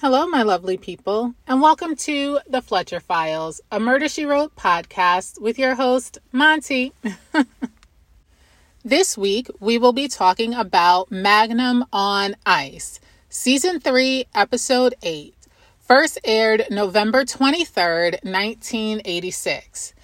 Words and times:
Hello, 0.00 0.26
my 0.26 0.42
lovely 0.42 0.76
people, 0.76 1.34
and 1.46 1.62
welcome 1.62 1.96
to 1.96 2.38
the 2.46 2.60
Fletcher 2.60 3.00
Files, 3.00 3.62
a 3.72 3.80
Murder 3.80 4.08
She 4.08 4.26
Wrote 4.26 4.54
podcast 4.54 5.40
with 5.40 5.58
your 5.58 5.74
host, 5.74 6.18
Monty. 6.32 6.92
this 8.84 9.16
week, 9.16 9.48
we 9.58 9.78
will 9.78 9.94
be 9.94 10.06
talking 10.06 10.52
about 10.52 11.10
Magnum 11.10 11.86
on 11.94 12.36
Ice, 12.44 13.00
Season 13.30 13.80
3, 13.80 14.26
Episode 14.34 14.94
8, 15.02 15.34
first 15.78 16.18
aired 16.24 16.66
November 16.70 17.24
23rd, 17.24 18.22
1986. 18.22 19.94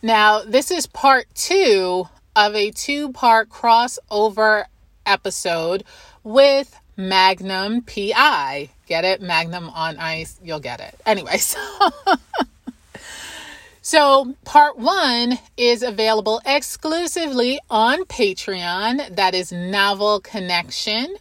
Now, 0.00 0.40
this 0.40 0.70
is 0.70 0.86
part 0.86 1.26
two 1.34 2.08
of 2.34 2.54
a 2.54 2.70
two 2.70 3.12
part 3.12 3.50
crossover 3.50 4.64
episode 5.04 5.84
with 6.24 6.80
Magnum 6.96 7.82
PI. 7.82 8.70
Get 8.86 9.04
it? 9.04 9.22
Magnum 9.22 9.70
on 9.70 9.98
ice. 9.98 10.38
You'll 10.42 10.60
get 10.60 10.80
it. 10.80 11.00
Anyway, 11.06 11.36
so. 11.38 11.58
so, 13.80 14.34
part 14.44 14.78
one 14.78 15.38
is 15.56 15.82
available 15.82 16.40
exclusively 16.44 17.58
on 17.70 18.04
Patreon. 18.04 19.16
That 19.16 19.34
is 19.34 19.52
Novel 19.52 20.20
Connection. 20.20 21.16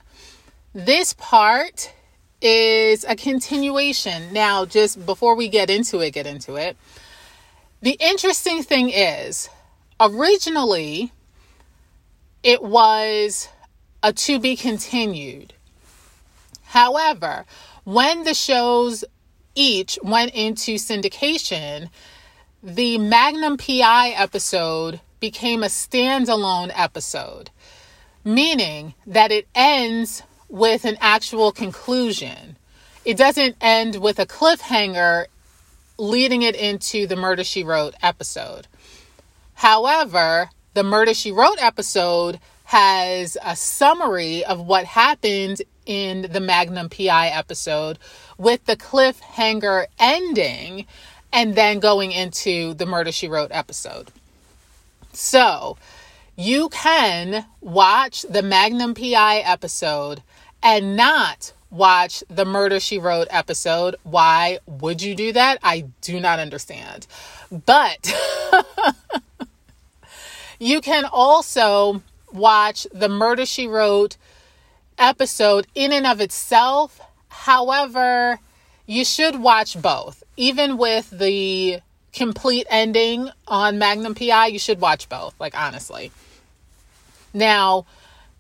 This 0.74 1.14
part 1.14 1.94
is 2.42 3.06
a 3.06 3.16
continuation. 3.16 4.34
Now, 4.34 4.66
just 4.66 5.06
before 5.06 5.36
we 5.36 5.48
get 5.48 5.70
into 5.70 6.00
it, 6.00 6.12
get 6.12 6.26
into 6.26 6.56
it. 6.56 6.76
The 7.82 7.98
interesting 8.00 8.64
thing 8.64 8.90
is, 8.90 9.50
originally, 10.00 11.12
it 12.44 12.62
was 12.62 13.48
a 14.04 14.14
to 14.14 14.40
be 14.40 14.56
continued. 14.56 15.54
However, 16.72 17.46
when 17.84 18.24
the 18.24 18.34
shows 18.34 19.04
each 19.56 20.00
went 20.04 20.34
into 20.34 20.76
syndication, 20.76 21.90
the 22.64 22.98
Magnum 22.98 23.58
PI 23.58 24.12
episode 24.12 25.02
became 25.20 25.64
a 25.64 25.68
standalone 25.68 26.72
episode, 26.74 27.50
meaning 28.24 28.94
that 29.06 29.34
it 29.34 29.50
ends 29.54 30.24
with 30.48 30.86
an 30.86 30.96
actual 31.02 31.52
conclusion. 31.52 32.56
It 33.04 33.18
doesn't 33.18 33.58
end 33.60 33.98
with 33.98 34.18
a 34.18 34.26
cliffhanger 34.26 35.26
leading 35.98 36.42
it 36.42 36.56
into 36.56 37.06
the 37.06 37.18
Murder 37.18 37.44
She 37.44 37.66
Wrote 37.66 37.96
episode. 38.02 38.68
However, 39.56 40.50
the 40.74 40.84
Murder 40.84 41.14
She 41.14 41.34
Wrote 41.34 41.62
episode 41.62 42.40
has 42.64 43.36
a 43.44 43.58
summary 43.58 44.46
of 44.46 44.62
what 44.62 44.86
happened 44.86 45.62
in 45.86 46.28
the 46.32 46.40
Magnum 46.40 46.90
PI 46.90 47.28
episode 47.28 47.98
with 48.38 48.66
the 48.66 48.76
cliffhanger 48.76 49.86
ending 50.00 50.86
and 51.34 51.56
then 51.56 51.80
going 51.80 52.12
into 52.12 52.74
the 52.74 52.86
Murder 52.86 53.12
She 53.12 53.28
Wrote 53.28 53.52
episode. 53.52 54.10
So, 55.14 55.78
you 56.36 56.70
can 56.70 57.46
watch 57.60 58.24
the 58.24 58.42
Magnum 58.42 58.94
PI 58.94 59.40
episode 59.40 60.24
and 60.64 60.96
not 60.96 61.54
watch 61.70 62.24
the 62.30 62.46
Murder 62.46 62.80
She 62.80 63.00
Wrote 63.00 63.28
episode. 63.30 63.96
Why 64.04 64.60
would 64.66 65.02
you 65.02 65.16
do 65.16 65.34
that? 65.34 65.60
I 65.64 65.86
do 66.02 66.20
not 66.20 66.40
understand. 66.40 67.08
But 67.52 68.14
you 70.60 70.82
can 70.82 71.06
also 71.06 72.02
watch 72.32 72.88
the 72.94 73.10
Murder 73.10 73.46
She 73.46 73.68
Wrote 73.68 74.18
episode 75.02 75.68
in 75.76 75.92
and 75.92 76.08
of 76.08 76.22
itself. 76.22 77.02
However, 77.28 78.40
you 78.86 79.04
should 79.04 79.42
watch 79.42 79.82
both. 79.82 80.24
Even 80.38 80.78
with 80.78 81.10
the 81.10 81.80
complete 82.14 82.68
ending 82.70 83.30
on 83.48 83.80
Magnum 83.80 84.16
PI, 84.16 84.48
you 84.48 84.60
should 84.60 84.80
watch 84.80 85.10
both, 85.10 85.38
like 85.40 85.58
honestly. 85.58 86.12
Now, 87.34 87.86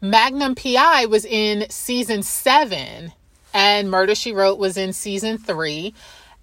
Magnum 0.02 0.56
PI 0.56 1.06
was 1.08 1.25
in 1.25 1.69
season 1.69 2.24
seven, 2.24 3.14
and 3.53 3.90
Murder 3.90 4.16
She 4.16 4.31
Wrote 4.31 4.59
was 4.59 4.78
in 4.78 4.94
season 4.94 5.38
three. 5.38 5.94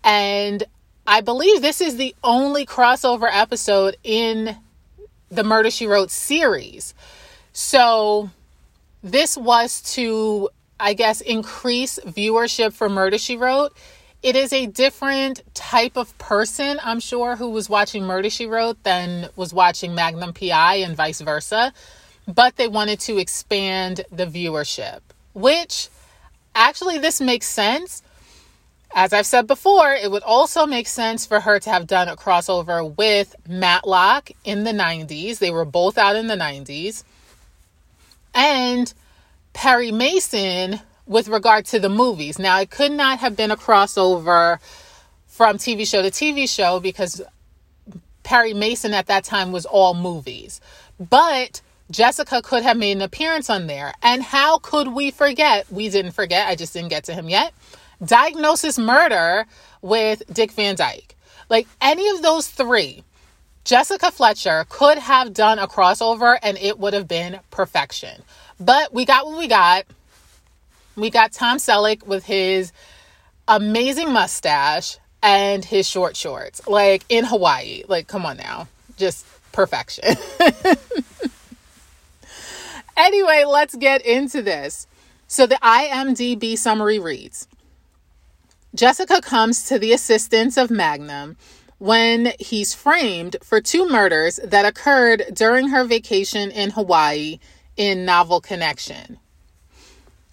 And 0.05 0.65
I 1.07 1.21
believe 1.21 1.63
this 1.63 1.81
is 1.81 1.97
the 1.97 2.15
only 2.23 2.67
crossover 2.67 3.29
episode 3.31 3.97
in 4.05 4.57
the 5.31 5.45
Murder 5.45 5.71
She 5.71 5.87
Wrote 5.87 6.11
series. 6.11 6.95
So 7.53 8.31
this 9.03 9.37
was 9.37 9.83
to, 9.95 10.51
I 10.81 10.95
guess, 10.95 11.21
increase 11.21 11.99
viewership 12.05 12.73
for 12.73 12.89
Murder 12.89 13.19
She 13.19 13.37
Wrote. 13.37 13.77
It 14.23 14.35
is 14.35 14.53
a 14.53 14.67
different 14.67 15.43
type 15.55 15.97
of 15.97 16.17
person, 16.19 16.81
I'm 16.83 16.99
sure, 16.99 17.37
who 17.37 17.51
was 17.51 17.69
watching 17.69 18.05
Murder 18.05 18.31
She 18.31 18.47
Wrote 18.47 18.83
than 18.83 19.29
was 19.37 19.55
watching 19.55 19.95
Magnum 19.95 20.33
PI 20.33 20.77
and 20.77 20.97
vice 20.97 21.21
versa. 21.21 21.73
But 22.27 22.57
they 22.57 22.69
wanted 22.69 23.01
to 23.01 23.19
expand 23.19 24.05
the 24.11 24.27
viewership, 24.27 25.01
which 25.33 25.89
actually 26.55 26.99
this 26.99 27.21
makes 27.21 27.47
sense. 27.47 28.03
As 28.95 29.13
I've 29.13 29.27
said 29.27 29.47
before, 29.47 29.93
it 29.93 30.11
would 30.11 30.23
also 30.23 30.67
make 30.67 30.89
sense 30.89 31.25
for 31.25 31.41
her 31.41 31.61
to 31.61 31.71
have 31.71 31.87
done 31.87 32.09
a 32.09 32.17
crossover 32.17 32.97
with 32.97 33.37
Matlock 33.47 34.31
in 34.45 34.65
the 34.65 34.73
90s. 34.73 35.39
They 35.39 35.51
were 35.51 35.65
both 35.65 35.97
out 35.97 36.17
in 36.17 36.27
the 36.27 36.37
90s 36.37 37.05
and 38.35 38.93
Perry 39.53 39.93
Mason 39.93 40.81
with 41.07 41.29
regard 41.29 41.65
to 41.67 41.81
the 41.81 41.89
movies. 41.89 42.39
Now, 42.39 42.61
it 42.61 42.71
could 42.71 42.93
not 42.93 43.19
have 43.19 43.37
been 43.37 43.51
a 43.51 43.57
crossover 43.57 44.59
from 45.27 45.57
TV 45.57 45.87
show 45.89 46.03
to 46.03 46.11
TV 46.11 46.49
show 46.49 46.81
because 46.81 47.23
Perry 48.23 48.55
Mason 48.55 48.93
at 48.93 49.07
that 49.07 49.25
time 49.25 49.53
was 49.53 49.65
all 49.65 49.95
movies. 49.95 50.61
But 50.99 51.63
Jessica 51.91 52.43
could 52.43 52.63
have 52.63 52.77
made 52.77 52.93
an 52.93 53.03
appearance 53.03 53.49
on 53.49 53.67
there. 53.67 53.95
And 54.03 54.23
how 54.23 54.59
could 54.59 54.89
we 54.89 55.11
forget? 55.11 55.71
We 55.73 55.89
didn't 55.89 56.13
forget. 56.13 56.49
I 56.49 56.55
just 56.55 56.75
didn't 56.75 56.91
get 56.91 57.05
to 57.05 57.15
him 57.15 57.29
yet. 57.29 57.55
Diagnosis 58.05 58.79
Murder 58.79 59.47
with 59.81 60.23
Dick 60.33 60.53
Van 60.53 60.77
Dyke. 60.77 61.17
Like 61.49 61.67
any 61.81 62.09
of 62.11 62.23
those 62.23 62.49
three 62.49 63.03
Jessica 63.69 64.11
Fletcher 64.11 64.65
could 64.71 64.97
have 64.97 65.35
done 65.35 65.59
a 65.59 65.69
crossover 65.69 66.39
and 66.43 66.57
it 66.57 66.79
would 66.79 66.95
have 66.95 67.07
been 67.07 67.39
perfection. 67.51 68.23
But 68.59 68.95
we 68.95 69.05
got 69.05 69.27
what 69.27 69.37
we 69.37 69.47
got. 69.47 69.85
We 70.97 71.11
got 71.11 71.33
Tom 71.33 71.59
Selleck 71.59 72.07
with 72.07 72.25
his 72.25 72.73
amazing 73.47 74.11
mustache 74.11 74.97
and 75.23 75.63
his 75.63 75.87
short 75.87 76.17
shorts, 76.17 76.67
like 76.67 77.05
in 77.11 77.27
Hawaii. 77.27 77.83
Like, 77.87 78.09
come 78.09 78.25
on 78.25 78.39
now. 78.39 78.69
Just 78.97 79.27
perfection. 79.53 80.17
anyway, 82.97 83.45
let's 83.47 83.75
get 83.75 84.01
into 84.01 84.41
this. 84.41 84.87
So, 85.27 85.47
the 85.47 85.57
IMDb 85.57 86.57
summary 86.57 86.99
reads 86.99 87.47
Jessica 88.75 89.21
comes 89.21 89.69
to 89.69 89.79
the 89.79 89.93
assistance 89.93 90.57
of 90.57 90.71
Magnum 90.71 91.37
when 91.79 92.33
he's 92.39 92.75
framed 92.75 93.37
for 93.43 93.61
two 93.61 93.89
murders 93.89 94.41
that 94.45 94.67
occurred 94.67 95.25
during 95.33 95.69
her 95.69 95.85
vacation 95.85 96.51
in 96.51 96.71
Hawaii 96.71 97.39
in 97.77 98.05
Novel 98.05 98.41
Connection. 98.41 99.19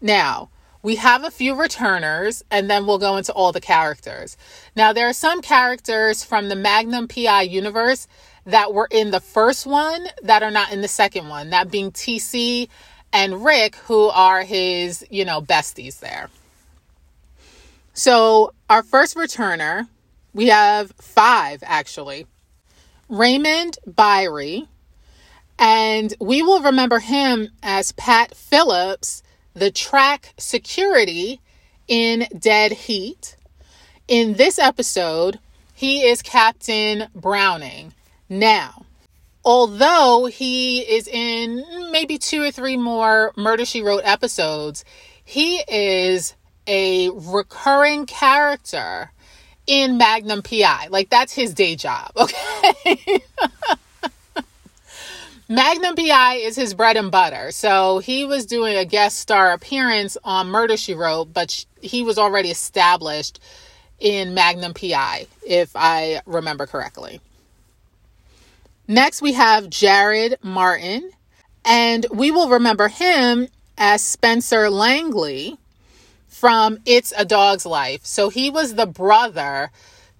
Now, 0.01 0.49
we 0.81 0.97
have 0.97 1.23
a 1.23 1.31
few 1.31 1.55
returners 1.55 2.43
and 2.51 2.69
then 2.69 2.85
we'll 2.85 2.99
go 2.99 3.17
into 3.17 3.33
all 3.33 3.51
the 3.51 3.61
characters. 3.61 4.37
Now, 4.75 4.93
there 4.93 5.07
are 5.07 5.13
some 5.13 5.41
characters 5.41 6.23
from 6.23 6.49
the 6.49 6.55
Magnum 6.55 7.07
PI 7.07 7.43
universe 7.43 8.07
that 8.45 8.73
were 8.73 8.87
in 8.91 9.11
the 9.11 9.19
first 9.19 9.65
one 9.65 10.07
that 10.21 10.43
are 10.43 10.51
not 10.51 10.71
in 10.71 10.81
the 10.81 10.87
second 10.87 11.29
one, 11.29 11.49
that 11.51 11.71
being 11.71 11.91
TC 11.91 12.69
and 13.11 13.43
Rick, 13.43 13.75
who 13.77 14.09
are 14.09 14.43
his, 14.43 15.05
you 15.09 15.25
know, 15.25 15.41
besties 15.41 15.99
there. 15.99 16.29
So, 17.93 18.53
our 18.69 18.83
first 18.83 19.15
returner 19.15 19.87
we 20.35 20.47
have 20.47 20.91
five 20.99 21.63
actually. 21.65 22.27
Raymond 23.07 23.77
Byrie, 23.87 24.67
and 25.57 26.13
we 26.19 26.41
will 26.41 26.61
remember 26.61 26.99
him 26.99 27.49
as 27.63 27.93
Pat 27.93 28.35
Phillips, 28.35 29.23
the 29.53 29.71
track 29.71 30.33
security 30.37 31.39
in 31.87 32.27
Dead 32.37 32.73
Heat. 32.73 33.37
In 34.07 34.33
this 34.33 34.59
episode, 34.59 35.39
he 35.73 36.01
is 36.01 36.21
Captain 36.21 37.07
Browning. 37.15 37.93
Now, 38.27 38.85
although 39.45 40.25
he 40.25 40.79
is 40.81 41.07
in 41.07 41.63
maybe 41.91 42.17
two 42.17 42.43
or 42.43 42.51
three 42.51 42.75
more 42.75 43.31
Murder 43.37 43.65
She 43.65 43.81
Wrote 43.81 44.01
episodes, 44.03 44.83
he 45.23 45.63
is 45.69 46.35
a 46.67 47.09
recurring 47.11 48.05
character 48.05 49.11
in 49.67 49.97
Magnum 49.97 50.41
PI. 50.41 50.87
Like 50.89 51.09
that's 51.09 51.33
his 51.33 51.53
day 51.53 51.75
job, 51.75 52.11
okay? 52.17 53.19
Magnum 55.47 55.95
PI 55.95 56.35
is 56.35 56.55
his 56.55 56.73
bread 56.73 56.97
and 56.97 57.11
butter. 57.11 57.51
So 57.51 57.99
he 57.99 58.25
was 58.25 58.47
doing 58.47 58.75
a 58.75 58.85
guest 58.85 59.19
star 59.19 59.53
appearance 59.53 60.17
on 60.23 60.47
Murder 60.47 60.75
She 60.75 60.95
Wrote, 60.95 61.33
but 61.33 61.65
he 61.81 62.01
was 62.01 62.17
already 62.17 62.49
established 62.49 63.39
in 63.99 64.33
Magnum 64.33 64.73
PI, 64.73 65.27
if 65.45 65.71
I 65.75 66.21
remember 66.25 66.65
correctly. 66.65 67.21
Next, 68.87 69.21
we 69.21 69.33
have 69.33 69.69
Jared 69.69 70.37
Martin, 70.41 71.11
and 71.63 72.05
we 72.11 72.31
will 72.31 72.49
remember 72.49 72.87
him 72.87 73.47
as 73.77 74.03
Spencer 74.03 74.69
Langley 74.69 75.57
from 76.35 76.79
It's 76.85 77.13
a 77.17 77.23
Dog's 77.23 77.65
Life. 77.65 78.05
So 78.05 78.29
he 78.29 78.49
was 78.49 78.75
the 78.75 78.85
brother 78.85 79.71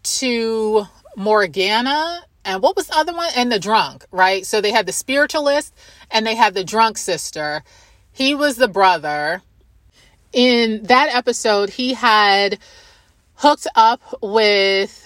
to 0.04 0.88
Morgana 1.18 2.24
and 2.46 2.62
what 2.62 2.76
was 2.76 2.88
the 2.88 2.98
other 2.98 3.14
one? 3.14 3.32
And 3.36 3.52
the 3.52 3.60
drunk, 3.60 4.06
right? 4.12 4.46
So 4.46 4.62
they 4.62 4.72
had 4.72 4.86
the 4.86 4.94
spiritualist 4.94 5.74
and 6.12 6.26
they 6.26 6.36
had 6.36 6.54
the 6.54 6.64
drunk 6.64 6.98
sister. 6.98 7.64
He 8.12 8.36
was 8.36 8.56
the 8.56 8.68
brother. 8.68 9.42
In 10.32 10.84
that 10.84 11.14
episode, 11.14 11.72
he 11.72 11.96
had 11.96 12.60
hooked 13.36 13.68
up 13.76 14.02
with 14.22 15.02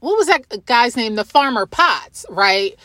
what 0.00 0.18
was 0.18 0.26
that 0.26 0.66
guy's 0.66 0.96
name? 0.96 1.14
The 1.14 1.24
farmer 1.24 1.64
Potts, 1.64 2.26
right? 2.28 2.76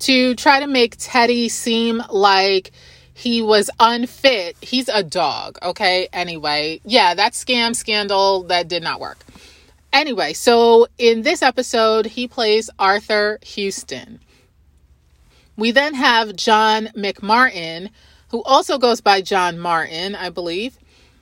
To 0.00 0.34
try 0.34 0.60
to 0.60 0.66
make 0.66 0.96
Teddy 0.98 1.50
seem 1.50 2.02
like 2.10 2.72
he 3.16 3.40
was 3.40 3.70
unfit. 3.80 4.58
He's 4.60 4.90
a 4.90 5.02
dog, 5.02 5.58
okay? 5.62 6.06
Anyway, 6.12 6.82
yeah, 6.84 7.14
that 7.14 7.32
scam 7.32 7.74
scandal 7.74 8.42
that 8.44 8.68
did 8.68 8.82
not 8.82 9.00
work. 9.00 9.24
Anyway, 9.90 10.34
so 10.34 10.86
in 10.98 11.22
this 11.22 11.40
episode, 11.40 12.04
he 12.04 12.28
plays 12.28 12.68
Arthur 12.78 13.38
Houston. 13.40 14.20
We 15.56 15.70
then 15.70 15.94
have 15.94 16.36
John 16.36 16.88
McMartin, 16.88 17.88
who 18.28 18.42
also 18.42 18.76
goes 18.76 19.00
by 19.00 19.22
John 19.22 19.58
Martin, 19.58 20.14
I 20.14 20.28
believe. 20.28 20.76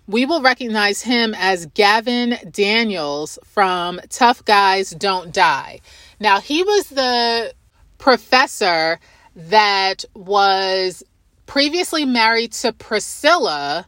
We 0.08 0.26
will 0.26 0.42
recognize 0.42 1.02
him 1.02 1.32
as 1.38 1.66
Gavin 1.66 2.38
Daniels 2.50 3.38
from 3.44 4.00
Tough 4.08 4.44
Guys 4.44 4.90
Don't 4.90 5.32
Die. 5.32 5.80
Now, 6.18 6.40
he 6.40 6.64
was 6.64 6.88
the 6.88 7.54
professor 7.98 8.98
that 9.36 10.04
was 10.14 11.04
previously 11.46 12.04
married 12.04 12.52
to 12.52 12.72
Priscilla, 12.72 13.86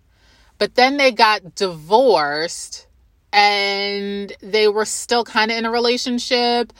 but 0.58 0.74
then 0.74 0.96
they 0.96 1.12
got 1.12 1.54
divorced 1.54 2.86
and 3.32 4.32
they 4.40 4.68
were 4.68 4.84
still 4.84 5.24
kind 5.24 5.50
of 5.50 5.58
in 5.58 5.66
a 5.66 5.70
relationship. 5.70 6.72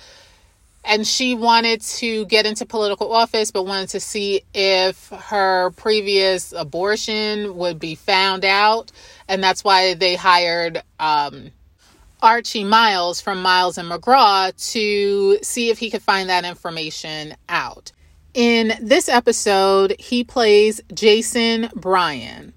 And 0.88 1.04
she 1.04 1.34
wanted 1.34 1.80
to 1.82 2.26
get 2.26 2.46
into 2.46 2.64
political 2.64 3.12
office 3.12 3.50
but 3.50 3.64
wanted 3.64 3.88
to 3.90 4.00
see 4.00 4.42
if 4.54 5.08
her 5.08 5.70
previous 5.72 6.52
abortion 6.52 7.56
would 7.56 7.80
be 7.80 7.96
found 7.96 8.44
out. 8.44 8.92
And 9.28 9.42
that's 9.42 9.64
why 9.64 9.94
they 9.94 10.14
hired 10.14 10.80
um, 11.00 11.50
archie 12.22 12.64
miles 12.64 13.20
from 13.20 13.42
miles 13.42 13.78
and 13.78 13.90
mcgraw 13.90 14.52
to 14.72 15.38
see 15.42 15.70
if 15.70 15.78
he 15.78 15.90
could 15.90 16.02
find 16.02 16.28
that 16.28 16.44
information 16.44 17.34
out 17.48 17.90
in 18.36 18.74
this 18.80 19.08
episode 19.08 19.96
he 19.98 20.22
plays 20.22 20.80
jason 20.94 21.68
bryan 21.74 22.52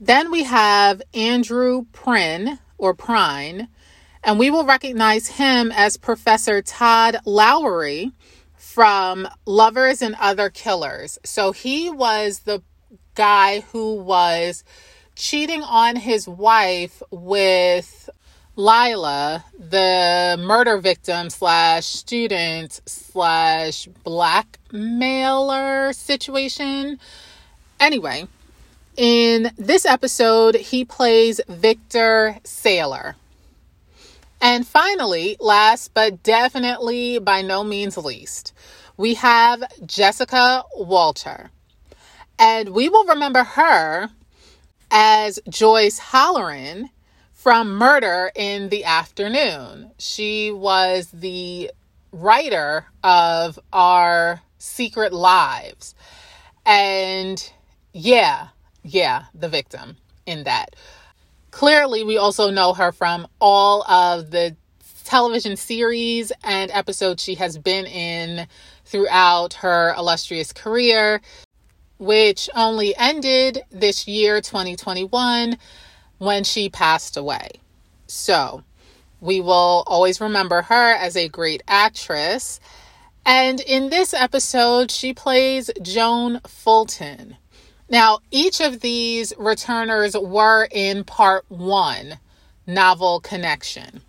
then 0.00 0.30
we 0.30 0.44
have 0.44 1.00
Andrew 1.14 1.86
Prine 1.92 2.58
or 2.76 2.94
Prine, 2.94 3.68
and 4.22 4.38
we 4.38 4.50
will 4.50 4.64
recognize 4.64 5.26
him 5.26 5.72
as 5.74 5.96
Professor 5.96 6.60
Todd 6.60 7.16
Lowry 7.24 8.12
from 8.56 9.26
Lovers 9.46 10.02
and 10.02 10.14
Other 10.20 10.50
Killers. 10.50 11.18
So 11.24 11.52
he 11.52 11.88
was 11.88 12.40
the 12.40 12.62
guy 13.14 13.60
who 13.72 13.94
was 13.94 14.64
cheating 15.14 15.62
on 15.62 15.96
his 15.96 16.28
wife 16.28 17.02
with 17.10 18.10
Lila, 18.58 19.44
the 19.58 20.36
murder 20.40 20.78
victim 20.78 21.28
slash 21.28 21.84
student 21.84 22.80
slash 22.86 23.86
blackmailer 24.02 25.92
situation. 25.92 26.98
Anyway, 27.78 28.26
in 28.96 29.50
this 29.58 29.84
episode, 29.84 30.54
he 30.54 30.86
plays 30.86 31.38
Victor 31.46 32.38
Saylor. 32.44 33.14
And 34.40 34.66
finally, 34.66 35.36
last 35.38 35.92
but 35.92 36.22
definitely 36.22 37.18
by 37.18 37.42
no 37.42 37.62
means 37.62 37.98
least, 37.98 38.54
we 38.96 39.14
have 39.14 39.64
Jessica 39.84 40.64
Walter. 40.74 41.50
And 42.38 42.70
we 42.70 42.88
will 42.88 43.04
remember 43.04 43.44
her 43.44 44.08
as 44.90 45.38
Joyce 45.46 45.98
Halloran 45.98 46.88
from 47.46 47.76
Murder 47.76 48.32
in 48.34 48.70
the 48.70 48.82
Afternoon. 48.82 49.92
She 49.98 50.50
was 50.50 51.08
the 51.12 51.70
writer 52.10 52.86
of 53.04 53.56
our 53.72 54.42
Secret 54.58 55.12
Lives. 55.12 55.94
And 56.66 57.52
yeah, 57.92 58.48
yeah, 58.82 59.26
the 59.32 59.48
victim 59.48 59.96
in 60.26 60.42
that. 60.42 60.74
Clearly, 61.52 62.02
we 62.02 62.16
also 62.16 62.50
know 62.50 62.74
her 62.74 62.90
from 62.90 63.28
all 63.40 63.84
of 63.84 64.32
the 64.32 64.56
television 65.04 65.56
series 65.56 66.32
and 66.42 66.72
episodes 66.72 67.22
she 67.22 67.36
has 67.36 67.58
been 67.58 67.86
in 67.86 68.48
throughout 68.86 69.54
her 69.54 69.94
illustrious 69.96 70.52
career, 70.52 71.20
which 71.98 72.50
only 72.56 72.96
ended 72.96 73.62
this 73.70 74.08
year, 74.08 74.40
2021, 74.40 75.56
when 76.18 76.44
she 76.44 76.68
passed 76.68 77.16
away. 77.16 77.48
So, 78.06 78.62
we 79.20 79.40
will 79.40 79.84
always 79.86 80.20
remember 80.20 80.62
her 80.62 80.92
as 80.92 81.16
a 81.16 81.28
great 81.28 81.62
actress. 81.66 82.60
And 83.24 83.60
in 83.60 83.90
this 83.90 84.14
episode, 84.14 84.90
she 84.90 85.12
plays 85.12 85.70
Joan 85.82 86.40
Fulton. 86.46 87.36
Now, 87.88 88.18
each 88.30 88.60
of 88.60 88.80
these 88.80 89.32
returners 89.38 90.16
were 90.16 90.68
in 90.70 91.04
part 91.04 91.44
one, 91.48 92.18
Novel 92.66 93.20
Connection. 93.20 94.02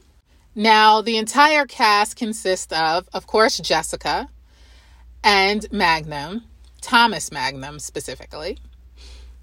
Now, 0.56 1.02
the 1.02 1.18
entire 1.18 1.66
cast 1.66 2.16
consists 2.16 2.74
of, 2.74 3.08
of 3.14 3.28
course, 3.28 3.60
Jessica 3.60 4.30
and 5.24 5.72
Magnum, 5.72 6.44
Thomas 6.82 7.32
Magnum 7.32 7.80
specifically, 7.80 8.58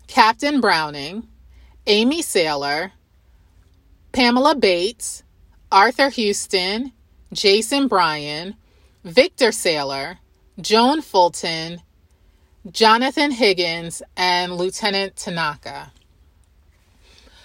Captain 0.09 0.61
Browning, 0.61 1.29
Amy 1.87 2.23
Saylor, 2.23 2.93
Pamela 4.13 4.55
Bates, 4.55 5.23
Arthur 5.71 6.09
Houston, 6.09 6.93
Jason 7.33 7.89
Bryan, 7.89 8.57
Victor 9.05 9.49
Saylor, 9.49 10.19
Joan 10.61 11.03
Fulton, 11.03 11.83
Jonathan 12.71 13.31
Higgins, 13.31 14.03
and 14.17 14.55
Lieutenant 14.55 15.17
Tanaka. 15.17 15.93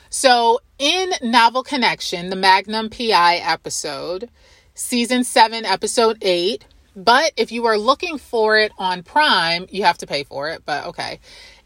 So, 0.09 0.59
in 0.77 1.11
Novel 1.21 1.63
Connection, 1.63 2.29
the 2.29 2.35
Magnum 2.35 2.89
PI 2.89 3.35
episode, 3.37 4.29
season 4.73 5.23
7, 5.23 5.65
episode 5.65 6.17
8, 6.21 6.65
but 6.95 7.31
if 7.35 7.51
you 7.51 7.65
are 7.65 7.77
looking 7.77 8.17
for 8.17 8.57
it 8.57 8.71
on 8.77 9.03
Prime, 9.03 9.65
you 9.69 9.83
have 9.83 9.97
to 9.99 10.07
pay 10.07 10.23
for 10.23 10.49
it, 10.49 10.63
but 10.65 10.85
okay. 10.87 11.19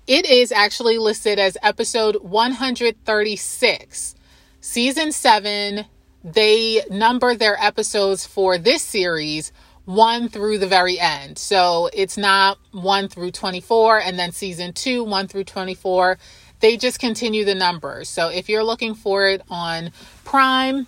It 0.05 0.25
is 0.25 0.51
actually 0.51 0.97
listed 0.97 1.39
as 1.39 1.57
episode 1.63 2.17
136. 2.17 4.15
Season 4.59 5.13
7, 5.13 5.85
they 6.25 6.81
number 6.89 7.35
their 7.35 7.57
episodes 7.61 8.27
for 8.27 8.57
this 8.57 8.83
series 8.83 9.53
1 9.85 10.27
through 10.27 10.57
the 10.57 10.67
very 10.67 10.99
end. 10.99 11.37
So 11.37 11.89
it's 11.93 12.17
not 12.17 12.57
1 12.71 13.07
through 13.07 13.31
24 13.31 14.01
and 14.01 14.19
then 14.19 14.33
season 14.33 14.73
2 14.73 15.05
1 15.05 15.27
through 15.29 15.45
24. 15.45 16.17
They 16.59 16.75
just 16.75 16.99
continue 16.99 17.45
the 17.45 17.55
numbers. 17.55 18.09
So 18.09 18.27
if 18.27 18.49
you're 18.49 18.63
looking 18.63 18.95
for 18.95 19.27
it 19.27 19.41
on 19.49 19.91
Prime, 20.25 20.85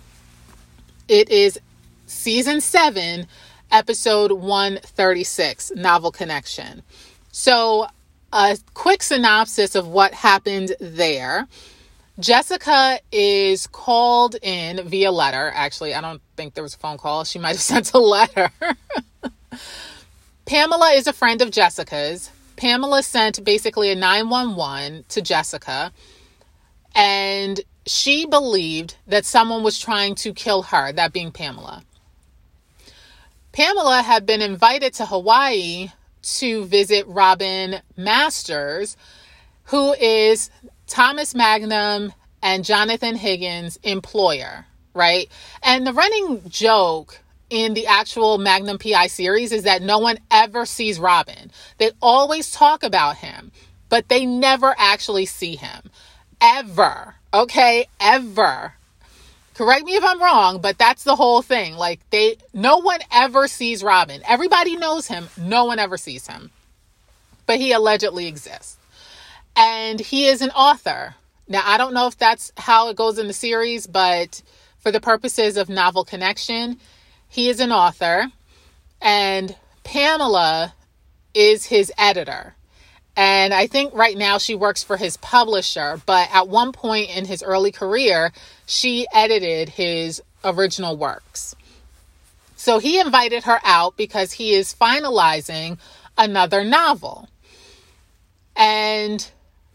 it 1.08 1.30
is 1.30 1.58
season 2.04 2.60
7, 2.60 3.26
episode 3.72 4.32
136, 4.32 5.72
Novel 5.74 6.12
Connection. 6.12 6.82
So 7.32 7.86
a 8.36 8.58
quick 8.74 9.02
synopsis 9.02 9.74
of 9.74 9.88
what 9.88 10.12
happened 10.12 10.76
there. 10.78 11.48
Jessica 12.20 13.00
is 13.10 13.66
called 13.66 14.36
in 14.42 14.86
via 14.86 15.10
letter. 15.10 15.50
Actually, 15.54 15.94
I 15.94 16.02
don't 16.02 16.20
think 16.36 16.52
there 16.52 16.62
was 16.62 16.74
a 16.74 16.78
phone 16.78 16.98
call. 16.98 17.24
She 17.24 17.38
might 17.38 17.52
have 17.52 17.60
sent 17.72 17.94
a 17.94 17.98
letter. 17.98 18.50
Pamela 20.44 20.92
is 20.92 21.06
a 21.06 21.14
friend 21.14 21.40
of 21.40 21.50
Jessica's. 21.50 22.30
Pamela 22.56 23.02
sent 23.02 23.42
basically 23.42 23.90
a 23.90 23.94
911 23.94 25.06
to 25.08 25.22
Jessica, 25.22 25.92
and 26.94 27.60
she 27.86 28.26
believed 28.26 28.96
that 29.06 29.24
someone 29.24 29.62
was 29.62 29.78
trying 29.78 30.14
to 30.16 30.34
kill 30.34 30.62
her, 30.62 30.92
that 30.92 31.12
being 31.12 31.32
Pamela. 31.32 31.84
Pamela 33.52 34.02
had 34.02 34.26
been 34.26 34.42
invited 34.42 34.92
to 34.94 35.06
Hawaii 35.06 35.90
to 36.38 36.64
visit 36.66 37.06
Robin 37.06 37.80
Masters, 37.96 38.96
who 39.64 39.92
is 39.94 40.50
Thomas 40.86 41.34
Magnum 41.34 42.12
and 42.42 42.64
Jonathan 42.64 43.16
Higgins' 43.16 43.78
employer, 43.82 44.66
right? 44.94 45.28
And 45.62 45.86
the 45.86 45.92
running 45.92 46.42
joke 46.48 47.20
in 47.50 47.74
the 47.74 47.86
actual 47.86 48.38
Magnum 48.38 48.78
PI 48.78 49.06
series 49.06 49.52
is 49.52 49.64
that 49.64 49.82
no 49.82 49.98
one 49.98 50.18
ever 50.30 50.66
sees 50.66 50.98
Robin. 50.98 51.50
They 51.78 51.90
always 52.02 52.50
talk 52.50 52.82
about 52.82 53.16
him, 53.16 53.52
but 53.88 54.08
they 54.08 54.26
never 54.26 54.74
actually 54.78 55.26
see 55.26 55.56
him. 55.56 55.90
Ever. 56.40 57.14
Okay? 57.32 57.86
Ever. 58.00 58.74
Correct 59.56 59.86
me 59.86 59.94
if 59.94 60.04
I'm 60.04 60.20
wrong, 60.20 60.60
but 60.60 60.76
that's 60.76 61.02
the 61.02 61.16
whole 61.16 61.40
thing. 61.40 61.76
Like 61.76 62.00
they 62.10 62.36
no 62.52 62.76
one 62.76 63.00
ever 63.10 63.48
sees 63.48 63.82
Robin. 63.82 64.20
Everybody 64.28 64.76
knows 64.76 65.06
him. 65.06 65.28
No 65.38 65.64
one 65.64 65.78
ever 65.78 65.96
sees 65.96 66.26
him. 66.26 66.50
But 67.46 67.56
he 67.56 67.72
allegedly 67.72 68.26
exists. 68.26 68.76
And 69.56 69.98
he 69.98 70.26
is 70.26 70.42
an 70.42 70.50
author. 70.50 71.14
Now, 71.48 71.62
I 71.64 71.78
don't 71.78 71.94
know 71.94 72.06
if 72.06 72.18
that's 72.18 72.52
how 72.58 72.90
it 72.90 72.96
goes 72.96 73.18
in 73.18 73.28
the 73.28 73.32
series, 73.32 73.86
but 73.86 74.42
for 74.78 74.92
the 74.92 75.00
purposes 75.00 75.56
of 75.56 75.70
Novel 75.70 76.04
Connection, 76.04 76.78
he 77.26 77.48
is 77.48 77.58
an 77.58 77.72
author, 77.72 78.26
and 79.00 79.56
Pamela 79.84 80.74
is 81.32 81.64
his 81.64 81.90
editor. 81.96 82.54
And 83.16 83.54
I 83.54 83.66
think 83.66 83.94
right 83.94 84.16
now 84.16 84.36
she 84.36 84.54
works 84.54 84.82
for 84.82 84.98
his 84.98 85.16
publisher, 85.16 86.00
but 86.04 86.28
at 86.32 86.48
one 86.48 86.72
point 86.72 87.16
in 87.16 87.24
his 87.24 87.42
early 87.42 87.72
career, 87.72 88.30
she 88.66 89.06
edited 89.12 89.70
his 89.70 90.22
original 90.44 90.96
works. 90.96 91.56
So 92.56 92.78
he 92.78 93.00
invited 93.00 93.44
her 93.44 93.58
out 93.64 93.96
because 93.96 94.32
he 94.32 94.52
is 94.52 94.74
finalizing 94.78 95.78
another 96.18 96.62
novel. 96.62 97.28
And 98.54 99.26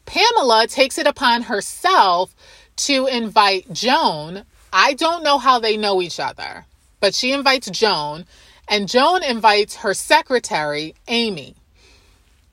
Pamela 0.05 0.67
takes 0.67 0.97
it 0.97 1.07
upon 1.07 1.43
herself 1.43 2.35
to 2.77 3.07
invite 3.07 3.71
Joan. 3.73 4.43
I 4.73 4.93
don't 4.93 5.23
know 5.23 5.37
how 5.37 5.59
they 5.59 5.77
know 5.77 6.01
each 6.01 6.19
other. 6.19 6.65
But 6.99 7.15
she 7.15 7.31
invites 7.31 7.69
Joan, 7.69 8.25
and 8.67 8.87
Joan 8.87 9.23
invites 9.23 9.77
her 9.77 9.93
secretary, 9.93 10.93
Amy. 11.07 11.55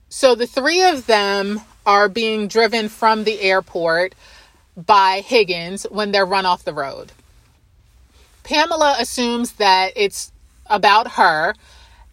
So 0.09 0.35
the 0.35 0.47
three 0.47 0.83
of 0.83 1.07
them 1.07 1.61
are 1.85 2.09
being 2.09 2.49
driven 2.49 2.89
from 2.89 3.25
the 3.25 3.41
airport 3.41 4.15
by 4.77 5.23
Higgins 5.25 5.85
when 5.91 6.13
they're 6.13 6.27
run 6.27 6.47
off 6.47 6.65
the 6.65 6.73
road. 6.73 7.13
Pamela 8.45 8.97
assumes 8.99 9.53
that 9.53 9.93
it's 9.97 10.33
about 10.67 11.13
her, 11.13 11.55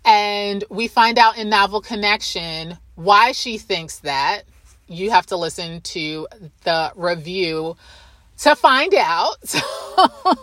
and 0.03 0.63
we 0.69 0.87
find 0.87 1.17
out 1.17 1.37
in 1.37 1.49
Novel 1.49 1.81
Connection 1.81 2.77
why 2.95 3.31
she 3.31 3.57
thinks 3.57 3.99
that. 3.99 4.43
You 4.87 5.09
have 5.11 5.25
to 5.27 5.37
listen 5.37 5.81
to 5.81 6.27
the 6.63 6.91
review 6.95 7.75
to 8.39 8.55
find 8.55 8.93
out. 8.93 9.55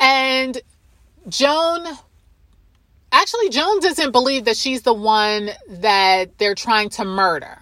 And 0.00 0.60
Joan, 1.28 1.86
actually, 3.12 3.48
Joan 3.50 3.80
doesn't 3.80 4.12
believe 4.12 4.44
that 4.44 4.56
she's 4.56 4.82
the 4.82 4.94
one 4.94 5.50
that 5.68 6.38
they're 6.38 6.54
trying 6.54 6.90
to 6.90 7.04
murder 7.04 7.58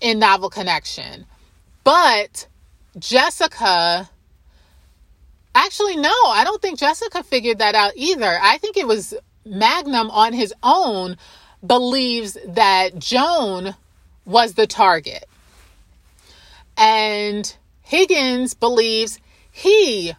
in 0.00 0.18
Novel 0.18 0.50
Connection. 0.50 1.26
But 1.84 2.46
Jessica, 2.98 4.08
actually, 5.54 5.96
no, 5.96 6.12
I 6.26 6.42
don't 6.44 6.60
think 6.60 6.78
Jessica 6.78 7.22
figured 7.22 7.58
that 7.58 7.74
out 7.74 7.92
either. 7.96 8.38
I 8.40 8.58
think 8.58 8.76
it 8.76 8.86
was 8.86 9.14
Magnum 9.44 10.10
on 10.10 10.32
his 10.32 10.54
own 10.62 11.16
believes 11.66 12.36
that 12.46 12.98
Joan 12.98 13.74
was 14.24 14.54
the 14.54 14.66
target. 14.66 15.24
And 16.76 17.54
Higgins 17.82 18.54
believes 18.54 19.20
he 19.50 20.14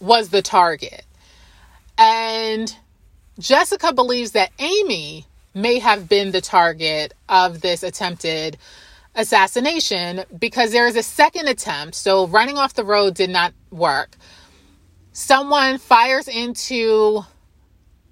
was 0.00 0.30
the 0.30 0.42
target. 0.42 1.04
And 1.96 2.74
Jessica 3.38 3.92
believes 3.92 4.32
that 4.32 4.50
Amy 4.58 5.24
may 5.54 5.78
have 5.78 6.08
been 6.08 6.32
the 6.32 6.40
target 6.40 7.14
of 7.28 7.60
this 7.60 7.82
attempted 7.82 8.56
assassination 9.14 10.24
because 10.38 10.72
there 10.72 10.86
is 10.86 10.96
a 10.96 11.02
second 11.02 11.48
attempt. 11.48 11.94
So 11.94 12.26
running 12.26 12.58
off 12.58 12.74
the 12.74 12.84
road 12.84 13.14
did 13.14 13.30
not 13.30 13.52
work. 13.70 14.16
Someone 15.12 15.78
fires 15.78 16.28
into 16.28 17.22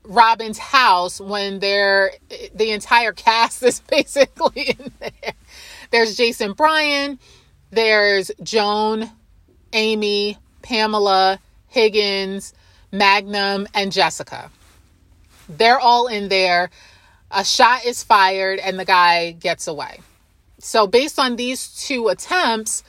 Robin's 0.05 0.59
house 0.59 1.21
when 1.21 1.59
they're 1.59 2.13
the 2.55 2.71
entire 2.71 3.13
cast 3.13 3.63
is 3.65 3.81
basically 3.81 4.77
in 4.79 4.93
there. 5.01 5.33
There's 5.91 6.17
Jason 6.17 6.53
Bryan, 6.53 7.19
there's 7.71 8.31
Joan, 8.43 9.11
Amy, 9.73 10.39
Pamela, 10.63 11.39
Higgins, 11.69 12.55
Magnum, 12.93 13.67
and 13.75 13.93
Jessica. 13.93 14.51
They're 15.49 15.79
all 15.79 16.07
in 16.07 16.29
there. 16.29 16.71
A 17.31 17.45
shot 17.45 17.85
is 17.85 18.03
fired 18.03 18.59
and 18.59 18.79
the 18.79 18.85
guy 18.85 19.33
gets 19.33 19.67
away. 19.67 20.01
So, 20.59 20.87
based 20.87 21.19
on 21.19 21.37
these 21.37 21.69
two 21.87 22.09
attempts, 22.09 22.83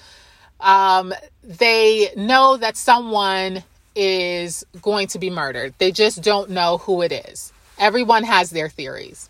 um, 0.60 1.14
they 1.44 2.12
know 2.16 2.58
that 2.58 2.78
someone 2.78 3.64
is 3.96 4.66
going 4.82 5.08
to 5.08 5.20
be 5.20 5.30
murdered. 5.30 5.74
They 5.78 5.92
just 5.92 6.22
don't 6.22 6.52
know 6.52 6.78
who 6.78 7.02
it 7.02 7.12
is. 7.12 7.52
Everyone 7.78 8.24
has 8.24 8.52
their 8.52 8.70
theories. 8.70 9.30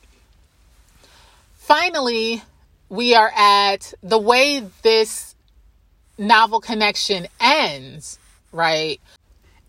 Finally, 1.55 2.43
we 2.89 3.15
are 3.15 3.31
at 3.35 3.93
the 4.01 4.17
way 4.17 4.63
this 4.81 5.35
novel 6.17 6.59
connection 6.59 7.27
ends, 7.39 8.19
right? 8.51 9.01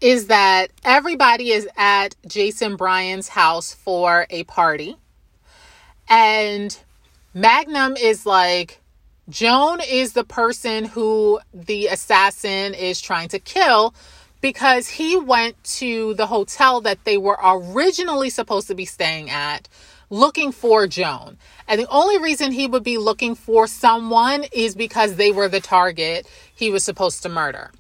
Is 0.00 0.26
that 0.26 0.68
everybody 0.84 1.50
is 1.50 1.68
at 1.76 2.14
Jason 2.26 2.76
Bryan's 2.76 3.28
house 3.28 3.74
for 3.74 4.26
a 4.30 4.44
party. 4.44 4.96
And 6.08 6.76
Magnum 7.34 7.96
is 7.96 8.24
like, 8.24 8.80
Joan 9.28 9.80
is 9.86 10.12
the 10.12 10.24
person 10.24 10.84
who 10.84 11.40
the 11.52 11.88
assassin 11.88 12.74
is 12.74 13.00
trying 13.00 13.28
to 13.28 13.38
kill 13.38 13.94
because 14.40 14.88
he 14.88 15.16
went 15.16 15.62
to 15.64 16.14
the 16.14 16.26
hotel 16.26 16.80
that 16.80 17.04
they 17.04 17.18
were 17.18 17.38
originally 17.44 18.30
supposed 18.30 18.68
to 18.68 18.74
be 18.74 18.84
staying 18.84 19.28
at 19.28 19.68
looking 20.10 20.52
for 20.52 20.86
Joan. 20.86 21.36
And 21.66 21.80
the 21.80 21.88
only 21.88 22.18
reason 22.18 22.52
he 22.52 22.66
would 22.66 22.84
be 22.84 22.96
looking 22.96 23.34
for 23.34 23.66
someone 23.66 24.44
is 24.52 24.74
because 24.74 25.16
they 25.16 25.32
were 25.32 25.48
the 25.48 25.60
target 25.60 26.26
he 26.54 26.70
was 26.70 26.82
supposed 26.84 27.22
to 27.24 27.28
murder. 27.28 27.70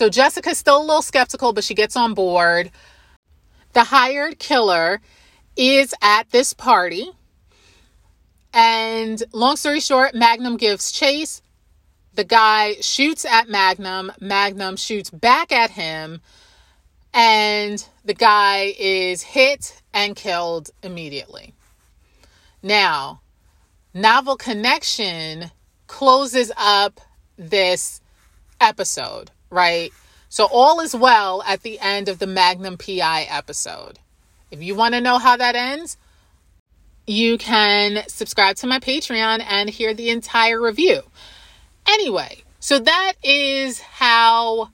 So 0.00 0.08
Jessica's 0.08 0.56
still 0.56 0.78
a 0.78 0.80
little 0.80 1.02
skeptical, 1.02 1.52
but 1.52 1.62
she 1.62 1.74
gets 1.74 1.94
on 1.94 2.14
board. 2.14 2.70
The 3.74 3.84
hired 3.84 4.38
killer 4.38 5.02
is 5.56 5.92
at 6.00 6.30
this 6.30 6.54
party. 6.54 7.10
And 8.54 9.22
long 9.34 9.56
story 9.56 9.80
short, 9.80 10.14
Magnum 10.14 10.56
gives 10.56 10.90
chase. 10.90 11.42
The 12.14 12.24
guy 12.24 12.76
shoots 12.80 13.26
at 13.26 13.50
Magnum. 13.50 14.10
Magnum 14.22 14.76
shoots 14.76 15.10
back 15.10 15.52
at 15.52 15.72
him. 15.72 16.22
And 17.12 17.86
the 18.02 18.14
guy 18.14 18.74
is 18.78 19.20
hit 19.20 19.82
and 19.92 20.16
killed 20.16 20.70
immediately. 20.82 21.52
Now, 22.62 23.20
Novel 23.92 24.38
Connection 24.38 25.50
closes 25.86 26.50
up 26.56 27.02
this 27.36 28.00
episode 28.62 29.30
right? 29.50 29.92
So 30.28 30.46
all 30.50 30.80
is 30.80 30.94
well 30.94 31.42
at 31.46 31.62
the 31.62 31.78
end 31.80 32.08
of 32.08 32.18
the 32.18 32.26
Magnum 32.26 32.78
PI 32.78 33.22
episode. 33.28 33.98
If 34.50 34.62
you 34.62 34.74
want 34.74 34.94
to 34.94 35.00
know 35.00 35.18
how 35.18 35.36
that 35.36 35.56
ends, 35.56 35.96
you 37.06 37.38
can 37.38 38.04
subscribe 38.08 38.56
to 38.56 38.66
my 38.66 38.78
Patreon 38.78 39.44
and 39.46 39.68
hear 39.68 39.92
the 39.92 40.10
entire 40.10 40.60
review. 40.60 41.02
Anyway, 41.86 42.42
so 42.60 42.78
that 42.78 43.14
is 43.24 43.80
how 43.80 44.70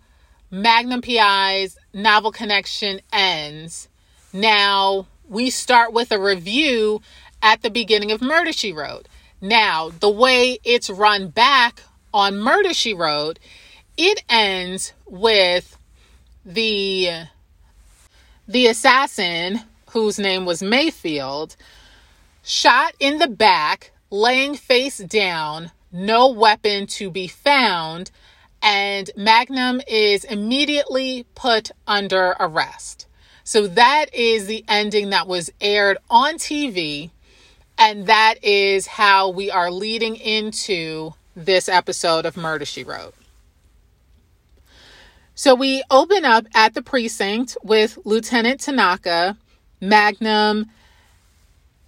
Magnum 0.51 1.01
PI's 1.01 1.79
novel 1.95 2.33
connection 2.33 3.01
ends. 3.13 3.89
Now, 4.33 5.07
we 5.29 5.51
start 5.51 5.93
with 5.93 6.13
a 6.13 6.21
review 6.21 7.01
at 7.43 7.63
the 7.63 7.71
beginning 7.71 8.13
of 8.13 8.21
Murder 8.21 8.53
She 8.53 8.73
Wrote. 8.73 9.09
Now, 9.41 9.91
the 9.91 10.11
way 10.11 10.59
it's 10.65 10.91
run 10.91 11.29
back 11.29 11.83
on 12.13 12.39
Murder 12.39 12.75
She 12.75 12.93
Wrote 12.93 13.39
it 13.97 14.23
ends 14.29 14.93
with 15.07 15.79
the 16.45 17.25
the 18.49 18.67
assassin 18.67 19.61
whose 19.91 20.19
name 20.19 20.45
was 20.45 20.63
Mayfield 20.63 21.57
shot 22.43 22.95
in 23.01 23.19
the 23.19 23.29
back 23.29 23.93
laying 24.11 24.55
face 24.55 24.99
down 24.99 25.71
no 25.91 26.29
weapon 26.29 26.87
to 26.87 27.11
be 27.11 27.27
found 27.27 28.11
and 28.63 29.11
Magnum 29.17 29.81
is 29.87 30.25
immediately 30.25 31.25
put 31.35 31.71
under 31.87 32.35
arrest. 32.41 33.07
So 33.45 33.69
that 33.69 34.07
is 34.13 34.47
the 34.47 34.65
ending 34.67 35.11
that 35.11 35.29
was 35.29 35.51
aired 35.61 35.99
on 36.11 36.35
TV. 36.35 37.11
And 37.79 38.07
that 38.07 38.43
is 38.43 38.87
how 38.87 39.29
we 39.29 39.51
are 39.51 39.71
leading 39.71 40.17
into 40.17 41.15
this 41.37 41.69
episode 41.69 42.27
of 42.27 42.37
Murder 42.37 42.65
She 42.65 42.83
Wrote. 42.83 43.15
So 45.39 45.55
we 45.55 45.83
open 45.91 46.25
up 46.25 46.47
at 46.55 46.73
the 46.73 46.81
precinct 46.81 47.59
with 47.63 47.99
Lieutenant 48.07 48.59
Tanaka, 48.59 49.37
Magnum, 49.83 50.71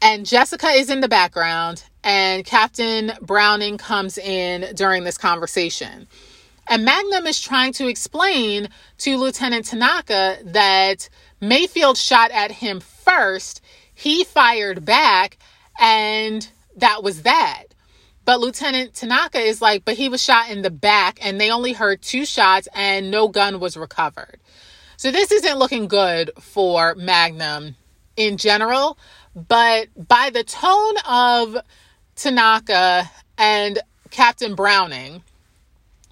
and 0.03 0.27
Jessica 0.27 0.67
is 0.69 0.91
in 0.91 1.01
the 1.01 1.09
background, 1.09 1.83
and 2.05 2.45
Captain 2.45 3.13
Browning 3.23 3.79
comes 3.79 4.19
in 4.19 4.75
during 4.75 5.05
this 5.05 5.17
conversation. 5.17 6.07
And 6.69 6.85
Magnum 6.85 7.27
is 7.27 7.41
trying 7.41 7.73
to 7.73 7.89
explain 7.89 8.69
to 8.99 9.17
Lieutenant 9.17 9.65
Tanaka 9.65 10.37
that 10.45 11.09
Mayfield 11.41 11.97
shot 11.97 12.31
at 12.31 12.51
him 12.51 12.81
first, 12.81 13.63
he 13.95 14.25
fired 14.25 14.85
back, 14.85 15.39
and 15.81 16.47
that 16.77 17.03
was 17.03 17.23
that. 17.23 17.68
But 18.29 18.41
Lieutenant 18.41 18.93
Tanaka 18.93 19.39
is 19.39 19.63
like, 19.63 19.87
but 19.87 19.95
he 19.97 20.11
was 20.11 20.23
shot 20.23 20.51
in 20.51 20.61
the 20.61 20.71
back, 20.71 21.19
and 21.25 21.41
they 21.41 21.51
only 21.51 21.73
heard 21.73 22.03
two 22.03 22.27
shots, 22.27 22.69
and 22.75 23.11
no 23.11 23.29
gun 23.29 23.59
was 23.59 23.75
recovered. 23.75 24.39
So 24.99 25.11
this 25.11 25.33
isn't 25.33 25.59
looking 25.59 25.89
good 25.89 26.33
for 26.39 26.95
Magnum 26.95 27.77
in 28.17 28.37
general, 28.37 28.99
but 29.35 29.89
by 29.97 30.29
the 30.29 30.45
tone 30.45 30.97
of 31.09 31.57
Tanaka 32.17 33.11
and 33.39 33.79
Captain 34.11 34.55
Browning, 34.55 35.23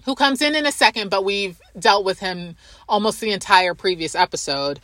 who 0.03 0.15
comes 0.15 0.41
in 0.41 0.55
in 0.55 0.65
a 0.65 0.71
second, 0.71 1.11
but 1.11 1.23
we've 1.23 1.61
dealt 1.77 2.03
with 2.03 2.17
him 2.17 2.55
almost 2.89 3.21
the 3.21 3.31
entire 3.31 3.75
previous 3.75 4.15
episode. 4.15 4.79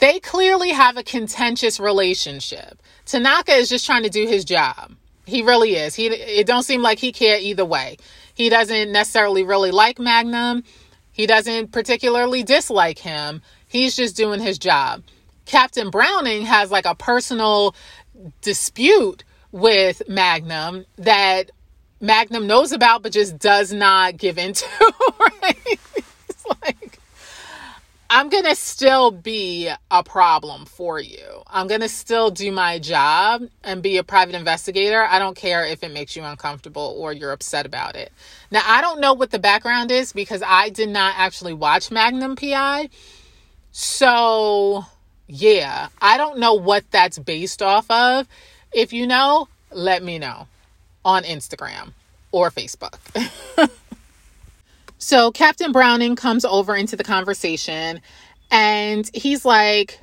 They 0.00 0.18
clearly 0.18 0.70
have 0.70 0.96
a 0.96 1.04
contentious 1.04 1.78
relationship. 1.78 2.82
Tanaka 3.04 3.52
is 3.52 3.68
just 3.68 3.86
trying 3.86 4.02
to 4.02 4.10
do 4.10 4.26
his 4.26 4.44
job. 4.44 4.96
He 5.26 5.42
really 5.42 5.74
is. 5.74 5.94
He 5.94 6.06
it 6.06 6.46
don't 6.46 6.62
seem 6.62 6.82
like 6.82 6.98
he 6.98 7.12
care 7.12 7.38
either 7.38 7.64
way. 7.64 7.96
He 8.34 8.48
doesn't 8.48 8.92
necessarily 8.92 9.42
really 9.42 9.72
like 9.72 9.98
Magnum. 9.98 10.62
He 11.10 11.26
doesn't 11.26 11.72
particularly 11.72 12.42
dislike 12.42 12.98
him. 12.98 13.42
He's 13.66 13.96
just 13.96 14.16
doing 14.16 14.40
his 14.40 14.58
job. 14.58 15.02
Captain 15.44 15.90
Browning 15.90 16.42
has 16.42 16.70
like 16.70 16.86
a 16.86 16.94
personal 16.94 17.74
dispute 18.42 19.24
with 19.50 20.02
Magnum 20.08 20.84
that 20.96 21.50
Magnum 22.00 22.46
knows 22.46 22.72
about 22.72 23.02
but 23.02 23.12
just 23.12 23.38
does 23.38 23.72
not 23.72 24.16
give 24.16 24.38
into. 24.38 24.66
Right? 25.18 25.78
It's 26.28 26.44
like 26.62 26.95
I'm 28.08 28.28
going 28.28 28.44
to 28.44 28.54
still 28.54 29.10
be 29.10 29.70
a 29.90 30.02
problem 30.02 30.64
for 30.64 31.00
you. 31.00 31.42
I'm 31.46 31.66
going 31.66 31.80
to 31.80 31.88
still 31.88 32.30
do 32.30 32.52
my 32.52 32.78
job 32.78 33.42
and 33.64 33.82
be 33.82 33.96
a 33.96 34.04
private 34.04 34.34
investigator. 34.34 35.04
I 35.04 35.18
don't 35.18 35.36
care 35.36 35.64
if 35.64 35.82
it 35.82 35.92
makes 35.92 36.16
you 36.16 36.22
uncomfortable 36.22 36.94
or 36.98 37.12
you're 37.12 37.32
upset 37.32 37.66
about 37.66 37.96
it. 37.96 38.12
Now, 38.50 38.62
I 38.64 38.80
don't 38.80 39.00
know 39.00 39.12
what 39.12 39.30
the 39.30 39.38
background 39.38 39.90
is 39.90 40.12
because 40.12 40.42
I 40.46 40.70
did 40.70 40.88
not 40.88 41.14
actually 41.16 41.54
watch 41.54 41.90
Magnum 41.90 42.36
PI. 42.36 42.90
So, 43.72 44.84
yeah, 45.26 45.88
I 46.00 46.16
don't 46.16 46.38
know 46.38 46.54
what 46.54 46.90
that's 46.90 47.18
based 47.18 47.60
off 47.60 47.90
of. 47.90 48.28
If 48.72 48.92
you 48.92 49.06
know, 49.06 49.48
let 49.72 50.02
me 50.02 50.18
know 50.18 50.46
on 51.04 51.24
Instagram 51.24 51.92
or 52.30 52.50
Facebook. 52.50 52.98
so 54.98 55.30
Captain 55.30 55.72
Browning 55.72 56.16
comes 56.16 56.44
over 56.44 56.74
into 56.74 56.96
the 56.96 57.04
conversation 57.04 58.00
and 58.50 59.10
he's 59.14 59.44
like, 59.44 60.00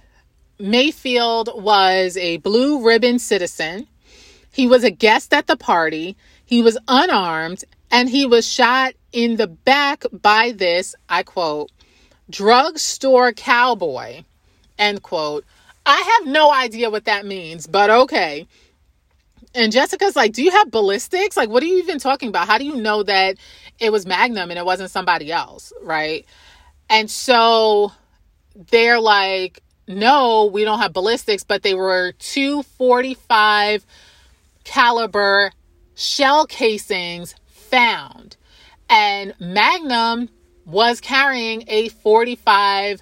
Mayfield 0.59 1.49
was 1.55 2.15
a 2.17 2.37
blue 2.37 2.85
ribbon 2.85 3.19
citizen. 3.19 3.87
He 4.51 4.67
was 4.67 4.83
a 4.83 4.91
guest 4.91 5.33
at 5.33 5.47
the 5.47 5.57
party. 5.57 6.15
He 6.45 6.61
was 6.61 6.77
unarmed 6.87 7.63
and 7.91 8.09
he 8.09 8.25
was 8.25 8.47
shot 8.47 8.93
in 9.11 9.37
the 9.37 9.47
back 9.47 10.03
by 10.11 10.51
this, 10.51 10.95
I 11.09 11.23
quote, 11.23 11.71
drugstore 12.29 13.33
cowboy, 13.33 14.23
end 14.77 15.01
quote. 15.03 15.45
I 15.85 16.19
have 16.19 16.31
no 16.31 16.51
idea 16.51 16.89
what 16.89 17.05
that 17.05 17.25
means, 17.25 17.67
but 17.67 17.89
okay. 17.89 18.47
And 19.55 19.71
Jessica's 19.71 20.15
like, 20.15 20.33
Do 20.33 20.43
you 20.43 20.51
have 20.51 20.71
ballistics? 20.71 21.37
Like, 21.37 21.49
what 21.49 21.63
are 21.63 21.67
you 21.67 21.77
even 21.77 21.99
talking 21.99 22.29
about? 22.29 22.47
How 22.47 22.57
do 22.57 22.65
you 22.65 22.75
know 22.75 23.03
that 23.03 23.37
it 23.79 23.91
was 23.91 24.05
Magnum 24.05 24.49
and 24.49 24.57
it 24.57 24.65
wasn't 24.65 24.91
somebody 24.91 25.31
else? 25.31 25.71
Right. 25.81 26.25
And 26.89 27.09
so 27.09 27.91
they're 28.55 28.99
like, 28.99 29.61
No, 29.87 30.45
we 30.45 30.63
don't 30.63 30.79
have 30.79 30.93
ballistics, 30.93 31.43
but 31.43 31.63
they 31.63 31.73
were 31.73 32.13
245 32.19 33.85
caliber 34.63 35.51
shell 35.95 36.45
casings 36.45 37.35
found. 37.47 38.37
And 38.89 39.33
Magnum 39.39 40.29
was 40.65 40.99
carrying 41.01 41.63
a 41.67 41.89
45 41.89 43.01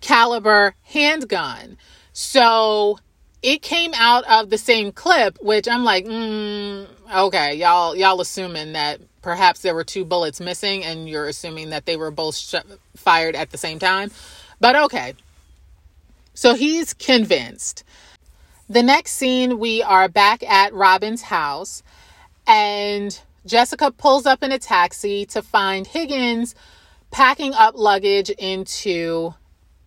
caliber 0.00 0.74
handgun. 0.82 1.78
So 2.12 2.98
it 3.44 3.60
came 3.60 3.92
out 3.94 4.24
of 4.24 4.48
the 4.48 4.56
same 4.56 4.90
clip, 4.90 5.36
which 5.42 5.68
I'm 5.68 5.84
like, 5.84 6.06
mm, 6.06 6.86
okay, 7.14 7.54
y'all, 7.54 7.94
y'all 7.94 8.18
assuming 8.22 8.72
that 8.72 9.00
perhaps 9.20 9.60
there 9.60 9.74
were 9.74 9.84
two 9.84 10.06
bullets 10.06 10.40
missing, 10.40 10.82
and 10.82 11.06
you're 11.06 11.28
assuming 11.28 11.68
that 11.68 11.84
they 11.84 11.98
were 11.98 12.10
both 12.10 12.36
sh- 12.36 12.54
fired 12.96 13.36
at 13.36 13.50
the 13.50 13.58
same 13.58 13.78
time. 13.78 14.10
But 14.60 14.76
okay, 14.76 15.12
so 16.32 16.54
he's 16.54 16.94
convinced. 16.94 17.84
The 18.70 18.82
next 18.82 19.12
scene, 19.12 19.58
we 19.58 19.82
are 19.82 20.08
back 20.08 20.42
at 20.42 20.72
Robin's 20.72 21.20
house, 21.20 21.82
and 22.46 23.20
Jessica 23.44 23.90
pulls 23.90 24.24
up 24.24 24.42
in 24.42 24.52
a 24.52 24.58
taxi 24.58 25.26
to 25.26 25.42
find 25.42 25.86
Higgins 25.86 26.54
packing 27.10 27.52
up 27.52 27.74
luggage 27.76 28.30
into 28.30 29.34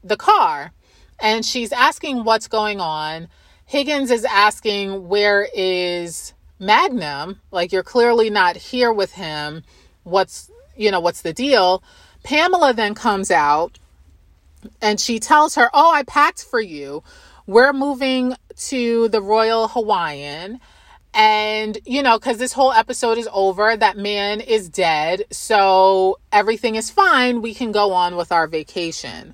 the 0.03 0.15
car. 0.15 0.73
And 1.19 1.43
she's 1.43 1.71
asking 1.71 2.23
what's 2.23 2.47
going 2.47 2.79
on. 2.79 3.29
Higgins 3.67 4.11
is 4.11 4.23
asking, 4.23 5.09
Where 5.09 5.47
is 5.53 6.33
Magnum? 6.57 7.41
Like, 7.51 7.73
you're 7.73 7.83
clearly 7.83 8.29
not 8.29 8.55
here 8.55 8.93
with 8.93 9.11
him. 9.11 9.63
What's, 10.03 10.49
you 10.77 10.89
know, 10.89 11.01
what's 11.01 11.21
the 11.21 11.33
deal? 11.33 11.83
Pamela 12.23 12.73
then 12.73 12.95
comes 12.95 13.29
out 13.29 13.77
and 14.81 14.99
she 15.01 15.19
tells 15.19 15.55
her, 15.55 15.69
Oh, 15.73 15.91
I 15.93 16.03
packed 16.03 16.45
for 16.45 16.61
you. 16.61 17.03
We're 17.45 17.73
moving 17.73 18.35
to 18.67 19.09
the 19.09 19.21
Royal 19.21 19.67
Hawaiian. 19.67 20.61
And, 21.13 21.77
you 21.85 22.01
know, 22.01 22.17
because 22.17 22.37
this 22.37 22.53
whole 22.53 22.71
episode 22.71 23.17
is 23.17 23.27
over, 23.33 23.75
that 23.75 23.97
man 23.97 24.39
is 24.39 24.69
dead. 24.69 25.25
So 25.29 26.19
everything 26.31 26.75
is 26.75 26.89
fine. 26.89 27.41
We 27.41 27.53
can 27.53 27.73
go 27.73 27.91
on 27.91 28.15
with 28.15 28.31
our 28.31 28.47
vacation. 28.47 29.33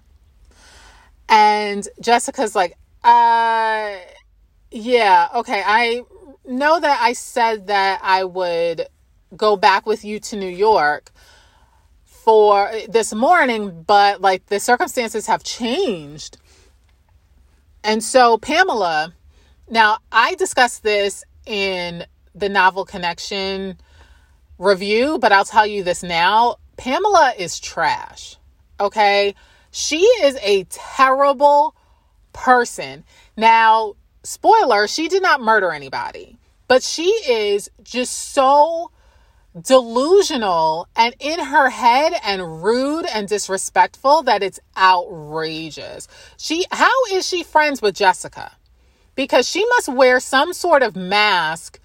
And 1.30 1.88
Jessica's 2.02 2.56
like, 2.56 2.78
uh, 3.04 3.98
yeah, 4.74 5.30
okay. 5.36 5.64
I 5.66 6.02
know 6.46 6.80
that 6.80 7.00
I 7.02 7.14
said 7.14 7.68
that 7.68 8.02
I 8.04 8.24
would 8.24 8.88
go 9.36 9.56
back 9.56 9.86
with 9.86 10.04
you 10.04 10.20
to 10.20 10.36
New 10.36 10.50
York 10.50 11.12
for 12.06 12.72
this 12.90 13.14
morning, 13.14 13.84
but 13.86 14.22
like 14.22 14.48
the 14.48 14.60
circumstances 14.60 15.28
have 15.28 15.44
changed. 15.44 16.38
And 17.84 18.04
so, 18.04 18.38
Pamela, 18.38 19.14
now 19.70 20.00
I 20.12 20.36
discussed 20.36 20.84
this 20.84 21.24
in 21.46 22.06
the 22.34 22.50
Novel 22.50 22.86
Connection 22.86 23.78
review, 24.58 25.20
but 25.20 25.32
I'll 25.32 25.46
tell 25.46 25.68
you 25.68 25.84
this 25.84 26.02
now 26.04 26.58
Pamela 26.78 27.34
is 27.38 27.60
trash. 27.60 28.38
Okay. 28.80 29.36
She 29.72 30.00
is 30.00 30.38
a 30.42 30.66
terrible 30.66 31.76
person. 32.32 33.04
Now, 33.38 33.96
spoiler, 34.24 34.88
she 34.88 35.08
did 35.08 35.22
not 35.22 35.42
murder 35.42 35.72
anybody, 35.72 36.38
but 36.68 36.84
she 36.84 37.06
is 37.06 37.70
just 37.84 38.34
so 38.34 38.92
delusional 39.62 40.88
and 40.96 41.14
in 41.20 41.40
her 41.40 41.70
head 41.70 42.14
and 42.24 42.64
rude 42.64 43.06
and 43.14 43.28
disrespectful 43.28 44.24
that 44.24 44.42
it's 44.42 44.60
outrageous. 44.76 46.08
She 46.38 46.66
how 46.72 46.92
is 47.12 47.28
she 47.28 47.44
friends 47.44 47.82
with 47.82 47.96
Jessica? 47.96 48.54
Because 49.16 49.48
she 49.48 49.64
must 49.66 49.90
wear 49.90 50.20
some 50.20 50.54
sort 50.54 50.82
of 50.82 50.96
mask 50.96 51.80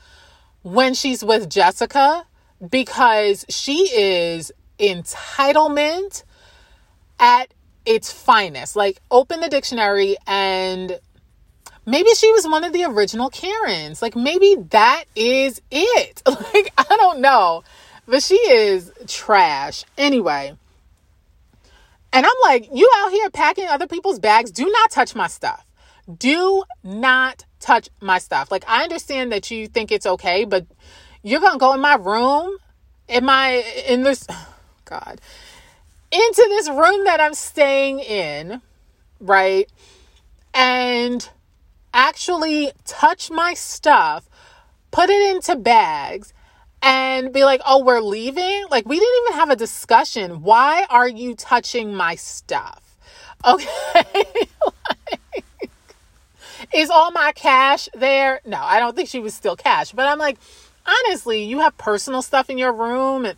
when 0.62 0.94
she's 0.94 1.22
with 1.22 1.50
Jessica 1.50 2.24
because 2.70 3.44
she 3.50 3.90
is 3.94 4.50
entitlement 4.78 6.24
at 7.20 7.52
its 7.84 8.10
finest. 8.10 8.76
Like 8.76 9.00
open 9.10 9.40
the 9.40 9.48
dictionary 9.48 10.16
and 10.26 10.98
maybe 11.88 12.10
she 12.14 12.30
was 12.32 12.46
one 12.46 12.64
of 12.64 12.72
the 12.72 12.84
original 12.84 13.30
Karens. 13.30 14.02
Like 14.02 14.16
maybe 14.16 14.56
that 14.70 15.04
is 15.16 15.60
it. 15.70 16.22
Like 16.28 16.72
I 16.78 16.96
don't 16.96 17.20
know. 17.20 17.64
But 18.06 18.22
she 18.22 18.36
is 18.36 18.92
trash. 19.06 19.84
Anyway, 19.98 20.56
And 22.12 22.26
I'm 22.26 22.32
like, 22.42 22.68
you 22.72 22.90
out 22.98 23.10
here 23.12 23.30
packing 23.30 23.68
other 23.68 23.86
people's 23.86 24.18
bags. 24.18 24.50
Do 24.50 24.66
not 24.66 24.90
touch 24.90 25.14
my 25.14 25.28
stuff. 25.28 25.66
Do 26.18 26.64
not 26.82 27.44
touch 27.60 27.90
my 28.00 28.18
stuff. 28.18 28.50
Like, 28.50 28.64
I 28.68 28.82
understand 28.84 29.32
that 29.32 29.50
you 29.50 29.68
think 29.68 29.92
it's 29.92 30.06
okay, 30.06 30.44
but 30.44 30.66
you're 31.22 31.40
going 31.40 31.52
to 31.54 31.58
go 31.58 31.74
in 31.74 31.80
my 31.80 31.96
room, 31.96 32.56
in 33.08 33.24
my, 33.24 33.62
in 33.86 34.02
this, 34.04 34.26
God, 34.86 35.20
into 36.10 36.46
this 36.48 36.68
room 36.70 37.04
that 37.04 37.20
I'm 37.20 37.34
staying 37.34 38.00
in, 38.00 38.62
right? 39.20 39.70
And 40.54 41.28
actually 41.92 42.72
touch 42.84 43.30
my 43.30 43.54
stuff, 43.54 44.28
put 44.90 45.10
it 45.10 45.34
into 45.34 45.56
bags, 45.56 46.32
and 46.82 47.32
be 47.32 47.44
like, 47.44 47.60
oh, 47.66 47.84
we're 47.84 48.00
leaving? 48.00 48.64
Like, 48.70 48.86
we 48.86 48.98
didn't 48.98 49.24
even 49.24 49.38
have 49.38 49.50
a 49.50 49.56
discussion. 49.56 50.42
Why 50.42 50.86
are 50.88 51.08
you 51.08 51.34
touching 51.34 51.94
my 51.94 52.14
stuff? 52.14 52.96
Okay. 53.44 53.66
is 56.74 56.90
all 56.90 57.10
my 57.10 57.32
cash 57.34 57.88
there? 57.94 58.40
No, 58.44 58.60
I 58.60 58.78
don't 58.78 58.94
think 58.94 59.08
she 59.08 59.20
was 59.20 59.34
still 59.34 59.56
cash. 59.56 59.92
But 59.92 60.06
I'm 60.06 60.18
like, 60.18 60.38
honestly, 60.86 61.44
you 61.44 61.60
have 61.60 61.76
personal 61.78 62.22
stuff 62.22 62.50
in 62.50 62.58
your 62.58 62.72
room 62.72 63.24
and 63.24 63.36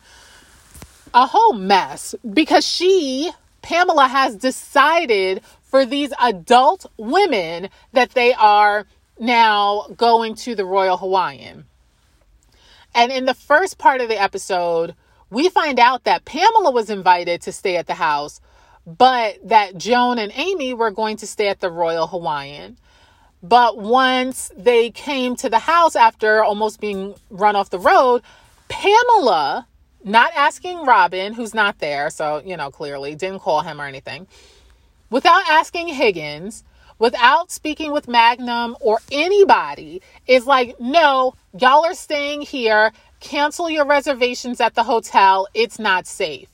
a 1.12 1.26
whole 1.26 1.52
mess 1.52 2.14
because 2.32 2.66
she, 2.66 3.30
Pamela, 3.62 4.08
has 4.08 4.36
decided 4.36 5.42
for 5.70 5.86
these 5.86 6.12
adult 6.20 6.86
women 6.96 7.68
that 7.92 8.10
they 8.10 8.34
are 8.34 8.86
now 9.18 9.86
going 9.96 10.34
to 10.34 10.54
the 10.54 10.64
Royal 10.64 10.96
Hawaiian. 10.96 11.64
And 12.94 13.12
in 13.12 13.24
the 13.24 13.34
first 13.34 13.78
part 13.78 14.00
of 14.00 14.08
the 14.08 14.20
episode, 14.20 14.94
we 15.30 15.48
find 15.48 15.78
out 15.78 16.04
that 16.04 16.24
Pamela 16.24 16.72
was 16.72 16.90
invited 16.90 17.40
to 17.42 17.52
stay 17.52 17.76
at 17.76 17.86
the 17.86 17.94
house, 17.94 18.40
but 18.84 19.38
that 19.48 19.78
Joan 19.78 20.18
and 20.18 20.32
Amy 20.34 20.74
were 20.74 20.90
going 20.90 21.16
to 21.18 21.26
stay 21.26 21.48
at 21.48 21.60
the 21.60 21.70
Royal 21.70 22.08
Hawaiian. 22.08 22.76
But 23.42 23.78
once 23.78 24.50
they 24.56 24.90
came 24.90 25.36
to 25.36 25.48
the 25.48 25.60
house 25.60 25.94
after 25.94 26.42
almost 26.42 26.80
being 26.80 27.14
run 27.30 27.54
off 27.54 27.70
the 27.70 27.78
road, 27.78 28.22
Pamela, 28.68 29.66
not 30.02 30.32
asking 30.34 30.84
Robin, 30.84 31.32
who's 31.32 31.54
not 31.54 31.78
there, 31.78 32.10
so, 32.10 32.42
you 32.44 32.56
know, 32.56 32.70
clearly 32.70 33.14
didn't 33.14 33.40
call 33.40 33.60
him 33.60 33.80
or 33.80 33.84
anything, 33.86 34.26
without 35.10 35.42
asking 35.48 35.88
Higgins, 35.88 36.64
without 36.98 37.50
speaking 37.50 37.92
with 37.92 38.08
Magnum 38.08 38.76
or 38.80 39.00
anybody, 39.10 40.02
is 40.26 40.46
like, 40.46 40.78
no, 40.80 41.34
y'all 41.58 41.84
are 41.84 41.94
staying 41.94 42.42
here. 42.42 42.92
Cancel 43.20 43.68
your 43.68 43.86
reservations 43.86 44.60
at 44.60 44.74
the 44.74 44.84
hotel. 44.84 45.46
It's 45.52 45.78
not 45.78 46.06
safe. 46.06 46.48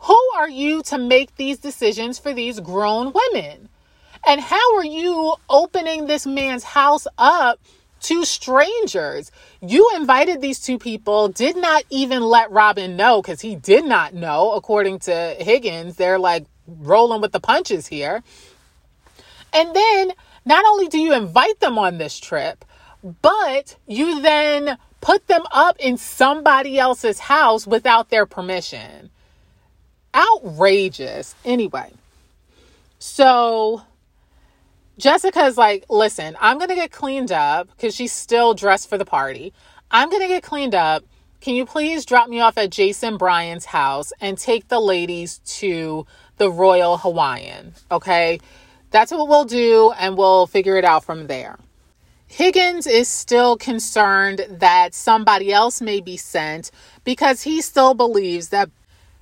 Who 0.00 0.18
are 0.36 0.48
you 0.48 0.82
to 0.84 0.98
make 0.98 1.36
these 1.36 1.58
decisions 1.58 2.18
for 2.18 2.32
these 2.32 2.60
grown 2.60 3.12
women? 3.12 3.68
And 4.26 4.40
how 4.40 4.76
are 4.76 4.84
you 4.84 5.34
opening 5.48 6.06
this 6.06 6.26
man's 6.26 6.64
house 6.64 7.06
up 7.18 7.60
to 8.02 8.24
strangers? 8.24 9.30
You 9.60 9.90
invited 9.96 10.40
these 10.40 10.60
two 10.60 10.78
people, 10.78 11.28
did 11.28 11.56
not 11.56 11.84
even 11.90 12.22
let 12.22 12.50
Robin 12.50 12.96
know 12.96 13.20
because 13.20 13.40
he 13.40 13.56
did 13.56 13.84
not 13.84 14.14
know, 14.14 14.52
according 14.52 15.00
to 15.00 15.36
Higgins. 15.38 15.96
They're 15.96 16.18
like 16.18 16.46
rolling 16.78 17.20
with 17.20 17.32
the 17.32 17.40
punches 17.40 17.86
here. 17.86 18.22
And 19.52 19.74
then 19.74 20.12
not 20.44 20.64
only 20.64 20.88
do 20.88 20.98
you 20.98 21.14
invite 21.14 21.60
them 21.60 21.78
on 21.78 21.98
this 21.98 22.18
trip, 22.18 22.64
but 23.22 23.76
you 23.86 24.20
then 24.20 24.78
put 25.00 25.26
them 25.26 25.42
up 25.50 25.76
in 25.78 25.96
somebody 25.96 26.78
else's 26.78 27.18
house 27.18 27.66
without 27.66 28.10
their 28.10 28.26
permission. 28.26 29.10
Outrageous. 30.14 31.34
Anyway, 31.44 31.92
so 32.98 33.82
Jessica's 34.98 35.56
like, 35.56 35.86
listen, 35.88 36.36
I'm 36.40 36.58
going 36.58 36.68
to 36.68 36.74
get 36.74 36.90
cleaned 36.92 37.32
up 37.32 37.68
because 37.70 37.94
she's 37.94 38.12
still 38.12 38.54
dressed 38.54 38.88
for 38.88 38.98
the 38.98 39.04
party. 39.04 39.52
I'm 39.90 40.10
going 40.10 40.22
to 40.22 40.28
get 40.28 40.42
cleaned 40.42 40.74
up. 40.74 41.04
Can 41.40 41.54
you 41.54 41.64
please 41.64 42.04
drop 42.04 42.28
me 42.28 42.40
off 42.40 42.58
at 42.58 42.68
Jason 42.68 43.16
Bryan's 43.16 43.64
house 43.64 44.12
and 44.20 44.36
take 44.36 44.68
the 44.68 44.78
ladies 44.78 45.38
to 45.38 46.06
the 46.40 46.50
Royal 46.50 46.96
Hawaiian? 46.96 47.74
Okay. 47.92 48.40
That's 48.90 49.12
what 49.12 49.28
we'll 49.28 49.44
do, 49.44 49.92
and 49.98 50.16
we'll 50.16 50.48
figure 50.48 50.76
it 50.76 50.84
out 50.84 51.04
from 51.04 51.28
there. 51.28 51.58
Higgins 52.26 52.86
is 52.86 53.08
still 53.08 53.56
concerned 53.56 54.46
that 54.48 54.94
somebody 54.94 55.52
else 55.52 55.80
may 55.80 56.00
be 56.00 56.16
sent 56.16 56.70
because 57.04 57.42
he 57.42 57.60
still 57.60 57.92
believes 57.92 58.48
that 58.48 58.70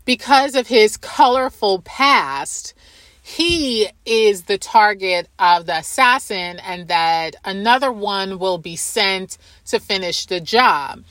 because 0.04 0.54
of 0.54 0.68
his 0.68 0.96
colorful 0.96 1.82
past, 1.82 2.72
he 3.20 3.88
is 4.06 4.44
the 4.44 4.56
target 4.56 5.28
of 5.38 5.66
the 5.66 5.78
assassin 5.78 6.60
and 6.60 6.88
that 6.88 7.36
another 7.44 7.92
one 7.92 8.38
will 8.38 8.58
be 8.58 8.76
sent 8.76 9.36
to 9.66 9.80
finish 9.80 10.24
the 10.26 10.40
job. 10.40 11.04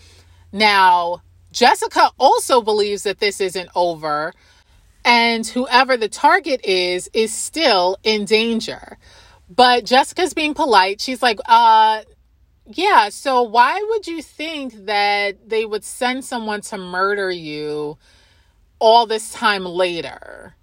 Now, 0.52 1.22
Jessica 1.52 2.12
also 2.17 2.62
believes 2.62 3.04
that 3.04 3.20
this 3.20 3.41
isn't 3.41 3.70
over 3.76 4.34
and 5.08 5.48
whoever 5.48 5.96
the 5.96 6.10
target 6.10 6.65
is 6.65 7.10
is 7.13 7.32
still 7.32 7.98
in 8.04 8.26
danger. 8.26 8.98
But 9.50 9.86
Jessica's 9.86 10.34
being 10.34 10.54
polite. 10.54 11.00
She's 11.00 11.22
like, 11.22 11.39
uh, 11.48 12.02
yeah, 12.65 13.08
so 13.08 13.43
why 13.43 13.82
would 13.89 14.06
you 14.06 14.22
think 14.22 14.86
that 14.86 15.50
they 15.50 15.63
would 15.63 15.86
send 15.86 16.26
someone 16.26 16.60
to 16.63 16.78
murder 16.78 17.32
you 17.32 17.98
all 18.80 19.06
this 19.06 19.32
time 19.32 19.63
later? 19.63 20.54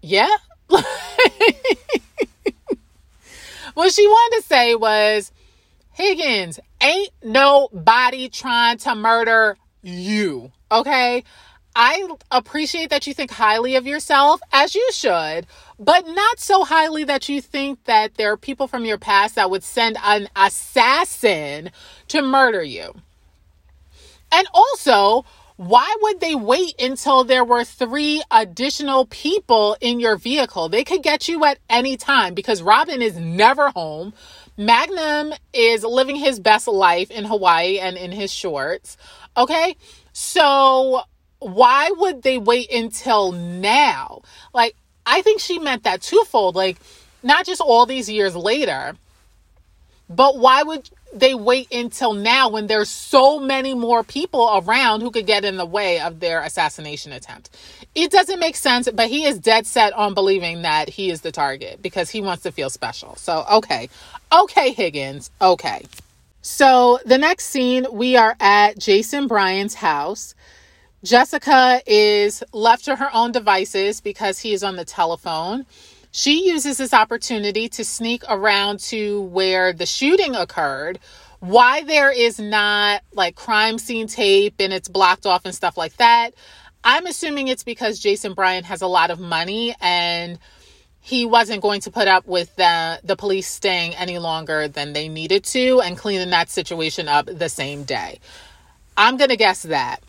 Yeah? 0.00 0.30
what 0.68 0.84
she 3.92 4.06
wanted 4.06 4.36
to 4.36 4.46
say 4.46 4.76
was, 4.76 5.32
Higgins, 5.90 6.60
ain't 6.80 7.10
nobody 7.24 8.28
trying 8.28 8.78
to 8.78 8.94
murder 8.94 9.56
you, 9.82 10.52
okay? 10.70 11.24
I 11.74 12.06
appreciate 12.30 12.90
that 12.90 13.06
you 13.06 13.14
think 13.14 13.30
highly 13.30 13.76
of 13.76 13.86
yourself, 13.86 14.40
as 14.52 14.74
you 14.74 14.86
should, 14.92 15.46
but 15.78 16.06
not 16.06 16.38
so 16.38 16.64
highly 16.64 17.04
that 17.04 17.28
you 17.28 17.40
think 17.40 17.84
that 17.84 18.16
there 18.16 18.32
are 18.32 18.36
people 18.36 18.66
from 18.66 18.84
your 18.84 18.98
past 18.98 19.36
that 19.36 19.50
would 19.50 19.64
send 19.64 19.96
an 20.04 20.28
assassin 20.36 21.70
to 22.08 22.22
murder 22.22 22.62
you. 22.62 22.94
And 24.30 24.46
also, 24.52 25.24
why 25.56 25.94
would 26.02 26.20
they 26.20 26.34
wait 26.34 26.80
until 26.80 27.24
there 27.24 27.44
were 27.44 27.64
three 27.64 28.22
additional 28.30 29.06
people 29.06 29.76
in 29.80 30.00
your 30.00 30.16
vehicle? 30.16 30.68
They 30.68 30.84
could 30.84 31.02
get 31.02 31.28
you 31.28 31.44
at 31.44 31.58
any 31.70 31.96
time 31.96 32.34
because 32.34 32.62
Robin 32.62 33.00
is 33.00 33.16
never 33.16 33.70
home. 33.70 34.12
Magnum 34.56 35.32
is 35.52 35.84
living 35.84 36.16
his 36.16 36.40
best 36.40 36.68
life 36.68 37.10
in 37.10 37.24
Hawaii 37.24 37.78
and 37.78 37.96
in 37.96 38.12
his 38.12 38.32
shorts. 38.32 38.96
Okay. 39.36 39.76
So 40.12 41.02
why 41.42 41.90
would 41.96 42.22
they 42.22 42.38
wait 42.38 42.72
until 42.72 43.32
now? 43.32 44.22
Like, 44.54 44.76
I 45.04 45.22
think 45.22 45.40
she 45.40 45.58
meant 45.58 45.84
that 45.84 46.02
twofold. 46.02 46.54
Like, 46.54 46.78
not 47.22 47.46
just 47.46 47.60
all 47.60 47.86
these 47.86 48.08
years 48.08 48.34
later, 48.36 48.96
but 50.08 50.38
why 50.38 50.62
would 50.62 50.90
they 51.12 51.34
wait 51.34 51.72
until 51.72 52.14
now 52.14 52.48
when 52.48 52.66
there's 52.66 52.88
so 52.88 53.38
many 53.38 53.74
more 53.74 54.02
people 54.02 54.62
around 54.64 55.00
who 55.00 55.10
could 55.10 55.26
get 55.26 55.44
in 55.44 55.56
the 55.56 55.66
way 55.66 56.00
of 56.00 56.20
their 56.20 56.42
assassination 56.42 57.12
attempt? 57.12 57.50
It 57.94 58.10
doesn't 58.10 58.38
make 58.38 58.56
sense, 58.56 58.88
but 58.90 59.08
he 59.08 59.24
is 59.24 59.38
dead 59.38 59.66
set 59.66 59.92
on 59.92 60.14
believing 60.14 60.62
that 60.62 60.88
he 60.88 61.10
is 61.10 61.20
the 61.20 61.32
target 61.32 61.82
because 61.82 62.10
he 62.10 62.22
wants 62.22 62.42
to 62.44 62.52
feel 62.52 62.70
special. 62.70 63.16
So, 63.16 63.44
okay. 63.52 63.90
Okay, 64.32 64.72
Higgins. 64.72 65.30
Okay. 65.40 65.84
So, 66.40 66.98
the 67.04 67.18
next 67.18 67.46
scene, 67.46 67.86
we 67.92 68.16
are 68.16 68.34
at 68.40 68.78
Jason 68.78 69.28
Bryan's 69.28 69.74
house. 69.74 70.34
Jessica 71.04 71.80
is 71.84 72.44
left 72.52 72.84
to 72.84 72.94
her 72.94 73.10
own 73.12 73.32
devices 73.32 74.00
because 74.00 74.38
he 74.38 74.52
is 74.52 74.62
on 74.62 74.76
the 74.76 74.84
telephone. 74.84 75.66
She 76.12 76.48
uses 76.48 76.76
this 76.76 76.94
opportunity 76.94 77.68
to 77.70 77.84
sneak 77.84 78.22
around 78.28 78.78
to 78.80 79.22
where 79.22 79.72
the 79.72 79.86
shooting 79.86 80.36
occurred. 80.36 81.00
Why 81.40 81.82
there 81.82 82.12
is 82.12 82.38
not 82.38 83.02
like 83.12 83.34
crime 83.34 83.78
scene 83.78 84.06
tape 84.06 84.54
and 84.60 84.72
it's 84.72 84.88
blocked 84.88 85.26
off 85.26 85.44
and 85.44 85.54
stuff 85.54 85.76
like 85.76 85.96
that. 85.96 86.34
I'm 86.84 87.06
assuming 87.06 87.48
it's 87.48 87.64
because 87.64 87.98
Jason 87.98 88.34
Bryan 88.34 88.62
has 88.64 88.82
a 88.82 88.86
lot 88.86 89.10
of 89.10 89.18
money 89.18 89.74
and 89.80 90.38
he 91.00 91.26
wasn't 91.26 91.62
going 91.62 91.80
to 91.80 91.90
put 91.90 92.06
up 92.06 92.28
with 92.28 92.54
the, 92.54 93.00
the 93.02 93.16
police 93.16 93.48
staying 93.48 93.96
any 93.96 94.20
longer 94.20 94.68
than 94.68 94.92
they 94.92 95.08
needed 95.08 95.42
to 95.44 95.80
and 95.80 95.98
cleaning 95.98 96.30
that 96.30 96.48
situation 96.48 97.08
up 97.08 97.26
the 97.26 97.48
same 97.48 97.82
day. 97.82 98.20
I'm 98.96 99.16
going 99.16 99.30
to 99.30 99.36
guess 99.36 99.62
that. 99.62 100.00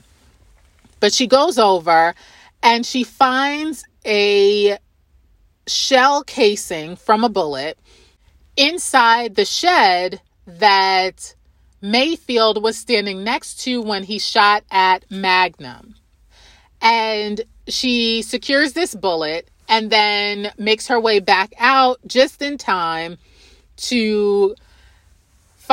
But 1.04 1.12
she 1.12 1.28
goes 1.28 1.60
over 1.60 2.16
and 2.64 2.86
she 2.86 3.04
finds 3.04 3.84
a 4.06 4.78
shell 5.68 6.24
casing 6.24 6.96
from 6.96 7.26
a 7.26 7.30
bullet 7.30 7.78
inside 8.56 9.36
the 9.36 9.44
shed 9.44 10.22
that 10.48 11.36
Mayfield 11.82 12.64
was 12.64 12.78
standing 12.78 13.22
next 13.22 13.60
to 13.66 13.82
when 13.82 14.04
he 14.04 14.18
shot 14.18 14.64
at 14.72 15.04
Magnum. 15.12 15.96
And 16.82 17.42
she 17.68 18.22
secures 18.22 18.72
this 18.72 18.96
bullet, 18.96 19.50
and 19.68 19.90
then 19.90 20.54
makes 20.58 20.88
her 20.88 21.02
way 21.02 21.20
back 21.20 21.52
out 21.60 22.00
just 22.08 22.42
in 22.42 22.58
time 22.58 23.18
to 23.76 24.56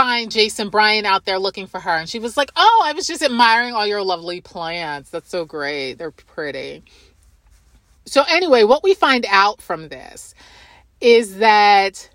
find 0.00 0.30
Jason 0.30 0.70
Bryan 0.70 1.04
out 1.04 1.26
there 1.26 1.38
looking 1.38 1.66
for 1.66 1.78
her. 1.78 1.90
And 1.90 2.08
she 2.08 2.18
was 2.18 2.34
like, 2.34 2.50
Oh, 2.56 2.82
I 2.86 2.94
was 2.94 3.06
just 3.06 3.22
admiring 3.22 3.74
all 3.74 3.86
your 3.86 4.02
lovely 4.02 4.40
plants. 4.40 5.10
That's 5.10 5.28
so 5.28 5.44
great. 5.44 5.94
They're 5.94 6.10
pretty. 6.10 6.84
So, 8.06 8.24
anyway, 8.26 8.64
what 8.64 8.82
we 8.82 8.94
find 8.94 9.26
out 9.28 9.60
from 9.60 9.90
this 9.90 10.34
is 11.02 11.36
that 11.36 12.08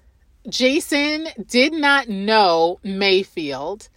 Jason 0.50 1.28
did 1.48 1.74
not 1.74 2.10
know 2.10 2.80
Mayfield 2.84 3.88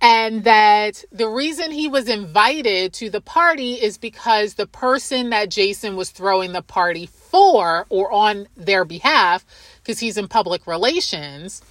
and 0.00 0.42
that 0.42 1.04
the 1.12 1.28
reason 1.28 1.70
he 1.70 1.86
was 1.86 2.08
invited 2.08 2.92
to 2.94 3.10
the 3.10 3.20
party 3.20 3.74
is 3.74 3.96
because 3.96 4.54
the 4.54 4.66
person 4.66 5.30
that 5.30 5.50
Jason 5.50 5.94
was 5.94 6.10
throwing 6.10 6.52
the 6.52 6.62
party 6.62 7.06
for 7.06 7.86
or 7.90 8.10
on 8.10 8.48
their 8.56 8.84
behalf, 8.84 9.46
because 9.82 10.00
he's 10.00 10.18
in 10.18 10.26
public 10.26 10.66
relations, 10.66 11.62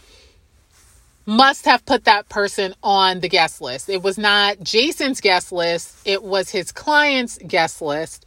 must 1.28 1.66
have 1.66 1.86
put 1.86 2.06
that 2.06 2.30
person 2.30 2.74
on 2.82 3.20
the 3.20 3.28
guest 3.28 3.62
list. 3.62 3.90
It 3.90 4.02
was 4.02 4.18
not 4.18 4.62
Jason's 4.62 5.22
guest 5.22 5.52
list, 5.52 5.96
it 6.06 6.24
was 6.24 6.50
his 6.50 6.72
client's 6.72 7.38
guest 7.46 7.82
list, 7.82 8.26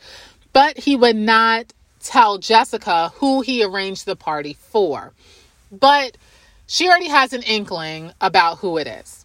but 0.53 0.79
he 0.79 0.95
would 0.95 1.17
not 1.17 1.73
tell 2.03 2.39
Jessica 2.39 3.09
who 3.17 3.41
he 3.41 3.65
arranged 3.65 4.05
the 4.05 4.17
party 4.17 4.53
for. 4.53 5.13
But 5.73 6.19
she 6.67 6.89
already 6.89 7.09
has 7.09 7.33
an 7.33 7.43
inkling 7.43 8.13
about 8.21 8.59
who 8.59 8.77
it 8.77 8.87
is. 8.87 9.25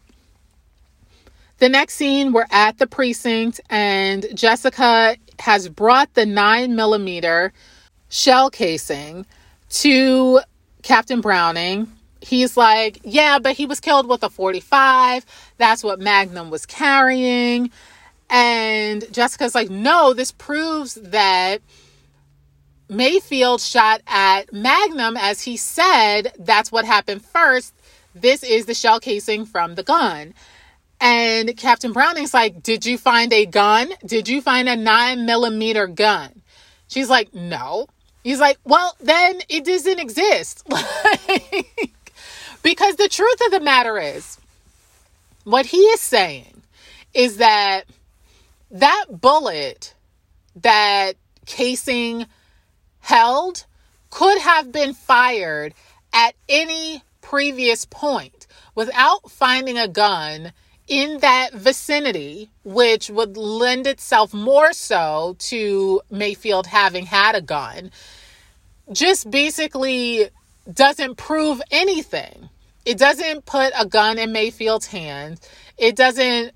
The 1.57 1.69
next 1.69 1.95
scene, 1.95 2.33
we're 2.33 2.47
at 2.51 2.77
the 2.77 2.87
precinct, 2.87 3.61
and 3.69 4.25
Jessica 4.33 5.17
has 5.39 5.69
brought 5.69 6.13
the 6.13 6.25
nine 6.25 6.75
millimeter 6.75 7.53
shell 8.09 8.49
casing 8.49 9.25
to 9.69 10.39
Captain 10.81 11.21
Browning. 11.21 11.91
He's 12.25 12.57
like, 12.57 12.99
Yeah, 13.03 13.37
but 13.37 13.55
he 13.55 13.67
was 13.67 13.79
killed 13.79 14.09
with 14.09 14.23
a 14.23 14.31
45. 14.31 15.25
That's 15.59 15.83
what 15.83 15.99
Magnum 15.99 16.49
was 16.49 16.65
carrying. 16.65 17.69
And 18.31 19.05
Jessica's 19.13 19.53
like, 19.53 19.69
No, 19.69 20.11
this 20.13 20.31
proves 20.31 20.95
that 20.95 21.61
Mayfield 22.89 23.61
shot 23.61 24.01
at 24.07 24.51
Magnum 24.51 25.17
as 25.17 25.43
he 25.43 25.55
said 25.55 26.33
that's 26.39 26.71
what 26.71 26.83
happened 26.83 27.23
first. 27.23 27.75
This 28.15 28.41
is 28.43 28.65
the 28.65 28.73
shell 28.73 28.99
casing 28.99 29.45
from 29.45 29.75
the 29.75 29.83
gun. 29.83 30.33
And 30.99 31.55
Captain 31.55 31.93
Browning's 31.93 32.33
like, 32.33 32.63
Did 32.63 32.87
you 32.87 32.97
find 32.97 33.31
a 33.33 33.45
gun? 33.45 33.89
Did 34.03 34.27
you 34.27 34.41
find 34.41 34.67
a 34.67 34.75
nine 34.75 35.27
millimeter 35.27 35.85
gun? 35.85 36.41
She's 36.87 37.09
like, 37.09 37.35
No. 37.35 37.85
He's 38.23 38.39
like, 38.39 38.57
Well, 38.63 38.95
then 38.99 39.41
it 39.47 39.63
doesn't 39.63 39.99
exist. 39.99 40.67
because 42.65 42.95
the 42.95 43.07
truth 43.07 43.45
of 43.45 43.51
the 43.51 43.59
matter 43.59 43.99
is, 43.99 44.39
what 45.43 45.67
he 45.67 45.77
is 45.77 46.01
saying 46.01 46.63
is 47.13 47.37
that 47.37 47.83
that 48.71 49.05
bullet 49.11 49.93
that 50.55 51.13
casing 51.45 52.25
held 53.01 53.67
could 54.09 54.39
have 54.39 54.71
been 54.71 54.95
fired 54.95 55.75
at 56.11 56.33
any 56.49 57.03
previous 57.21 57.85
point 57.85 58.47
without 58.73 59.29
finding 59.29 59.77
a 59.77 59.87
gun 59.87 60.51
in 60.87 61.19
that 61.19 61.53
vicinity, 61.53 62.49
which 62.63 63.11
would 63.11 63.37
lend 63.37 63.85
itself 63.85 64.33
more 64.33 64.73
so 64.73 65.35
to 65.37 66.01
Mayfield 66.09 66.65
having 66.65 67.05
had 67.05 67.35
a 67.35 67.41
gun, 67.41 67.91
just 68.91 69.29
basically 69.29 70.29
doesn't 70.73 71.15
prove 71.15 71.61
anything. 71.69 72.49
It 72.85 72.97
doesn't 72.97 73.45
put 73.45 73.73
a 73.77 73.85
gun 73.85 74.19
in 74.19 74.31
Mayfield's 74.31 74.87
hand. 74.87 75.39
It 75.77 75.95
doesn't 75.95 76.53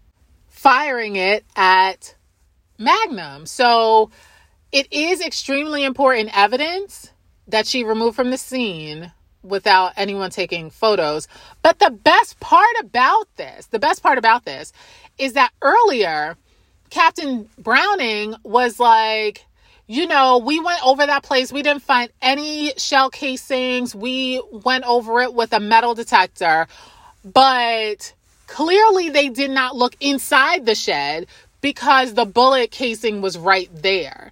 firing 0.47 1.15
it 1.15 1.43
at 1.55 2.15
Magnum. 2.77 3.45
So 3.45 4.11
it 4.71 4.91
is 4.91 5.21
extremely 5.21 5.83
important 5.83 6.29
evidence 6.37 7.11
that 7.47 7.65
she 7.65 7.83
removed 7.83 8.15
from 8.15 8.29
the 8.29 8.37
scene 8.37 9.11
without 9.41 9.93
anyone 9.97 10.29
taking 10.29 10.69
photos. 10.69 11.27
But 11.61 11.79
the 11.79 11.89
best 11.89 12.39
part 12.39 12.67
about 12.79 13.27
this, 13.37 13.65
the 13.67 13.79
best 13.79 14.03
part 14.03 14.17
about 14.17 14.45
this 14.45 14.71
is 15.17 15.33
that 15.33 15.51
earlier, 15.61 16.37
Captain 16.89 17.49
Browning 17.57 18.35
was 18.43 18.79
like, 18.79 19.45
you 19.89 20.05
know, 20.05 20.37
we 20.37 20.59
went 20.59 20.85
over 20.85 21.03
that 21.03 21.23
place. 21.23 21.51
We 21.51 21.63
didn't 21.63 21.81
find 21.81 22.11
any 22.21 22.73
shell 22.77 23.09
casings. 23.09 23.95
We 23.95 24.39
went 24.51 24.83
over 24.83 25.19
it 25.21 25.33
with 25.33 25.51
a 25.51 25.59
metal 25.59 25.95
detector. 25.95 26.67
But 27.25 28.13
clearly, 28.45 29.09
they 29.09 29.29
did 29.29 29.49
not 29.49 29.75
look 29.75 29.95
inside 29.99 30.67
the 30.67 30.75
shed 30.75 31.25
because 31.61 32.13
the 32.13 32.25
bullet 32.25 32.69
casing 32.69 33.21
was 33.21 33.35
right 33.35 33.67
there. 33.73 34.31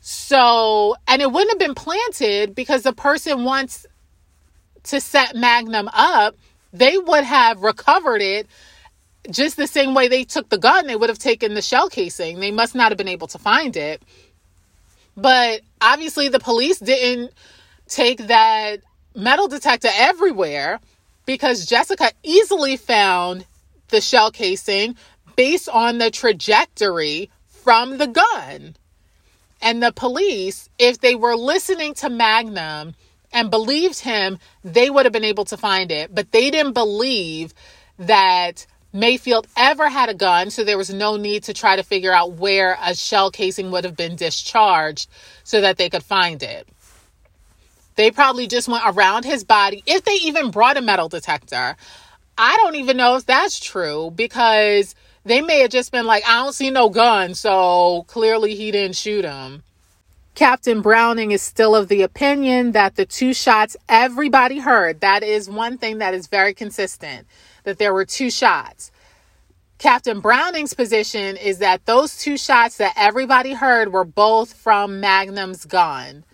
So, 0.00 0.96
and 1.06 1.22
it 1.22 1.30
wouldn't 1.30 1.52
have 1.52 1.60
been 1.60 1.76
planted 1.76 2.56
because 2.56 2.82
the 2.82 2.92
person 2.92 3.44
wants 3.44 3.86
to 4.82 5.00
set 5.00 5.36
Magnum 5.36 5.90
up, 5.92 6.34
they 6.72 6.98
would 6.98 7.22
have 7.22 7.62
recovered 7.62 8.20
it 8.20 8.48
just 9.30 9.56
the 9.56 9.68
same 9.68 9.94
way 9.94 10.08
they 10.08 10.24
took 10.24 10.48
the 10.48 10.58
gun. 10.58 10.88
They 10.88 10.96
would 10.96 11.08
have 11.08 11.20
taken 11.20 11.54
the 11.54 11.62
shell 11.62 11.88
casing. 11.88 12.40
They 12.40 12.50
must 12.50 12.74
not 12.74 12.90
have 12.90 12.98
been 12.98 13.06
able 13.06 13.28
to 13.28 13.38
find 13.38 13.76
it. 13.76 14.02
But 15.16 15.62
obviously, 15.80 16.28
the 16.28 16.40
police 16.40 16.78
didn't 16.78 17.32
take 17.86 18.26
that 18.28 18.80
metal 19.14 19.48
detector 19.48 19.90
everywhere 19.94 20.80
because 21.26 21.66
Jessica 21.66 22.10
easily 22.22 22.76
found 22.76 23.44
the 23.88 24.00
shell 24.00 24.30
casing 24.30 24.96
based 25.36 25.68
on 25.68 25.98
the 25.98 26.10
trajectory 26.10 27.30
from 27.46 27.98
the 27.98 28.06
gun. 28.06 28.76
And 29.60 29.82
the 29.82 29.92
police, 29.92 30.68
if 30.78 31.00
they 31.00 31.14
were 31.14 31.36
listening 31.36 31.94
to 31.94 32.10
Magnum, 32.10 32.94
and 33.32 33.50
believed 33.50 34.00
him, 34.00 34.38
they 34.62 34.90
would 34.90 35.06
have 35.06 35.12
been 35.12 35.24
able 35.24 35.44
to 35.46 35.56
find 35.56 35.90
it. 35.90 36.14
But 36.14 36.32
they 36.32 36.50
didn't 36.50 36.74
believe 36.74 37.54
that 37.98 38.66
Mayfield 38.92 39.46
ever 39.56 39.88
had 39.88 40.10
a 40.10 40.14
gun, 40.14 40.50
so 40.50 40.64
there 40.64 40.76
was 40.76 40.92
no 40.92 41.16
need 41.16 41.44
to 41.44 41.54
try 41.54 41.76
to 41.76 41.82
figure 41.82 42.12
out 42.12 42.32
where 42.32 42.76
a 42.82 42.94
shell 42.94 43.30
casing 43.30 43.70
would 43.70 43.84
have 43.84 43.96
been 43.96 44.16
discharged 44.16 45.08
so 45.44 45.62
that 45.62 45.78
they 45.78 45.88
could 45.88 46.02
find 46.02 46.42
it. 46.42 46.68
They 47.94 48.10
probably 48.10 48.46
just 48.46 48.68
went 48.68 48.84
around 48.86 49.24
his 49.24 49.44
body, 49.44 49.82
if 49.86 50.04
they 50.04 50.14
even 50.14 50.50
brought 50.50 50.76
a 50.76 50.82
metal 50.82 51.08
detector. 51.08 51.76
I 52.36 52.56
don't 52.56 52.76
even 52.76 52.96
know 52.96 53.16
if 53.16 53.26
that's 53.26 53.60
true 53.60 54.12
because 54.14 54.94
they 55.24 55.40
may 55.40 55.60
have 55.60 55.70
just 55.70 55.92
been 55.92 56.06
like, 56.06 56.24
I 56.26 56.42
don't 56.42 56.54
see 56.54 56.70
no 56.70 56.88
gun, 56.88 57.34
so 57.34 58.04
clearly 58.08 58.54
he 58.54 58.70
didn't 58.70 58.96
shoot 58.96 59.24
him. 59.24 59.62
Captain 60.34 60.80
Browning 60.80 61.30
is 61.30 61.42
still 61.42 61.76
of 61.76 61.88
the 61.88 62.02
opinion 62.02 62.72
that 62.72 62.96
the 62.96 63.04
two 63.04 63.34
shots 63.34 63.76
everybody 63.88 64.58
heard, 64.58 65.00
that 65.00 65.22
is 65.22 65.48
one 65.48 65.76
thing 65.76 65.98
that 65.98 66.14
is 66.14 66.26
very 66.26 66.54
consistent, 66.54 67.26
that 67.64 67.78
there 67.78 67.94
were 67.94 68.04
two 68.04 68.30
shots. 68.30 68.90
Captain 69.78 70.20
Browning's 70.20 70.74
position 70.74 71.36
is 71.36 71.58
that 71.58 71.86
those 71.86 72.18
two 72.18 72.36
shots 72.36 72.76
that 72.76 72.92
everybody 72.96 73.52
heard 73.52 73.92
were 73.92 74.04
both 74.04 74.54
from 74.54 75.00
Magnum's 75.00 75.64
gun. 75.64 76.24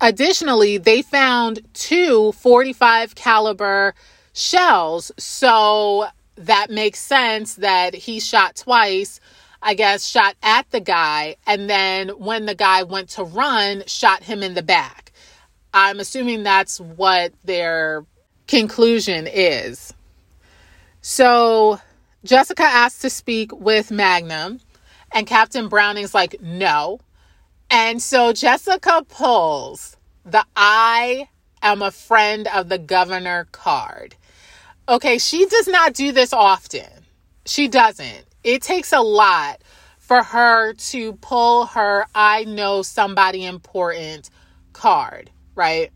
Additionally, 0.00 0.78
they 0.78 1.00
found 1.00 1.60
two 1.74 2.32
45 2.32 3.14
caliber 3.14 3.94
shells, 4.32 5.12
so 5.16 6.06
that 6.34 6.70
makes 6.70 6.98
sense 6.98 7.54
that 7.54 7.94
he 7.94 8.18
shot 8.18 8.56
twice 8.56 9.20
I 9.62 9.74
guess, 9.74 10.04
shot 10.04 10.34
at 10.42 10.68
the 10.70 10.80
guy. 10.80 11.36
And 11.46 11.70
then 11.70 12.08
when 12.10 12.46
the 12.46 12.54
guy 12.54 12.82
went 12.82 13.10
to 13.10 13.24
run, 13.24 13.84
shot 13.86 14.24
him 14.24 14.42
in 14.42 14.54
the 14.54 14.62
back. 14.62 15.12
I'm 15.72 16.00
assuming 16.00 16.42
that's 16.42 16.80
what 16.80 17.32
their 17.44 18.04
conclusion 18.48 19.28
is. 19.32 19.94
So 21.02 21.78
Jessica 22.24 22.62
asked 22.62 23.02
to 23.02 23.10
speak 23.10 23.52
with 23.52 23.90
Magnum, 23.90 24.60
and 25.12 25.26
Captain 25.26 25.68
Browning's 25.68 26.14
like, 26.14 26.40
no. 26.40 27.00
And 27.70 28.00
so 28.00 28.32
Jessica 28.32 29.04
pulls 29.08 29.96
the 30.24 30.44
I 30.56 31.28
am 31.60 31.82
a 31.82 31.90
friend 31.90 32.48
of 32.54 32.68
the 32.68 32.78
governor 32.78 33.46
card. 33.52 34.14
Okay, 34.88 35.18
she 35.18 35.44
does 35.46 35.68
not 35.68 35.94
do 35.94 36.12
this 36.12 36.32
often. 36.32 36.88
She 37.44 37.68
doesn't 37.68 38.24
it 38.44 38.62
takes 38.62 38.92
a 38.92 39.00
lot 39.00 39.60
for 39.98 40.22
her 40.22 40.72
to 40.74 41.14
pull 41.14 41.66
her 41.66 42.06
I 42.14 42.44
know 42.44 42.82
somebody 42.82 43.44
important 43.44 44.30
card, 44.72 45.30
right? 45.54 45.90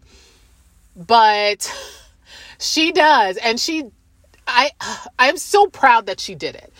But 0.94 1.72
she 2.58 2.92
does 2.92 3.36
and 3.38 3.58
she 3.58 3.90
I 4.46 4.70
I'm 5.18 5.36
so 5.36 5.66
proud 5.66 6.06
that 6.06 6.20
she 6.20 6.34
did 6.34 6.54
it 6.54 6.72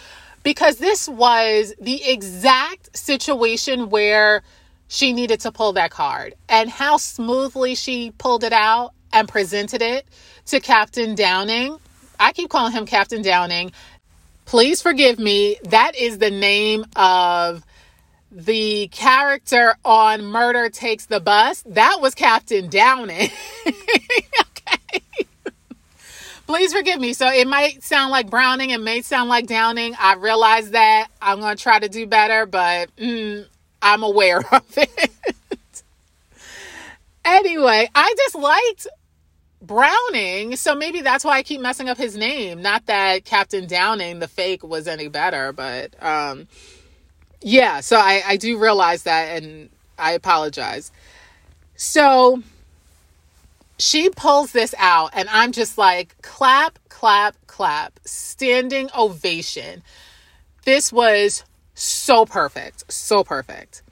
because 0.42 0.76
this 0.76 1.09
was 1.09 1.74
the 1.81 2.05
exact 2.09 2.96
situation 2.96 3.90
where 3.90 4.42
she 4.88 5.12
needed 5.12 5.40
to 5.40 5.52
pull 5.52 5.72
that 5.72 5.90
card. 5.90 6.35
And 6.48 6.70
how 6.70 6.96
smoothly 6.96 7.74
she 7.74 8.12
pulled 8.12 8.44
it 8.44 8.52
out 8.52 8.92
and 9.12 9.29
presented 9.29 9.83
it 9.83 10.07
to 10.46 10.61
Captain 10.61 11.14
Downing. 11.14 11.79
I 12.20 12.33
keep 12.33 12.50
calling 12.50 12.72
him 12.72 12.87
Captain 12.87 13.22
Downing. 13.22 13.72
Please 14.44 14.81
forgive 14.81 15.18
me. 15.18 15.57
That 15.64 15.96
is 15.96 16.18
the 16.18 16.31
name 16.31 16.85
of 16.94 17.64
the 18.31 18.88
character 18.88 19.76
on 19.85 20.22
Murder 20.22 20.68
Takes 20.68 21.07
the 21.07 21.20
Bus. 21.20 21.62
That 21.66 21.98
was 22.00 22.14
Captain 22.14 22.68
Downing. 22.68 23.31
okay. 23.66 25.26
Please 26.46 26.72
forgive 26.72 27.00
me. 27.00 27.12
So 27.12 27.28
it 27.28 27.48
might 27.48 27.82
sound 27.82 28.12
like 28.12 28.30
Browning, 28.30 28.70
it 28.70 28.80
may 28.80 29.02
sound 29.02 29.28
like 29.28 29.46
Downing. 29.46 29.94
I 29.98 30.14
realize 30.14 30.70
that. 30.70 31.09
I'm 31.20 31.40
going 31.40 31.56
to 31.56 31.62
try 31.62 31.78
to 31.78 31.88
do 31.88 32.06
better, 32.06 32.46
but 32.46 32.94
mm, 32.96 33.46
I'm 33.82 34.02
aware 34.02 34.38
of 34.52 34.62
it. 34.76 35.82
anyway, 37.24 37.88
I 37.94 38.14
just 38.16 38.37
liked 38.37 38.87
Browning, 39.61 40.54
so 40.54 40.76
maybe 40.76 41.00
that's 41.00 41.24
why 41.24 41.38
I 41.38 41.42
keep 41.42 41.61
messing 41.61 41.88
up 41.88 41.98
his 41.98 42.16
name. 42.16 42.62
Not 42.62 42.87
that 42.87 43.24
Captain 43.24 43.66
Downing, 43.66 44.20
the 44.20 44.28
fake, 44.28 44.62
was 44.62 44.87
any 44.87 45.09
better, 45.09 45.52
but 45.52 46.00
um, 46.00 46.46
yeah, 47.42 47.80
so 47.80 47.96
I, 47.96 48.22
I 48.24 48.37
do 48.37 48.59
realize 48.59 49.02
that 49.02 49.42
and 49.42 49.70
I 49.98 50.12
apologize. 50.12 50.92
So 51.74 52.42
she 53.79 54.11
pulls 54.11 54.53
this 54.53 54.75
out, 54.79 55.11
and 55.12 55.29
I'm 55.31 55.53
just 55.53 55.77
like, 55.77 56.21
clap, 56.23 56.79
clap, 56.89 57.37
clap, 57.47 57.99
standing 58.05 58.89
ovation. 58.97 59.83
This 60.65 60.93
was 60.93 61.45
so 61.75 62.25
perfect. 62.25 62.91
So 62.93 63.23
perfect. 63.23 63.83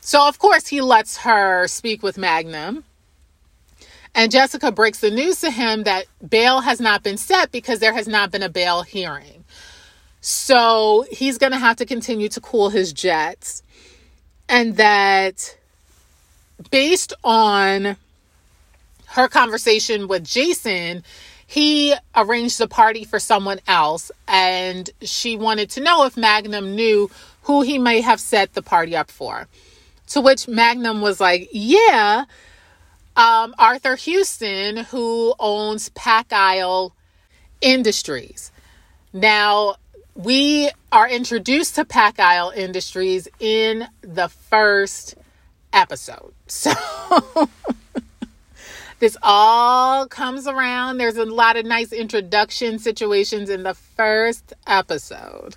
So, 0.00 0.26
of 0.26 0.38
course, 0.38 0.68
he 0.68 0.80
lets 0.80 1.18
her 1.18 1.66
speak 1.66 2.02
with 2.02 2.18
Magnum. 2.18 2.84
And 4.14 4.32
Jessica 4.32 4.72
breaks 4.72 5.00
the 5.00 5.10
news 5.10 5.40
to 5.40 5.50
him 5.50 5.84
that 5.84 6.06
bail 6.26 6.60
has 6.60 6.80
not 6.80 7.02
been 7.02 7.16
set 7.16 7.52
because 7.52 7.78
there 7.78 7.94
has 7.94 8.08
not 8.08 8.30
been 8.30 8.42
a 8.42 8.48
bail 8.48 8.82
hearing. 8.82 9.44
So 10.20 11.06
he's 11.10 11.38
going 11.38 11.52
to 11.52 11.58
have 11.58 11.76
to 11.76 11.86
continue 11.86 12.28
to 12.30 12.40
cool 12.40 12.70
his 12.70 12.92
jets. 12.92 13.62
And 14.48 14.76
that 14.76 15.56
based 16.70 17.12
on 17.22 17.96
her 19.10 19.28
conversation 19.28 20.06
with 20.08 20.24
Jason, 20.24 21.02
he 21.46 21.94
arranged 22.14 22.60
a 22.60 22.68
party 22.68 23.04
for 23.04 23.18
someone 23.18 23.58
else. 23.66 24.12
And 24.28 24.88
she 25.02 25.36
wanted 25.36 25.70
to 25.70 25.80
know 25.80 26.04
if 26.04 26.16
Magnum 26.16 26.76
knew 26.76 27.10
who 27.42 27.62
he 27.62 27.78
may 27.78 28.00
have 28.00 28.20
set 28.20 28.54
the 28.54 28.62
party 28.62 28.94
up 28.94 29.10
for. 29.10 29.48
To 30.08 30.20
which 30.20 30.46
Magnum 30.46 31.00
was 31.00 31.20
like, 31.20 31.48
Yeah, 31.52 32.24
um, 33.16 33.54
Arthur 33.58 33.96
Houston, 33.96 34.78
who 34.78 35.34
owns 35.40 35.88
Pack 35.90 36.32
Isle 36.32 36.94
Industries. 37.60 38.52
Now, 39.12 39.76
we 40.14 40.70
are 40.92 41.08
introduced 41.08 41.74
to 41.76 41.84
Pack 41.84 42.20
Isle 42.20 42.52
Industries 42.54 43.26
in 43.40 43.88
the 44.02 44.28
first 44.28 45.16
episode. 45.72 46.32
So 46.46 46.72
this 49.00 49.16
all 49.22 50.06
comes 50.06 50.46
around. 50.46 50.98
There's 50.98 51.16
a 51.16 51.24
lot 51.24 51.56
of 51.56 51.64
nice 51.64 51.90
introduction 51.90 52.78
situations 52.78 53.48
in 53.48 53.62
the 53.62 53.74
first 53.74 54.52
episode. 54.66 55.56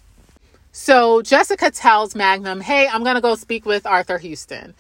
So 0.72 1.22
Jessica 1.22 1.70
tells 1.70 2.16
Magnum, 2.16 2.62
Hey, 2.62 2.88
I'm 2.88 3.04
going 3.04 3.16
to 3.16 3.22
go 3.22 3.36
speak 3.36 3.66
with 3.66 3.86
Arthur 3.86 4.18
Houston. 4.18 4.74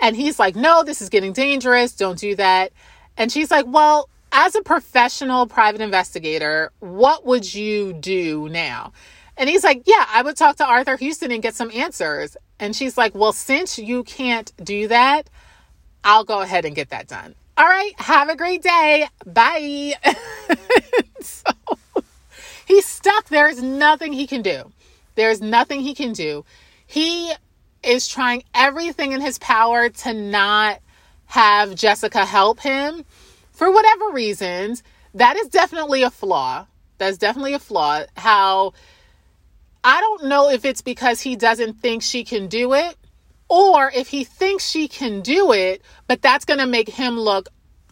And 0.00 0.16
he's 0.16 0.38
like, 0.40 0.56
No, 0.56 0.82
this 0.82 1.00
is 1.00 1.08
getting 1.08 1.32
dangerous. 1.32 1.92
Don't 1.92 2.18
do 2.18 2.34
that. 2.34 2.72
And 3.16 3.30
she's 3.30 3.50
like, 3.50 3.66
Well, 3.68 4.08
as 4.32 4.56
a 4.56 4.62
professional 4.62 5.46
private 5.46 5.80
investigator, 5.80 6.72
what 6.80 7.24
would 7.24 7.54
you 7.54 7.92
do 7.92 8.48
now? 8.48 8.92
And 9.36 9.48
he's 9.48 9.62
like, 9.62 9.84
Yeah, 9.86 10.04
I 10.08 10.22
would 10.22 10.36
talk 10.36 10.56
to 10.56 10.66
Arthur 10.66 10.96
Houston 10.96 11.30
and 11.30 11.42
get 11.42 11.54
some 11.54 11.70
answers. 11.72 12.36
And 12.58 12.74
she's 12.74 12.98
like, 12.98 13.14
Well, 13.14 13.32
since 13.32 13.78
you 13.78 14.02
can't 14.02 14.52
do 14.62 14.88
that, 14.88 15.30
I'll 16.02 16.24
go 16.24 16.40
ahead 16.40 16.64
and 16.64 16.74
get 16.74 16.90
that 16.90 17.06
done. 17.06 17.36
All 17.60 17.66
right, 17.66 17.92
have 17.98 18.30
a 18.30 18.36
great 18.36 18.62
day. 18.62 19.06
Bye. 19.26 19.92
so 21.20 21.44
he's 22.66 22.86
stuck. 22.86 23.28
There's 23.28 23.62
nothing 23.62 24.14
he 24.14 24.26
can 24.26 24.40
do. 24.40 24.72
There's 25.14 25.42
nothing 25.42 25.80
he 25.80 25.94
can 25.94 26.14
do. 26.14 26.46
He 26.86 27.30
is 27.82 28.08
trying 28.08 28.44
everything 28.54 29.12
in 29.12 29.20
his 29.20 29.38
power 29.38 29.90
to 29.90 30.14
not 30.14 30.80
have 31.26 31.74
Jessica 31.74 32.24
help 32.24 32.60
him 32.60 33.04
for 33.52 33.70
whatever 33.70 34.10
reasons. 34.12 34.82
That 35.12 35.36
is 35.36 35.48
definitely 35.48 36.02
a 36.02 36.10
flaw. 36.10 36.66
That's 36.96 37.18
definitely 37.18 37.52
a 37.52 37.58
flaw. 37.58 38.04
How 38.16 38.72
I 39.84 40.00
don't 40.00 40.28
know 40.28 40.48
if 40.48 40.64
it's 40.64 40.80
because 40.80 41.20
he 41.20 41.36
doesn't 41.36 41.74
think 41.74 42.02
she 42.02 42.24
can 42.24 42.48
do 42.48 42.72
it 42.72 42.96
or 43.50 43.90
if 43.94 44.08
he 44.08 44.22
thinks 44.22 44.64
she 44.64 44.86
can 44.88 45.20
do 45.20 45.52
it, 45.52 45.82
but 46.06 46.22
that's 46.22 46.44
going 46.44 46.60
to 46.60 46.66
make 46.66 46.88
him 46.88 47.18
look 47.18 47.48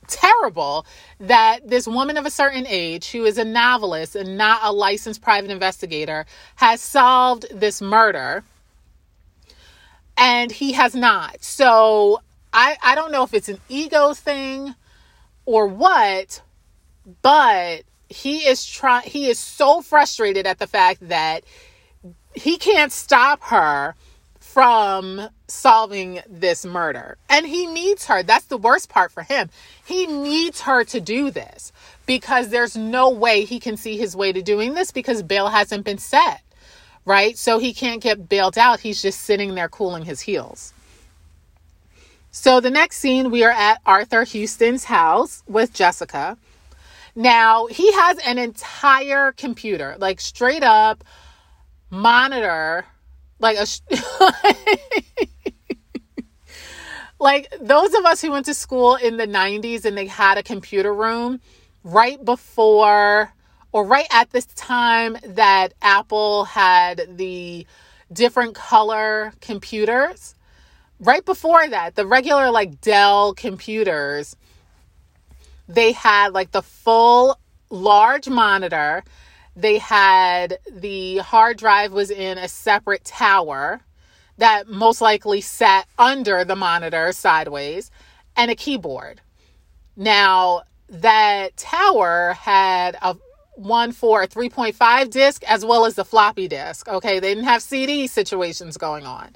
terrible 0.07 0.87
that 1.21 1.69
this 1.69 1.87
woman 1.87 2.17
of 2.17 2.25
a 2.25 2.31
certain 2.31 2.65
age, 2.67 3.11
who 3.11 3.25
is 3.25 3.37
a 3.37 3.45
novelist 3.45 4.17
and 4.17 4.39
not 4.39 4.61
a 4.63 4.73
licensed 4.73 5.21
private 5.21 5.51
investigator, 5.51 6.25
has 6.55 6.81
solved 6.81 7.47
this 7.53 7.83
murder 7.83 8.45
and 10.17 10.51
he 10.53 10.73
has 10.73 10.95
not. 10.95 11.43
So 11.43 12.23
I, 12.53 12.77
I 12.83 12.95
don't 12.95 13.13
know 13.13 13.25
if 13.25 13.35
it's 13.35 13.49
an 13.49 13.61
ego 13.69 14.15
thing 14.15 14.75
or 15.45 15.67
what, 15.67 16.41
but 17.21 17.83
he 18.09 18.47
is 18.47 18.65
trying 18.65 19.09
he 19.09 19.29
is 19.29 19.39
so 19.39 19.83
frustrated 19.83 20.47
at 20.47 20.59
the 20.59 20.67
fact 20.67 21.09
that 21.09 21.45
he 22.35 22.57
can't 22.57 22.93
stop 22.93 23.43
her 23.43 23.95
from 24.59 25.29
solving 25.47 26.21
this 26.29 26.65
murder. 26.65 27.17
And 27.31 27.47
he 27.47 27.65
needs 27.69 28.07
her. 28.07 28.25
That's 28.25 28.47
the 28.47 28.57
worst 28.57 28.89
part 28.89 29.13
for 29.13 29.23
him. 29.23 29.51
He 29.85 30.05
needs 30.05 30.63
her 30.63 30.83
to 30.83 30.99
do 30.99 31.31
this 31.31 31.71
because 32.07 32.49
there's 32.49 32.77
no 32.77 33.09
way 33.09 33.45
he 33.45 33.61
can 33.61 33.77
see 33.77 33.97
his 33.97 34.17
way 34.17 34.33
to 34.33 34.43
doing 34.43 34.75
this 34.75 34.91
because 34.91 35.23
bail 35.23 35.47
hasn't 35.47 35.85
been 35.85 35.99
set, 35.99 36.43
right? 37.05 37.39
So 37.39 37.61
he 37.61 37.73
can't 37.73 38.03
get 38.03 38.29
bailed 38.29 38.59
out. 38.59 38.81
He's 38.81 39.01
just 39.01 39.21
sitting 39.21 39.55
there 39.55 39.69
cooling 39.69 40.07
his 40.07 40.23
heels. 40.23 40.75
So 42.33 42.59
the 42.59 42.69
next 42.69 42.97
scene, 42.97 43.31
we 43.31 43.45
are 43.45 43.53
at 43.53 43.81
Arthur 43.87 44.25
Houston's 44.25 44.83
house 44.83 45.45
with 45.47 45.73
Jessica. 45.73 46.37
Now, 47.15 47.67
he 47.67 47.93
has 47.93 48.19
an 48.27 48.39
entire 48.39 49.31
computer, 49.31 49.95
like 50.01 50.21
straight 50.21 50.65
up 50.65 51.05
monitor, 51.91 52.87
like 53.39 53.57
a 53.57 53.67
like 57.19 57.53
those 57.61 57.95
of 57.95 58.05
us 58.05 58.21
who 58.21 58.31
went 58.31 58.47
to 58.47 58.55
school 58.55 58.97
in 58.97 59.17
the 59.17 59.27
90s 59.27 59.85
and 59.85 59.97
they 59.97 60.07
had 60.07 60.39
a 60.39 60.43
computer 60.43 60.95
room 60.95 61.41
right 61.85 62.25
before 62.25 63.33
or 63.73 63.85
right 63.85 64.07
at 64.11 64.31
this 64.31 64.47
time 64.47 65.17
that 65.25 65.75
Apple 65.83 66.45
had 66.45 67.17
the 67.17 67.67
different 68.13 68.55
color 68.55 69.33
computers. 69.41 70.35
Right 71.01 71.25
before 71.25 71.69
that, 71.69 71.95
the 71.95 72.07
regular 72.07 72.51
like 72.51 72.81
Dell 72.81 73.35
computers, 73.35 74.37
they 75.69 75.93
had 75.93 76.33
like 76.33 76.51
the 76.51 76.63
full 76.63 77.39
large 77.71 78.29
monitor. 78.29 79.05
They 79.59 79.79
had 79.79 80.59
the 80.71 81.17
hard 81.19 81.59
drive 81.59 81.93
was 81.93 82.13
in 82.13 82.39
a 82.39 82.47
separate 82.47 83.05
tower 83.05 83.81
that 84.37 84.69
most 84.69 85.01
likely 85.01 85.41
sat 85.41 85.89
under 85.99 86.45
the 86.45 86.55
monitor 86.55 87.11
sideways 87.11 87.91
and 88.37 88.53
a 88.53 88.55
keyboard. 88.55 89.21
Now, 89.97 90.63
that 90.89 91.57
tower 91.57 92.35
had 92.35 92.97
a 93.03 93.17
one 93.57 93.91
for 93.91 94.23
a 94.23 94.29
3.5 94.29 95.11
disc 95.11 95.43
as 95.43 95.65
well 95.65 95.87
as 95.87 95.97
the 95.97 96.05
floppy 96.05 96.47
disk. 96.47 96.87
Okay, 96.87 97.19
they 97.19 97.35
didn't 97.35 97.49
have 97.49 97.61
CD 97.61 98.07
situations 98.07 98.77
going 98.77 99.07
on. 99.07 99.35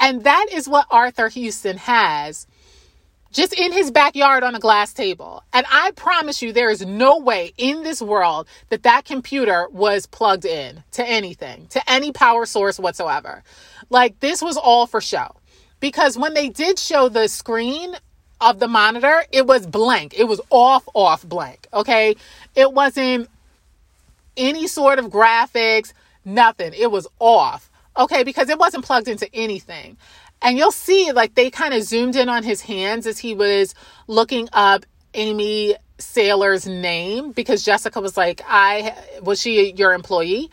And 0.00 0.24
that 0.24 0.46
is 0.50 0.68
what 0.68 0.88
Arthur 0.90 1.28
Houston 1.28 1.76
has 1.76 2.48
just 3.32 3.58
in 3.58 3.72
his 3.72 3.90
backyard 3.90 4.44
on 4.44 4.54
a 4.54 4.60
glass 4.60 4.92
table. 4.92 5.42
And 5.52 5.66
I 5.70 5.90
promise 5.92 6.42
you, 6.42 6.52
there 6.52 6.70
is 6.70 6.84
no 6.86 7.18
way 7.18 7.52
in 7.56 7.82
this 7.82 8.00
world 8.00 8.46
that 8.68 8.84
that 8.84 9.04
computer 9.04 9.68
was 9.72 10.06
plugged 10.06 10.44
in 10.44 10.84
to 10.92 11.08
anything, 11.08 11.66
to 11.68 11.90
any 11.90 12.12
power 12.12 12.46
source 12.46 12.78
whatsoever. 12.78 13.42
Like, 13.90 14.20
this 14.20 14.42
was 14.42 14.56
all 14.56 14.86
for 14.86 15.00
show. 15.00 15.34
Because 15.80 16.16
when 16.16 16.34
they 16.34 16.48
did 16.48 16.78
show 16.78 17.08
the 17.08 17.26
screen 17.26 17.96
of 18.40 18.60
the 18.60 18.68
monitor, 18.68 19.24
it 19.32 19.46
was 19.46 19.66
blank. 19.66 20.14
It 20.16 20.24
was 20.24 20.40
off, 20.50 20.86
off 20.94 21.24
blank. 21.24 21.66
Okay. 21.72 22.14
It 22.54 22.72
wasn't 22.72 23.28
any 24.36 24.68
sort 24.68 24.98
of 24.98 25.06
graphics, 25.06 25.92
nothing. 26.24 26.72
It 26.74 26.90
was 26.90 27.08
off. 27.18 27.68
Okay. 27.96 28.22
Because 28.22 28.48
it 28.48 28.58
wasn't 28.58 28.84
plugged 28.84 29.08
into 29.08 29.28
anything. 29.34 29.96
And 30.42 30.58
you'll 30.58 30.72
see, 30.72 31.12
like, 31.12 31.34
they 31.34 31.50
kind 31.50 31.72
of 31.72 31.82
zoomed 31.82 32.16
in 32.16 32.28
on 32.28 32.42
his 32.42 32.60
hands 32.60 33.06
as 33.06 33.18
he 33.18 33.34
was 33.34 33.74
looking 34.08 34.48
up 34.52 34.84
Amy 35.14 35.76
Sailor's 35.98 36.66
name 36.66 37.32
because 37.32 37.64
Jessica 37.64 38.00
was 38.00 38.16
like, 38.16 38.42
I 38.46 38.94
was 39.22 39.40
she 39.40 39.72
your 39.72 39.92
employee? 39.92 40.50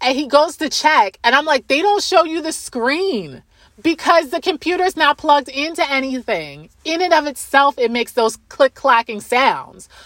And 0.00 0.16
he 0.16 0.26
goes 0.26 0.56
to 0.56 0.68
check, 0.68 1.18
and 1.22 1.34
I'm 1.34 1.44
like, 1.44 1.68
they 1.68 1.82
don't 1.82 2.02
show 2.02 2.24
you 2.24 2.42
the 2.42 2.52
screen 2.52 3.42
because 3.82 4.30
the 4.30 4.40
computer's 4.40 4.96
not 4.96 5.18
plugged 5.18 5.48
into 5.48 5.88
anything. 5.90 6.70
In 6.84 7.02
and 7.02 7.12
of 7.12 7.26
itself, 7.26 7.78
it 7.78 7.90
makes 7.90 8.12
those 8.12 8.36
click 8.48 8.74
clacking 8.74 9.20
sounds. 9.20 9.88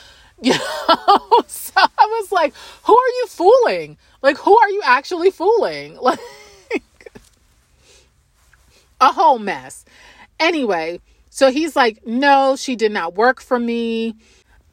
You 0.42 0.52
know? 0.52 0.58
so 1.46 1.72
I 1.76 2.06
was 2.20 2.32
like, 2.32 2.52
who 2.82 2.92
are 2.92 3.08
you 3.20 3.26
fooling? 3.28 3.96
Like, 4.20 4.36
who 4.36 4.58
are 4.58 4.68
you 4.68 4.82
actually 4.84 5.30
fooling? 5.30 5.96
Like, 6.02 6.18
a 9.05 9.12
whole 9.12 9.38
mess. 9.38 9.84
Anyway, 10.40 11.00
so 11.30 11.50
he's 11.50 11.76
like, 11.76 12.07
no, 12.07 12.57
she 12.57 12.76
did 12.76 12.92
not 12.92 13.14
work 13.14 13.40
for 13.40 13.59
me. 13.59 14.16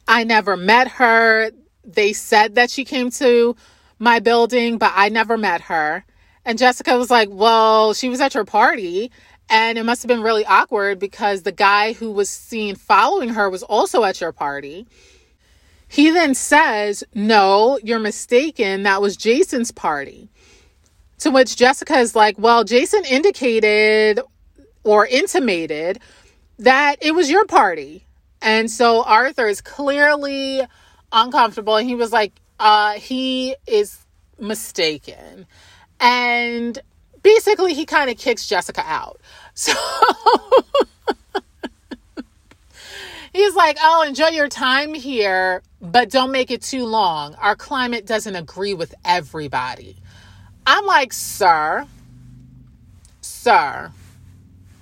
I 0.08 0.24
never 0.24 0.56
met 0.56 0.88
her. 0.88 1.50
They 1.84 2.12
said 2.12 2.54
that 2.54 2.70
she 2.70 2.84
came 2.84 3.10
to 3.12 3.56
my 3.98 4.18
building, 4.18 4.78
but 4.78 4.92
I 4.94 5.08
never 5.08 5.36
met 5.36 5.62
her. 5.62 6.04
And 6.44 6.58
Jessica 6.58 6.96
was 6.96 7.10
like, 7.10 7.28
well, 7.30 7.94
she 7.94 8.08
was 8.08 8.20
at 8.20 8.34
your 8.34 8.44
party. 8.44 9.10
And 9.48 9.76
it 9.76 9.84
must 9.84 10.02
have 10.02 10.08
been 10.08 10.22
really 10.22 10.46
awkward 10.46 10.98
because 10.98 11.42
the 11.42 11.52
guy 11.52 11.92
who 11.92 12.10
was 12.10 12.30
seen 12.30 12.74
following 12.74 13.30
her 13.30 13.50
was 13.50 13.62
also 13.62 14.02
at 14.04 14.20
your 14.20 14.32
party. 14.32 14.86
He 15.88 16.10
then 16.10 16.34
says, 16.34 17.04
No, 17.14 17.78
you're 17.82 17.98
mistaken. 17.98 18.84
That 18.84 19.02
was 19.02 19.14
Jason's 19.14 19.70
party. 19.70 20.30
To 21.22 21.30
which 21.30 21.54
Jessica 21.54 21.98
is 21.98 22.16
like, 22.16 22.36
Well, 22.36 22.64
Jason 22.64 23.04
indicated 23.04 24.18
or 24.82 25.06
intimated 25.06 26.00
that 26.58 26.96
it 27.00 27.12
was 27.12 27.30
your 27.30 27.46
party. 27.46 28.04
And 28.40 28.68
so 28.68 29.04
Arthur 29.04 29.46
is 29.46 29.60
clearly 29.60 30.62
uncomfortable. 31.12 31.76
And 31.76 31.88
he 31.88 31.94
was 31.94 32.10
like, 32.10 32.32
uh, 32.58 32.94
He 32.94 33.54
is 33.68 34.04
mistaken. 34.40 35.46
And 36.00 36.76
basically, 37.22 37.74
he 37.74 37.86
kind 37.86 38.10
of 38.10 38.18
kicks 38.18 38.48
Jessica 38.48 38.82
out. 38.84 39.20
So 39.54 39.72
he's 43.32 43.54
like, 43.54 43.78
Oh, 43.80 44.02
enjoy 44.02 44.28
your 44.28 44.48
time 44.48 44.92
here, 44.92 45.62
but 45.80 46.10
don't 46.10 46.32
make 46.32 46.50
it 46.50 46.62
too 46.62 46.84
long. 46.84 47.36
Our 47.36 47.54
climate 47.54 48.06
doesn't 48.06 48.34
agree 48.34 48.74
with 48.74 48.92
everybody. 49.04 50.01
I'm 50.66 50.86
like, 50.86 51.12
Sir, 51.12 51.86
sir, 53.20 53.92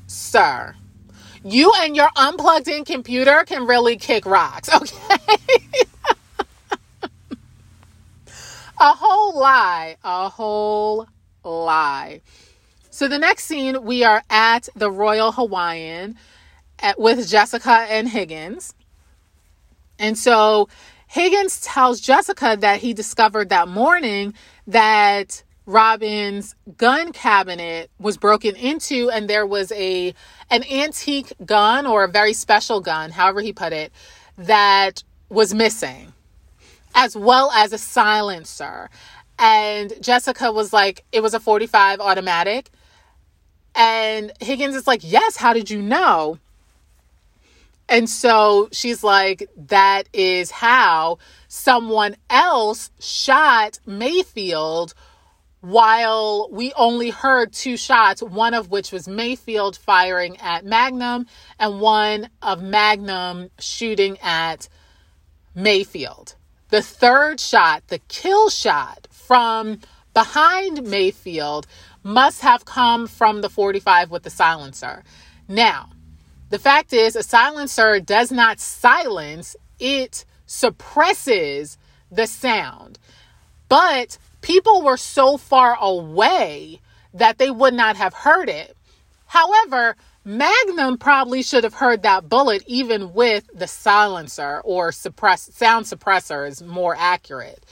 sir, 0.06 0.74
you 1.42 1.72
and 1.78 1.96
your 1.96 2.10
unplugged 2.16 2.68
in 2.68 2.84
computer 2.84 3.44
can 3.46 3.66
really 3.66 3.96
kick 3.96 4.26
rocks, 4.26 4.68
okay? 4.74 5.16
a 8.80 8.94
whole 8.94 9.38
lie, 9.38 9.96
a 10.04 10.28
whole 10.28 11.06
lie. 11.44 12.20
So 12.90 13.08
the 13.08 13.18
next 13.18 13.44
scene, 13.44 13.82
we 13.84 14.04
are 14.04 14.22
at 14.28 14.68
the 14.74 14.90
Royal 14.90 15.32
Hawaiian 15.32 16.16
at, 16.78 16.98
with 16.98 17.28
Jessica 17.28 17.86
and 17.88 18.08
Higgins. 18.08 18.74
And 19.98 20.18
so 20.18 20.68
Higgins 21.06 21.60
tells 21.60 22.00
Jessica 22.00 22.56
that 22.60 22.80
he 22.80 22.92
discovered 22.92 23.48
that 23.50 23.68
morning 23.68 24.34
that 24.66 25.42
Robin's 25.70 26.56
gun 26.76 27.12
cabinet 27.12 27.90
was 28.00 28.16
broken 28.16 28.56
into 28.56 29.08
and 29.10 29.30
there 29.30 29.46
was 29.46 29.70
a 29.72 30.12
an 30.50 30.64
antique 30.64 31.32
gun 31.44 31.86
or 31.86 32.02
a 32.04 32.08
very 32.08 32.32
special 32.32 32.80
gun, 32.80 33.10
however 33.10 33.40
he 33.40 33.52
put 33.52 33.72
it, 33.72 33.92
that 34.36 35.04
was 35.28 35.54
missing, 35.54 36.12
as 36.94 37.16
well 37.16 37.52
as 37.52 37.72
a 37.72 37.78
silencer. 37.78 38.90
And 39.38 39.92
Jessica 40.02 40.50
was 40.50 40.72
like, 40.72 41.04
it 41.12 41.22
was 41.22 41.34
a 41.34 41.40
45 41.40 42.00
automatic. 42.00 42.70
And 43.76 44.32
Higgins 44.40 44.74
is 44.74 44.88
like, 44.88 45.00
yes, 45.04 45.36
how 45.36 45.52
did 45.52 45.70
you 45.70 45.80
know? 45.80 46.38
And 47.88 48.10
so 48.10 48.68
she's 48.72 49.04
like, 49.04 49.48
that 49.56 50.08
is 50.12 50.50
how 50.50 51.18
someone 51.46 52.16
else 52.28 52.90
shot 52.98 53.78
Mayfield 53.86 54.94
while 55.60 56.48
we 56.50 56.72
only 56.74 57.10
heard 57.10 57.52
two 57.52 57.76
shots, 57.76 58.22
one 58.22 58.54
of 58.54 58.70
which 58.70 58.92
was 58.92 59.06
Mayfield 59.06 59.76
firing 59.76 60.38
at 60.38 60.64
Magnum 60.64 61.26
and 61.58 61.80
one 61.80 62.30
of 62.40 62.62
Magnum 62.62 63.50
shooting 63.58 64.18
at 64.22 64.68
Mayfield. 65.54 66.34
The 66.70 66.82
third 66.82 67.40
shot, 67.40 67.82
the 67.88 67.98
kill 68.08 68.48
shot 68.48 69.08
from 69.10 69.80
behind 70.14 70.84
Mayfield, 70.84 71.66
must 72.02 72.40
have 72.40 72.64
come 72.64 73.06
from 73.06 73.42
the 73.42 73.50
45 73.50 74.10
with 74.10 74.22
the 74.22 74.30
silencer. 74.30 75.04
Now, 75.46 75.90
the 76.48 76.58
fact 76.58 76.92
is, 76.92 77.16
a 77.16 77.22
silencer 77.22 78.00
does 78.00 78.32
not 78.32 78.60
silence, 78.60 79.56
it 79.78 80.24
suppresses 80.46 81.76
the 82.10 82.26
sound. 82.26 82.98
But 83.68 84.18
people 84.40 84.82
were 84.82 84.96
so 84.96 85.36
far 85.36 85.76
away 85.80 86.80
that 87.14 87.38
they 87.38 87.50
would 87.50 87.74
not 87.74 87.96
have 87.96 88.14
heard 88.14 88.48
it. 88.48 88.76
However, 89.26 89.96
Magnum 90.24 90.98
probably 90.98 91.42
should 91.42 91.64
have 91.64 91.74
heard 91.74 92.02
that 92.02 92.28
bullet 92.28 92.62
even 92.66 93.14
with 93.14 93.48
the 93.54 93.66
silencer 93.66 94.60
or 94.64 94.92
suppress 94.92 95.50
sound 95.54 95.86
suppressor 95.86 96.46
is 96.46 96.62
more 96.62 96.94
accurate. 96.98 97.64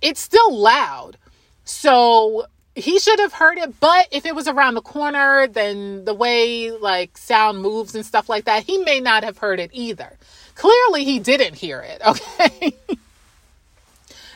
It's 0.00 0.20
still 0.20 0.56
loud. 0.56 1.18
So 1.64 2.46
he 2.74 2.98
should 2.98 3.18
have 3.18 3.32
heard 3.32 3.58
it, 3.58 3.78
but 3.80 4.08
if 4.10 4.24
it 4.24 4.34
was 4.34 4.48
around 4.48 4.74
the 4.74 4.82
corner, 4.82 5.46
then 5.46 6.04
the 6.04 6.14
way 6.14 6.70
like 6.70 7.18
sound 7.18 7.60
moves 7.60 7.94
and 7.94 8.06
stuff 8.06 8.28
like 8.28 8.44
that, 8.44 8.64
he 8.64 8.78
may 8.78 9.00
not 9.00 9.24
have 9.24 9.38
heard 9.38 9.60
it 9.60 9.70
either. 9.72 10.16
Clearly 10.54 11.04
he 11.04 11.18
didn't 11.18 11.54
hear 11.54 11.80
it, 11.80 12.00
okay? 12.06 12.74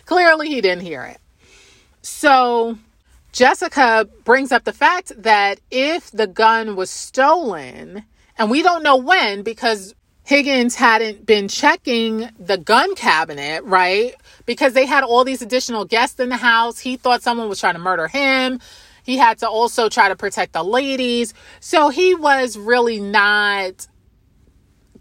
Clearly 0.05 0.49
he 0.49 0.61
didn't 0.61 0.83
hear 0.83 1.05
it. 1.05 1.21
So 2.03 2.79
Jessica 3.33 4.09
brings 4.25 4.53
up 4.53 4.65
the 4.65 4.73
fact 4.73 5.13
that 5.23 5.61
if 5.71 6.11
the 6.11 6.27
gun 6.27 6.77
was 6.77 6.91
stolen, 6.91 8.05
and 8.39 8.51
we 8.51 8.63
don't 8.63 8.83
know 8.83 8.97
when 8.97 9.43
because 9.43 9.95
Higgins 10.25 10.77
hadn't 10.77 11.27
been 11.27 11.49
checking 11.49 12.31
the 12.39 12.57
gun 12.57 12.95
cabinet, 12.95 13.65
right? 13.65 14.15
Because 14.47 14.75
they 14.75 14.87
had 14.87 15.05
all 15.05 15.25
these 15.25 15.43
additional 15.43 15.85
guests 15.85 16.21
in 16.21 16.29
the 16.29 16.37
house. 16.37 16.79
He 16.79 16.97
thought 16.97 17.23
someone 17.23 17.49
was 17.49 17.61
trying 17.61 17.75
to 17.75 17.81
murder 17.81 18.09
him. 18.09 18.61
He 19.03 19.17
had 19.17 19.39
to 19.39 19.49
also 19.49 19.89
try 19.89 20.09
to 20.09 20.17
protect 20.17 20.53
the 20.53 20.63
ladies. 20.63 21.35
So 21.59 21.89
he 21.89 22.15
was 22.15 22.57
really 22.57 23.01
not 23.01 23.89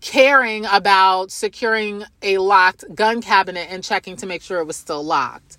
caring 0.01 0.65
about 0.65 1.31
securing 1.31 2.03
a 2.21 2.37
locked 2.37 2.85
gun 2.95 3.21
cabinet 3.21 3.67
and 3.69 3.83
checking 3.83 4.15
to 4.17 4.25
make 4.25 4.41
sure 4.41 4.59
it 4.59 4.65
was 4.65 4.77
still 4.77 5.03
locked. 5.03 5.57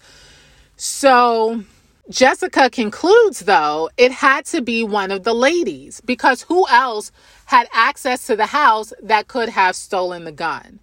So 0.83 1.63
Jessica 2.09 2.71
concludes, 2.71 3.41
though, 3.41 3.91
it 3.99 4.13
had 4.13 4.47
to 4.47 4.63
be 4.63 4.83
one 4.83 5.11
of 5.11 5.25
the 5.25 5.35
ladies 5.35 6.01
because 6.01 6.41
who 6.41 6.67
else 6.69 7.13
had 7.45 7.69
access 7.71 8.27
to 8.29 8.35
the 8.35 8.47
house 8.47 8.95
that 9.03 9.29
could 9.29 9.51
have 9.51 9.77
stolen 9.77 10.25
the 10.25 10.33
gun? 10.33 10.79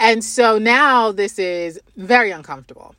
And 0.00 0.24
so 0.24 0.58
now 0.58 1.12
this 1.12 1.38
is 1.38 1.80
very 1.96 2.32
uncomfortable. 2.32 2.96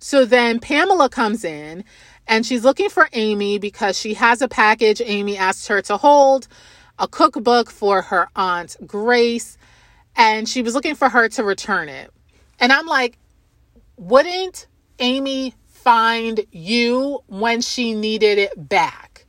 So 0.00 0.26
then 0.26 0.60
Pamela 0.60 1.08
comes 1.08 1.44
in 1.44 1.82
and 2.28 2.44
she's 2.44 2.62
looking 2.62 2.90
for 2.90 3.08
Amy 3.14 3.56
because 3.56 3.98
she 3.98 4.12
has 4.12 4.42
a 4.42 4.48
package 4.48 5.00
Amy 5.02 5.38
asked 5.38 5.66
her 5.68 5.80
to 5.80 5.96
hold, 5.96 6.46
a 6.98 7.08
cookbook 7.08 7.70
for 7.70 8.02
her 8.02 8.28
aunt 8.36 8.76
Grace, 8.86 9.56
and 10.14 10.46
she 10.46 10.60
was 10.60 10.74
looking 10.74 10.94
for 10.94 11.08
her 11.08 11.30
to 11.30 11.42
return 11.42 11.88
it. 11.88 12.10
And 12.60 12.70
I'm 12.70 12.86
like, 12.86 13.16
wouldn't 14.02 14.66
Amy 14.98 15.54
find 15.66 16.40
you 16.50 17.22
when 17.28 17.60
she 17.60 17.94
needed 17.94 18.38
it 18.38 18.68
back? 18.68 19.26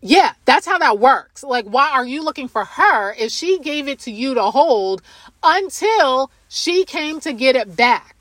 Yeah, 0.00 0.32
that's 0.46 0.66
how 0.66 0.78
that 0.78 0.98
works. 0.98 1.44
Like, 1.44 1.66
why 1.66 1.90
are 1.90 2.06
you 2.06 2.22
looking 2.24 2.48
for 2.48 2.64
her 2.64 3.12
if 3.12 3.30
she 3.30 3.58
gave 3.58 3.88
it 3.88 3.98
to 4.00 4.10
you 4.10 4.34
to 4.34 4.44
hold 4.44 5.02
until 5.42 6.30
she 6.48 6.84
came 6.86 7.20
to 7.20 7.34
get 7.34 7.56
it 7.56 7.76
back? 7.76 8.16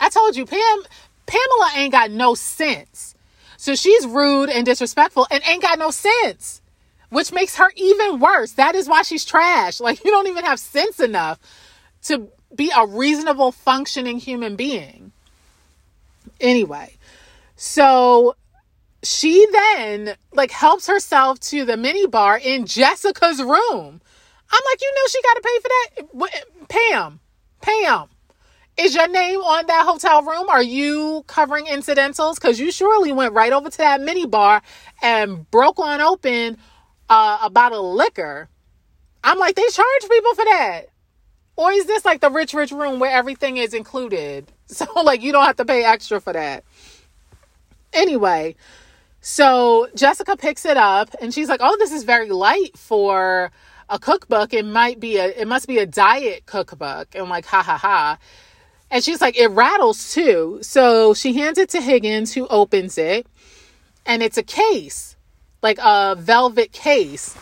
I 0.00 0.08
told 0.08 0.34
you, 0.34 0.46
Pam, 0.46 0.82
Pamela 1.26 1.70
ain't 1.76 1.92
got 1.92 2.10
no 2.10 2.34
sense. 2.34 3.14
So 3.58 3.74
she's 3.74 4.06
rude 4.06 4.48
and 4.48 4.64
disrespectful 4.64 5.26
and 5.30 5.42
ain't 5.46 5.62
got 5.62 5.78
no 5.78 5.90
sense, 5.90 6.62
which 7.10 7.32
makes 7.32 7.56
her 7.56 7.70
even 7.76 8.18
worse. 8.18 8.52
That 8.52 8.74
is 8.74 8.88
why 8.88 9.02
she's 9.02 9.26
trash. 9.26 9.80
Like, 9.80 10.02
you 10.04 10.10
don't 10.10 10.28
even 10.28 10.44
have 10.44 10.58
sense 10.58 11.00
enough 11.00 11.38
to 12.04 12.28
be 12.56 12.70
a 12.76 12.86
reasonable 12.86 13.52
functioning 13.52 14.18
human 14.18 14.56
being. 14.56 15.12
Anyway, 16.40 16.96
so 17.56 18.36
she 19.02 19.46
then 19.52 20.16
like 20.32 20.50
helps 20.50 20.86
herself 20.86 21.38
to 21.40 21.64
the 21.64 21.76
mini 21.76 22.06
bar 22.06 22.38
in 22.42 22.66
Jessica's 22.66 23.40
room. 23.40 24.00
I'm 24.50 24.62
like, 24.70 24.80
you 24.80 24.92
know, 24.94 25.06
she 25.08 25.22
got 25.22 25.34
to 25.34 25.42
pay 25.42 25.58
for 25.60 25.68
that. 25.68 26.68
Pam, 26.68 27.20
Pam, 27.60 28.08
is 28.76 28.94
your 28.94 29.08
name 29.08 29.40
on 29.40 29.66
that 29.66 29.86
hotel 29.86 30.22
room? 30.22 30.48
Are 30.48 30.62
you 30.62 31.24
covering 31.26 31.66
incidentals? 31.66 32.38
Because 32.38 32.58
you 32.58 32.72
surely 32.72 33.12
went 33.12 33.32
right 33.32 33.52
over 33.52 33.70
to 33.70 33.78
that 33.78 34.00
mini 34.00 34.26
bar 34.26 34.62
and 35.02 35.48
broke 35.50 35.78
on 35.78 36.00
open 36.00 36.58
uh, 37.08 37.38
a 37.42 37.50
bottle 37.50 37.90
of 37.90 37.96
liquor. 37.96 38.48
I'm 39.22 39.38
like, 39.38 39.54
they 39.54 39.66
charge 39.70 40.08
people 40.08 40.34
for 40.34 40.44
that. 40.44 40.82
Or 41.56 41.72
is 41.72 41.86
this 41.86 42.04
like 42.04 42.20
the 42.20 42.30
rich, 42.30 42.52
rich 42.52 42.72
room 42.72 42.98
where 42.98 43.10
everything 43.10 43.56
is 43.56 43.74
included? 43.74 44.50
So, 44.66 44.86
like, 45.02 45.22
you 45.22 45.30
don't 45.30 45.44
have 45.44 45.56
to 45.56 45.64
pay 45.66 45.84
extra 45.84 46.22
for 46.22 46.32
that. 46.32 46.64
Anyway, 47.92 48.56
so 49.20 49.88
Jessica 49.94 50.36
picks 50.36 50.64
it 50.64 50.76
up 50.78 51.14
and 51.20 51.32
she's 51.32 51.48
like, 51.48 51.60
oh, 51.62 51.76
this 51.78 51.92
is 51.92 52.02
very 52.02 52.30
light 52.30 52.76
for 52.76 53.52
a 53.88 53.98
cookbook. 53.98 54.52
It 54.52 54.64
might 54.64 54.98
be 54.98 55.18
a, 55.18 55.26
it 55.26 55.46
must 55.46 55.68
be 55.68 55.78
a 55.78 55.86
diet 55.86 56.46
cookbook. 56.46 57.14
And 57.14 57.28
like, 57.28 57.44
ha 57.44 57.62
ha 57.62 57.76
ha. 57.76 58.18
And 58.90 59.04
she's 59.04 59.20
like, 59.20 59.38
it 59.38 59.48
rattles 59.48 60.12
too. 60.12 60.58
So 60.62 61.14
she 61.14 61.34
hands 61.34 61.58
it 61.58 61.68
to 61.70 61.80
Higgins, 61.80 62.32
who 62.32 62.46
opens 62.48 62.98
it. 62.98 63.26
And 64.06 64.22
it's 64.22 64.38
a 64.38 64.42
case, 64.42 65.16
like 65.62 65.78
a 65.82 66.16
velvet 66.18 66.72
case. 66.72 67.36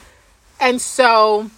And 0.60 0.80
so 0.80 1.50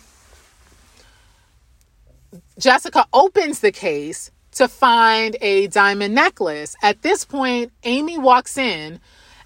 Jessica 2.58 3.06
opens 3.12 3.60
the 3.60 3.72
case 3.72 4.30
to 4.52 4.68
find 4.68 5.36
a 5.40 5.66
diamond 5.66 6.14
necklace. 6.14 6.76
At 6.82 7.02
this 7.02 7.24
point, 7.24 7.72
Amy 7.82 8.18
walks 8.18 8.56
in, 8.56 9.00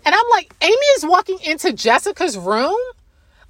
and 0.04 0.14
I'm 0.14 0.30
like, 0.30 0.54
Amy 0.60 0.74
is 0.96 1.06
walking 1.06 1.38
into 1.44 1.72
Jessica's 1.72 2.36
room? 2.36 2.76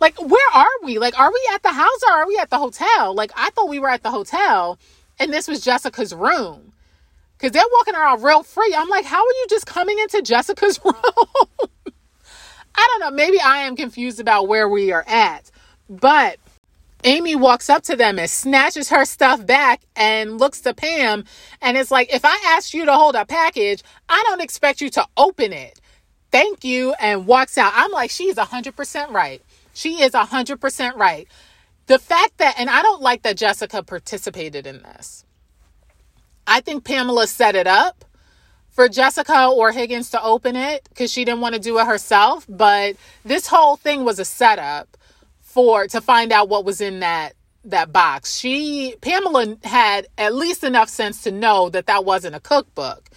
Like, 0.00 0.20
where 0.20 0.50
are 0.54 0.66
we? 0.84 0.98
Like, 0.98 1.18
are 1.18 1.32
we 1.32 1.48
at 1.52 1.62
the 1.64 1.72
house 1.72 2.02
or 2.08 2.14
are 2.14 2.26
we 2.28 2.38
at 2.38 2.50
the 2.50 2.58
hotel? 2.58 3.14
Like, 3.14 3.32
I 3.36 3.50
thought 3.50 3.68
we 3.68 3.80
were 3.80 3.90
at 3.90 4.04
the 4.04 4.10
hotel, 4.10 4.78
and 5.18 5.32
this 5.32 5.48
was 5.48 5.60
Jessica's 5.60 6.14
room. 6.14 6.72
Because 7.36 7.52
they're 7.52 7.62
walking 7.72 7.94
around 7.94 8.22
real 8.22 8.42
free. 8.42 8.74
I'm 8.76 8.88
like, 8.88 9.04
how 9.04 9.20
are 9.20 9.32
you 9.40 9.46
just 9.48 9.66
coming 9.66 9.98
into 9.98 10.22
Jessica's 10.22 10.80
room? 10.84 10.94
I 12.74 12.86
don't 12.90 13.00
know. 13.00 13.10
Maybe 13.16 13.40
I 13.40 13.58
am 13.58 13.74
confused 13.74 14.20
about 14.20 14.46
where 14.48 14.68
we 14.68 14.92
are 14.92 15.04
at. 15.06 15.50
But 15.88 16.38
Amy 17.04 17.36
walks 17.36 17.70
up 17.70 17.82
to 17.84 17.96
them 17.96 18.18
and 18.18 18.28
snatches 18.28 18.88
her 18.90 19.04
stuff 19.04 19.46
back 19.46 19.82
and 19.94 20.38
looks 20.38 20.60
to 20.62 20.74
Pam 20.74 21.24
and 21.62 21.76
it's 21.76 21.90
like, 21.90 22.12
if 22.12 22.24
I 22.24 22.36
ask 22.56 22.74
you 22.74 22.84
to 22.84 22.92
hold 22.92 23.14
a 23.14 23.24
package, 23.24 23.82
I 24.08 24.22
don't 24.26 24.40
expect 24.40 24.80
you 24.80 24.90
to 24.90 25.06
open 25.16 25.52
it. 25.52 25.80
Thank 26.30 26.64
you. 26.64 26.94
And 27.00 27.26
walks 27.26 27.56
out. 27.56 27.72
I'm 27.74 27.90
like, 27.92 28.10
she's 28.10 28.34
100% 28.34 29.10
right. 29.10 29.42
She 29.72 30.02
is 30.02 30.12
100% 30.12 30.96
right. 30.96 31.28
The 31.86 31.98
fact 31.98 32.38
that, 32.38 32.56
and 32.58 32.68
I 32.68 32.82
don't 32.82 33.00
like 33.00 33.22
that 33.22 33.36
Jessica 33.36 33.82
participated 33.82 34.66
in 34.66 34.82
this. 34.82 35.24
I 36.46 36.60
think 36.60 36.84
Pamela 36.84 37.26
set 37.26 37.54
it 37.54 37.66
up 37.66 38.04
for 38.68 38.88
Jessica 38.88 39.48
or 39.48 39.72
Higgins 39.72 40.10
to 40.10 40.22
open 40.22 40.56
it 40.56 40.86
because 40.88 41.12
she 41.12 41.24
didn't 41.24 41.40
want 41.40 41.54
to 41.54 41.60
do 41.60 41.78
it 41.78 41.86
herself. 41.86 42.44
But 42.48 42.96
this 43.24 43.46
whole 43.46 43.76
thing 43.76 44.04
was 44.04 44.18
a 44.18 44.24
setup 44.24 44.97
for 45.48 45.86
to 45.86 46.00
find 46.02 46.30
out 46.30 46.50
what 46.50 46.66
was 46.66 46.80
in 46.80 47.00
that 47.00 47.32
that 47.64 47.90
box. 47.90 48.36
She 48.36 48.94
Pamela 49.00 49.56
had 49.64 50.06
at 50.18 50.34
least 50.34 50.62
enough 50.62 50.90
sense 50.90 51.22
to 51.22 51.32
know 51.32 51.70
that 51.70 51.86
that 51.86 52.04
wasn't 52.04 52.36
a 52.36 52.40
cookbook. 52.40 53.08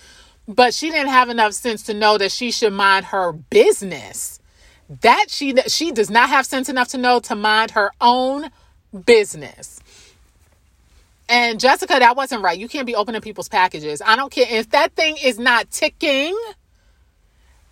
But 0.47 0.73
she 0.73 0.89
didn't 0.89 1.09
have 1.09 1.29
enough 1.29 1.53
sense 1.53 1.83
to 1.83 1.93
know 1.93 2.17
that 2.17 2.31
she 2.31 2.51
should 2.51 2.73
mind 2.73 3.07
her 3.07 3.33
business. 3.33 4.39
That 5.01 5.25
she 5.27 5.55
she 5.67 5.91
does 5.91 6.09
not 6.09 6.29
have 6.29 6.45
sense 6.45 6.69
enough 6.69 6.87
to 6.89 6.97
know 6.97 7.19
to 7.19 7.35
mind 7.35 7.71
her 7.71 7.91
own 7.99 8.49
business. 9.05 9.79
And 11.27 11.59
Jessica, 11.59 11.97
that 11.99 12.15
wasn't 12.15 12.43
right. 12.43 12.57
You 12.57 12.67
can't 12.67 12.87
be 12.87 12.95
opening 12.95 13.21
people's 13.21 13.49
packages. 13.49 14.01
I 14.05 14.15
don't 14.15 14.31
care 14.31 14.47
if 14.49 14.71
that 14.71 14.93
thing 14.95 15.17
is 15.21 15.37
not 15.37 15.69
ticking 15.69 16.37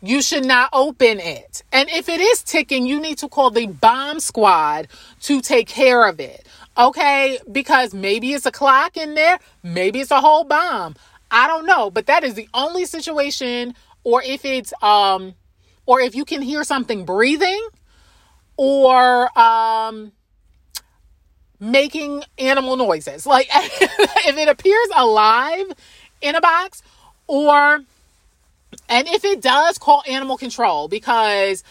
you 0.02 0.22
should 0.22 0.46
not 0.46 0.70
open 0.72 1.20
it. 1.20 1.64
And 1.72 1.90
if 1.90 2.08
it 2.10 2.22
is 2.22 2.44
ticking, 2.44 2.86
you 2.86 3.00
need 3.00 3.18
to 3.20 3.28
call 3.28 3.52
the 3.52 3.68
bomb 3.68 4.20
squad 4.20 4.88
to 5.24 5.42
take 5.42 5.68
care 5.68 6.08
of 6.08 6.20
it. 6.20 6.48
Okay? 6.78 7.40
Because 7.52 7.94
maybe 7.94 8.34
it's 8.34 8.46
a 8.46 8.52
clock 8.52 8.96
in 8.96 9.16
there, 9.16 9.40
maybe 9.64 10.00
it's 10.00 10.12
a 10.12 10.22
whole 10.22 10.46
bomb. 10.46 10.96
I 11.32 11.48
don't 11.48 11.66
know, 11.66 11.92
but 11.92 12.08
that 12.08 12.24
is 12.24 12.34
the 12.34 12.48
only 12.54 12.86
situation 12.86 13.76
or 14.04 14.24
if 14.24 14.46
it's 14.46 14.74
um 14.82 15.36
or 15.86 16.00
if 16.00 16.16
you 16.16 16.26
can 16.26 16.42
hear 16.42 16.64
something 16.64 17.06
breathing 17.06 17.68
or 18.58 19.38
um 19.38 20.12
making 21.60 22.24
animal 22.38 22.78
noises. 22.78 23.26
Like 23.26 23.48
if 23.54 24.38
it 24.38 24.48
appears 24.48 24.88
alive 24.96 25.66
in 26.22 26.36
a 26.36 26.42
box 26.42 26.82
or 27.28 27.82
and 28.88 29.08
if 29.08 29.24
it 29.26 29.42
does, 29.42 29.78
call 29.78 30.04
animal 30.08 30.38
control 30.38 30.88
because 30.88 31.64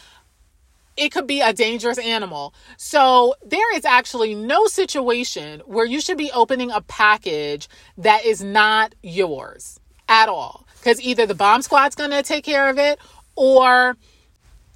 it 0.97 1.13
could 1.13 1.27
be 1.27 1.41
a 1.41 1.53
dangerous 1.53 1.99
animal. 1.99 2.53
So 2.77 3.35
there 3.45 3.77
is 3.77 3.85
actually 3.85 4.35
no 4.35 4.67
situation 4.67 5.61
where 5.67 5.87
you 5.87 6.01
should 6.01 6.19
be 6.19 6.31
opening 6.33 6.71
a 6.71 6.81
package 6.81 7.69
that 7.99 8.25
is 8.25 8.43
not 8.43 8.95
yours 9.03 9.79
at 10.09 10.29
all. 10.29 10.67
Because 10.79 11.01
either 11.01 11.27
the 11.27 11.35
bomb 11.35 11.63
squad's 11.63 11.95
going 11.95 12.11
to 12.11 12.23
take 12.23 12.45
care 12.45 12.69
of 12.69 12.79
it 12.79 12.99
or 13.37 13.97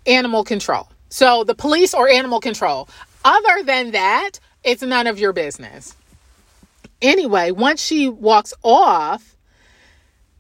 animal 0.07 0.45
control. 0.45 0.89
So 1.09 1.45
the 1.45 1.55
police 1.55 1.93
or 1.95 2.09
animal 2.09 2.41
control. 2.41 2.89
Other 3.25 3.63
than 3.65 3.93
that, 3.93 4.33
it's 4.65 4.83
none 4.83 5.07
of 5.07 5.19
your 5.19 5.33
business. 5.33 5.95
Anyway, 7.01 7.51
once 7.51 7.83
she 7.83 8.09
walks 8.09 8.55
off, 8.63 9.37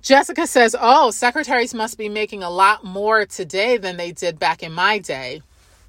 Jessica 0.02 0.48
says, 0.48 0.74
Oh, 0.78 1.12
secretaries 1.12 1.72
must 1.72 1.96
be 1.96 2.08
making 2.08 2.42
a 2.42 2.50
lot 2.50 2.82
more 2.84 3.24
today 3.24 3.76
than 3.76 3.96
they 3.96 4.10
did 4.10 4.38
back 4.38 4.62
in 4.62 4.72
my 4.72 4.98
day. 4.98 5.42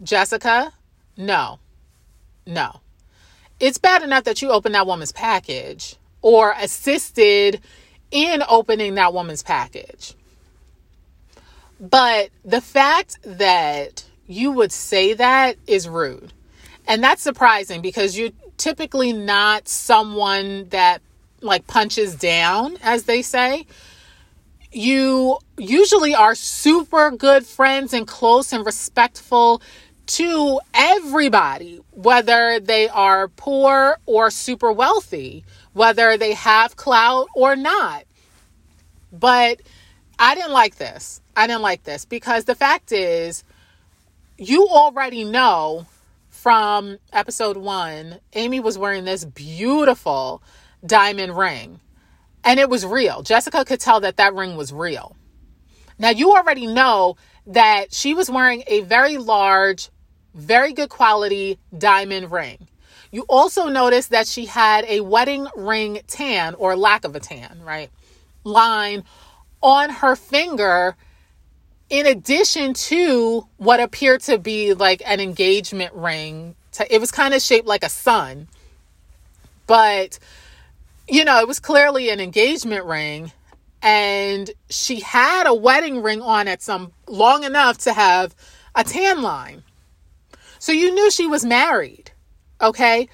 Jessica, 0.03 0.71
no, 1.17 1.59
no. 2.45 2.79
It's 3.59 3.79
bad 3.79 4.03
enough 4.03 4.25
that 4.25 4.41
you 4.41 4.51
opened 4.51 4.75
that 4.75 4.85
woman's 4.85 5.11
package 5.11 5.95
or 6.21 6.53
assisted 6.59 7.59
in 8.11 8.43
opening 8.47 8.95
that 8.95 9.13
woman's 9.13 9.41
package. 9.41 10.13
But 11.79 12.29
the 12.45 12.61
fact 12.61 13.17
that 13.23 14.05
you 14.27 14.51
would 14.51 14.71
say 14.71 15.15
that 15.15 15.57
is 15.65 15.89
rude. 15.89 16.31
And 16.87 17.03
that's 17.03 17.23
surprising 17.23 17.81
because 17.81 18.17
you're 18.17 18.31
typically 18.57 19.11
not 19.11 19.67
someone 19.67 20.69
that 20.69 21.01
like 21.41 21.65
punches 21.65 22.15
down, 22.15 22.77
as 22.83 23.03
they 23.03 23.21
say 23.21 23.65
you 24.75 25.37
usually 25.57 26.15
are 26.15 26.35
super 26.35 27.11
good 27.11 27.45
friends 27.45 27.93
and 27.93 28.07
close 28.07 28.53
and 28.53 28.65
respectful 28.65 29.61
to 30.05 30.59
everybody, 30.73 31.79
whether 31.91 32.59
they 32.59 32.89
are 32.89 33.27
poor 33.29 33.97
or 34.05 34.29
super 34.29 34.71
wealthy, 34.71 35.45
whether 35.73 36.17
they 36.17 36.33
have 36.33 36.75
clout 36.75 37.27
or 37.35 37.55
not. 37.55 38.03
But 39.11 39.61
I 40.19 40.35
didn't 40.35 40.51
like 40.51 40.75
this. 40.75 41.21
I 41.35 41.47
didn't 41.47 41.61
like 41.61 41.83
this 41.83 42.05
because 42.05 42.45
the 42.45 42.55
fact 42.55 42.91
is, 42.91 43.43
you 44.37 44.67
already 44.67 45.23
know 45.23 45.85
from 46.29 46.97
episode 47.13 47.57
one, 47.57 48.19
Amy 48.33 48.59
was 48.59 48.77
wearing 48.77 49.05
this 49.05 49.23
beautiful 49.23 50.41
diamond 50.85 51.37
ring 51.37 51.79
and 52.43 52.59
it 52.59 52.69
was 52.69 52.85
real. 52.85 53.21
Jessica 53.21 53.65
could 53.65 53.79
tell 53.79 54.01
that 54.01 54.17
that 54.17 54.33
ring 54.33 54.55
was 54.55 54.73
real. 54.73 55.15
Now, 55.97 56.09
you 56.09 56.31
already 56.33 56.67
know 56.67 57.17
that 57.47 57.93
she 57.93 58.13
was 58.13 58.29
wearing 58.29 58.63
a 58.67 58.81
very 58.81 59.17
large, 59.17 59.89
very 60.33 60.73
good 60.73 60.89
quality 60.89 61.59
diamond 61.77 62.31
ring. 62.31 62.67
You 63.11 63.25
also 63.29 63.67
notice 63.67 64.07
that 64.07 64.27
she 64.27 64.45
had 64.45 64.85
a 64.85 65.01
wedding 65.01 65.47
ring 65.55 66.01
tan 66.07 66.55
or 66.55 66.75
lack 66.75 67.05
of 67.05 67.15
a 67.15 67.19
tan, 67.19 67.61
right? 67.63 67.91
Line 68.43 69.03
on 69.61 69.89
her 69.89 70.15
finger, 70.15 70.95
in 71.89 72.07
addition 72.07 72.73
to 72.73 73.47
what 73.57 73.79
appeared 73.79 74.21
to 74.21 74.37
be 74.39 74.73
like 74.73 75.01
an 75.05 75.19
engagement 75.19 75.93
ring. 75.93 76.55
It 76.89 76.99
was 76.99 77.11
kind 77.11 77.35
of 77.35 77.41
shaped 77.41 77.67
like 77.67 77.83
a 77.83 77.89
sun, 77.89 78.47
but 79.67 80.17
you 81.07 81.25
know, 81.25 81.39
it 81.39 81.47
was 81.47 81.59
clearly 81.59 82.09
an 82.09 82.19
engagement 82.19 82.85
ring 82.85 83.31
and 83.81 84.49
she 84.69 85.01
had 85.01 85.45
a 85.45 85.53
wedding 85.53 86.01
ring 86.01 86.21
on 86.21 86.47
at 86.47 86.61
some 86.61 86.93
long 87.07 87.43
enough 87.43 87.77
to 87.79 87.93
have 87.93 88.33
a 88.75 88.83
tan 88.83 89.21
line. 89.21 89.63
So 90.59 90.71
you 90.71 90.93
knew 90.93 91.11
she 91.11 91.27
was 91.27 91.43
married. 91.43 92.11
Okay? 92.61 93.09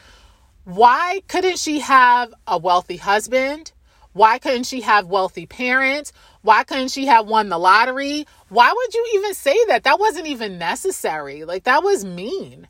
Why 0.66 1.24
couldn't 1.28 1.58
she 1.58 1.80
have 1.80 2.32
a 2.46 2.60
wealthy 2.60 2.98
husband? 2.98 3.72
Why 4.14 4.38
couldn't 4.38 4.66
she 4.66 4.82
have 4.82 5.08
wealthy 5.08 5.48
parents? 5.48 6.12
Why 6.44 6.64
couldn't 6.64 6.90
she 6.90 7.08
have 7.08 7.28
won 7.28 7.50
the 7.50 7.58
lottery? 7.58 8.28
Why 8.50 8.72
would 8.72 8.94
you 8.94 9.12
even 9.16 9.34
say 9.34 9.58
that? 9.68 9.84
That 9.84 10.00
wasn't 10.00 10.28
even 10.28 10.60
necessary. 10.60 11.44
Like, 11.44 11.64
that 11.64 11.84
was 11.84 12.06
mean 12.06 12.68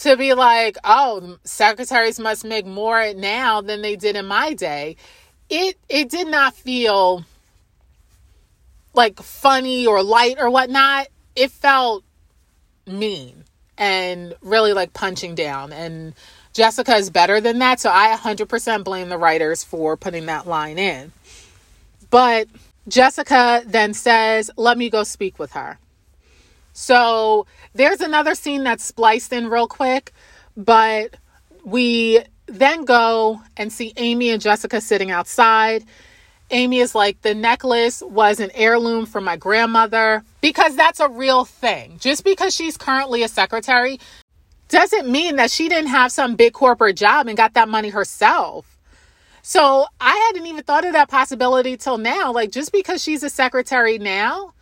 to 0.00 0.16
be 0.16 0.34
like, 0.34 0.76
oh, 0.84 1.38
secretaries 1.44 2.18
must 2.18 2.44
make 2.44 2.66
more 2.66 3.12
now 3.14 3.60
than 3.60 3.82
they 3.82 3.96
did 3.96 4.16
in 4.16 4.26
my 4.26 4.54
day. 4.54 4.96
It 5.50 5.76
it 5.88 6.08
did 6.08 6.28
not 6.28 6.54
feel 6.54 7.24
like 8.94 9.20
funny 9.20 9.86
or 9.86 10.02
light 10.02 10.36
or 10.38 10.50
whatnot. 10.50 11.08
It 11.36 11.50
felt 11.50 12.04
mean 12.86 13.44
and 13.78 14.34
really 14.42 14.72
like 14.72 14.92
punching 14.92 15.34
down. 15.34 15.72
And 15.72 16.14
Jessica 16.52 16.94
is 16.96 17.10
better 17.10 17.40
than 17.40 17.58
that. 17.60 17.80
So 17.80 17.90
I 17.90 18.16
100% 18.16 18.84
blame 18.84 19.08
the 19.08 19.18
writers 19.18 19.64
for 19.64 19.96
putting 19.96 20.26
that 20.26 20.46
line 20.46 20.78
in. 20.78 21.12
But 22.10 22.48
Jessica 22.88 23.62
then 23.66 23.94
says, 23.94 24.50
Let 24.56 24.76
me 24.76 24.90
go 24.90 25.02
speak 25.02 25.38
with 25.38 25.52
her. 25.52 25.78
So 26.72 27.46
there's 27.74 28.00
another 28.00 28.34
scene 28.34 28.64
that's 28.64 28.84
spliced 28.84 29.32
in 29.32 29.48
real 29.48 29.66
quick, 29.66 30.12
but 30.56 31.16
we 31.64 32.20
then 32.46 32.84
go 32.84 33.40
and 33.56 33.72
see 33.72 33.92
Amy 33.96 34.30
and 34.30 34.40
Jessica 34.40 34.80
sitting 34.80 35.10
outside. 35.10 35.84
Amy 36.50 36.80
is 36.80 36.94
like, 36.94 37.22
the 37.22 37.34
necklace 37.34 38.02
was 38.02 38.40
an 38.40 38.50
heirloom 38.54 39.06
from 39.06 39.24
my 39.24 39.36
grandmother 39.36 40.22
because 40.40 40.76
that's 40.76 41.00
a 41.00 41.08
real 41.08 41.44
thing. 41.44 41.96
Just 41.98 42.24
because 42.24 42.54
she's 42.54 42.76
currently 42.76 43.22
a 43.22 43.28
secretary 43.28 43.98
doesn't 44.68 45.08
mean 45.08 45.36
that 45.36 45.50
she 45.50 45.68
didn't 45.68 45.90
have 45.90 46.12
some 46.12 46.34
big 46.36 46.52
corporate 46.52 46.96
job 46.96 47.26
and 47.26 47.36
got 47.36 47.54
that 47.54 47.68
money 47.68 47.90
herself. 47.90 48.78
So 49.42 49.86
I 50.00 50.14
hadn't 50.28 50.46
even 50.46 50.62
thought 50.62 50.84
of 50.84 50.92
that 50.92 51.08
possibility 51.08 51.76
till 51.76 51.98
now. 51.98 52.32
Like, 52.32 52.52
just 52.52 52.70
because 52.70 53.02
she's 53.02 53.22
a 53.22 53.30
secretary 53.30 53.98
now, 53.98 54.52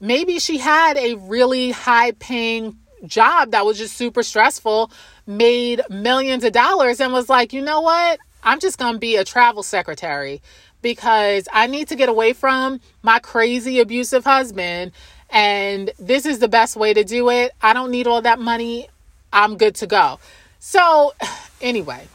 maybe 0.00 0.38
she 0.38 0.58
had 0.58 0.96
a 0.96 1.14
really 1.14 1.70
high 1.70 2.12
paying 2.12 2.78
job 3.06 3.52
that 3.52 3.64
was 3.64 3.78
just 3.78 3.96
super 3.96 4.22
stressful, 4.22 4.90
made 5.26 5.82
millions 5.88 6.44
of 6.44 6.52
dollars, 6.52 7.00
and 7.00 7.12
was 7.12 7.28
like, 7.28 7.52
you 7.52 7.62
know 7.62 7.80
what? 7.80 8.18
I'm 8.42 8.60
just 8.60 8.78
going 8.78 8.94
to 8.94 8.98
be 8.98 9.16
a 9.16 9.24
travel 9.24 9.62
secretary 9.62 10.40
because 10.82 11.48
I 11.52 11.66
need 11.66 11.88
to 11.88 11.96
get 11.96 12.08
away 12.08 12.32
from 12.32 12.80
my 13.02 13.18
crazy 13.18 13.80
abusive 13.80 14.24
husband. 14.24 14.92
And 15.30 15.90
this 15.98 16.24
is 16.24 16.38
the 16.38 16.48
best 16.48 16.76
way 16.76 16.94
to 16.94 17.04
do 17.04 17.30
it. 17.30 17.52
I 17.60 17.72
don't 17.72 17.90
need 17.90 18.06
all 18.06 18.22
that 18.22 18.38
money. 18.38 18.88
I'm 19.32 19.56
good 19.56 19.74
to 19.76 19.86
go. 19.86 20.18
So, 20.58 21.12
anyway, 21.60 22.06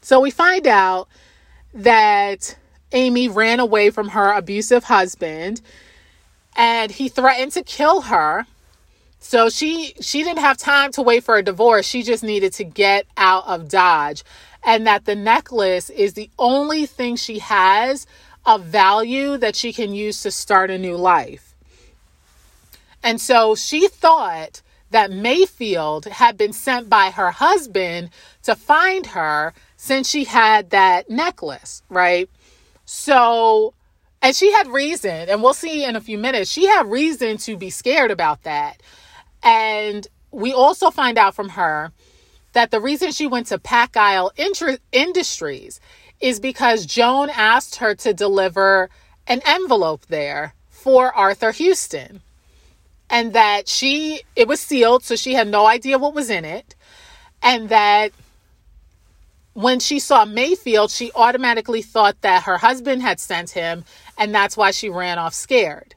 so 0.00 0.20
we 0.20 0.30
find 0.30 0.66
out 0.66 1.08
that 1.74 2.56
Amy 2.92 3.28
ran 3.28 3.60
away 3.60 3.90
from 3.90 4.08
her 4.08 4.32
abusive 4.32 4.84
husband 4.84 5.60
and 6.58 6.90
he 6.90 7.08
threatened 7.08 7.52
to 7.52 7.62
kill 7.62 8.02
her. 8.02 8.46
So 9.20 9.48
she 9.48 9.94
she 10.00 10.22
didn't 10.22 10.40
have 10.40 10.58
time 10.58 10.92
to 10.92 11.02
wait 11.02 11.24
for 11.24 11.36
a 11.36 11.42
divorce. 11.42 11.86
She 11.86 12.02
just 12.02 12.22
needed 12.22 12.52
to 12.54 12.64
get 12.64 13.06
out 13.16 13.46
of 13.46 13.68
Dodge 13.68 14.24
and 14.62 14.86
that 14.86 15.06
the 15.06 15.14
necklace 15.14 15.88
is 15.88 16.14
the 16.14 16.30
only 16.38 16.84
thing 16.84 17.16
she 17.16 17.38
has 17.38 18.06
of 18.44 18.64
value 18.64 19.36
that 19.38 19.56
she 19.56 19.72
can 19.72 19.94
use 19.94 20.22
to 20.22 20.30
start 20.30 20.70
a 20.70 20.78
new 20.78 20.96
life. 20.96 21.54
And 23.02 23.20
so 23.20 23.54
she 23.54 23.88
thought 23.88 24.62
that 24.90 25.10
Mayfield 25.10 26.06
had 26.06 26.36
been 26.36 26.52
sent 26.52 26.88
by 26.88 27.10
her 27.10 27.30
husband 27.30 28.10
to 28.42 28.54
find 28.54 29.06
her 29.06 29.52
since 29.76 30.08
she 30.08 30.24
had 30.24 30.70
that 30.70 31.10
necklace, 31.10 31.82
right? 31.88 32.28
So, 32.84 33.74
and 34.20 34.34
she 34.34 34.52
had 34.52 34.66
reason, 34.68 35.28
and 35.28 35.42
we'll 35.42 35.54
see 35.54 35.84
in 35.84 35.96
a 35.96 36.00
few 36.00 36.18
minutes, 36.18 36.50
she 36.50 36.66
had 36.66 36.90
reason 36.90 37.36
to 37.38 37.56
be 37.56 37.70
scared 37.70 38.10
about 38.10 38.42
that. 38.42 38.82
And 39.42 40.06
we 40.30 40.52
also 40.52 40.90
find 40.90 41.16
out 41.16 41.34
from 41.34 41.50
her 41.50 41.92
that 42.52 42.70
the 42.70 42.80
reason 42.80 43.12
she 43.12 43.26
went 43.26 43.46
to 43.48 43.58
Pack 43.58 43.96
Isle 43.96 44.32
Industries 44.92 45.80
is 46.20 46.40
because 46.40 46.86
Joan 46.86 47.30
asked 47.30 47.76
her 47.76 47.94
to 47.94 48.12
deliver 48.12 48.90
an 49.26 49.40
envelope 49.46 50.06
there 50.06 50.54
for 50.68 51.14
Arthur 51.14 51.52
Houston. 51.52 52.22
And 53.10 53.32
that 53.32 53.68
she, 53.68 54.22
it 54.36 54.48
was 54.48 54.60
sealed, 54.60 55.04
so 55.04 55.16
she 55.16 55.34
had 55.34 55.48
no 55.48 55.66
idea 55.66 55.98
what 55.98 56.14
was 56.14 56.28
in 56.28 56.44
it. 56.44 56.74
And 57.42 57.68
that 57.68 58.12
when 59.54 59.80
she 59.80 59.98
saw 59.98 60.24
Mayfield, 60.24 60.90
she 60.90 61.10
automatically 61.14 61.82
thought 61.82 62.20
that 62.20 62.44
her 62.44 62.58
husband 62.58 63.02
had 63.02 63.18
sent 63.18 63.50
him, 63.50 63.84
and 64.18 64.34
that's 64.34 64.56
why 64.56 64.72
she 64.72 64.90
ran 64.90 65.18
off 65.18 65.34
scared. 65.34 65.94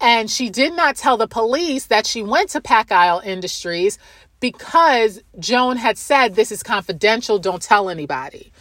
And 0.00 0.30
she 0.30 0.50
did 0.50 0.74
not 0.74 0.96
tell 0.96 1.16
the 1.16 1.26
police 1.28 1.86
that 1.86 2.06
she 2.06 2.22
went 2.22 2.50
to 2.50 2.60
Pack 2.60 2.92
Isle 2.92 3.22
Industries 3.24 3.98
because 4.40 5.22
Joan 5.38 5.76
had 5.78 5.96
said, 5.96 6.34
This 6.34 6.52
is 6.52 6.62
confidential, 6.62 7.38
don't 7.38 7.62
tell 7.62 7.88
anybody. 7.88 8.52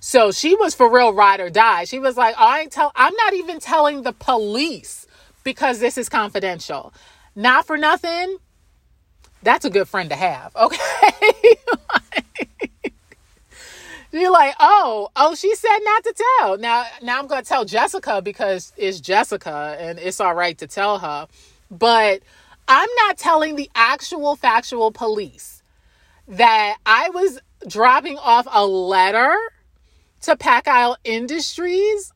So 0.00 0.32
she 0.32 0.56
was 0.56 0.74
for 0.74 0.90
real 0.90 1.12
ride 1.12 1.40
or 1.40 1.50
die. 1.50 1.84
She 1.84 1.98
was 1.98 2.16
like, 2.16 2.34
I 2.38 2.62
ain't 2.62 2.72
tell 2.72 2.90
I'm 2.96 3.14
not 3.14 3.34
even 3.34 3.60
telling 3.60 4.02
the 4.02 4.12
police 4.12 5.06
because 5.44 5.78
this 5.78 5.98
is 5.98 6.08
confidential. 6.08 6.92
Not 7.36 7.66
for 7.66 7.76
nothing. 7.76 8.38
That's 9.42 9.64
a 9.64 9.70
good 9.70 9.88
friend 9.88 10.10
to 10.10 10.16
have. 10.16 10.56
Okay. 10.60 11.56
You're 14.12 14.32
like, 14.32 14.54
oh, 14.58 15.08
oh, 15.14 15.34
she 15.34 15.54
said 15.54 15.78
not 15.82 16.04
to 16.04 16.14
tell. 16.38 16.58
Now, 16.58 16.84
now 17.02 17.18
I'm 17.20 17.28
to 17.28 17.42
tell 17.42 17.64
Jessica 17.64 18.20
because 18.20 18.72
it's 18.76 19.00
Jessica 19.00 19.76
and 19.78 19.98
it's 19.98 20.20
all 20.20 20.34
right 20.34 20.58
to 20.58 20.66
tell 20.66 20.98
her. 20.98 21.28
But 21.70 22.22
I'm 22.66 22.88
not 23.06 23.18
telling 23.18 23.56
the 23.56 23.70
actual 23.74 24.34
factual 24.36 24.90
police 24.90 25.62
that 26.26 26.76
I 26.84 27.10
was 27.10 27.40
dropping 27.66 28.18
off 28.18 28.46
a 28.50 28.66
letter 28.66 29.36
to 30.22 30.36
Pack 30.36 30.66
Isle 30.68 30.96
Industries. 31.04 32.12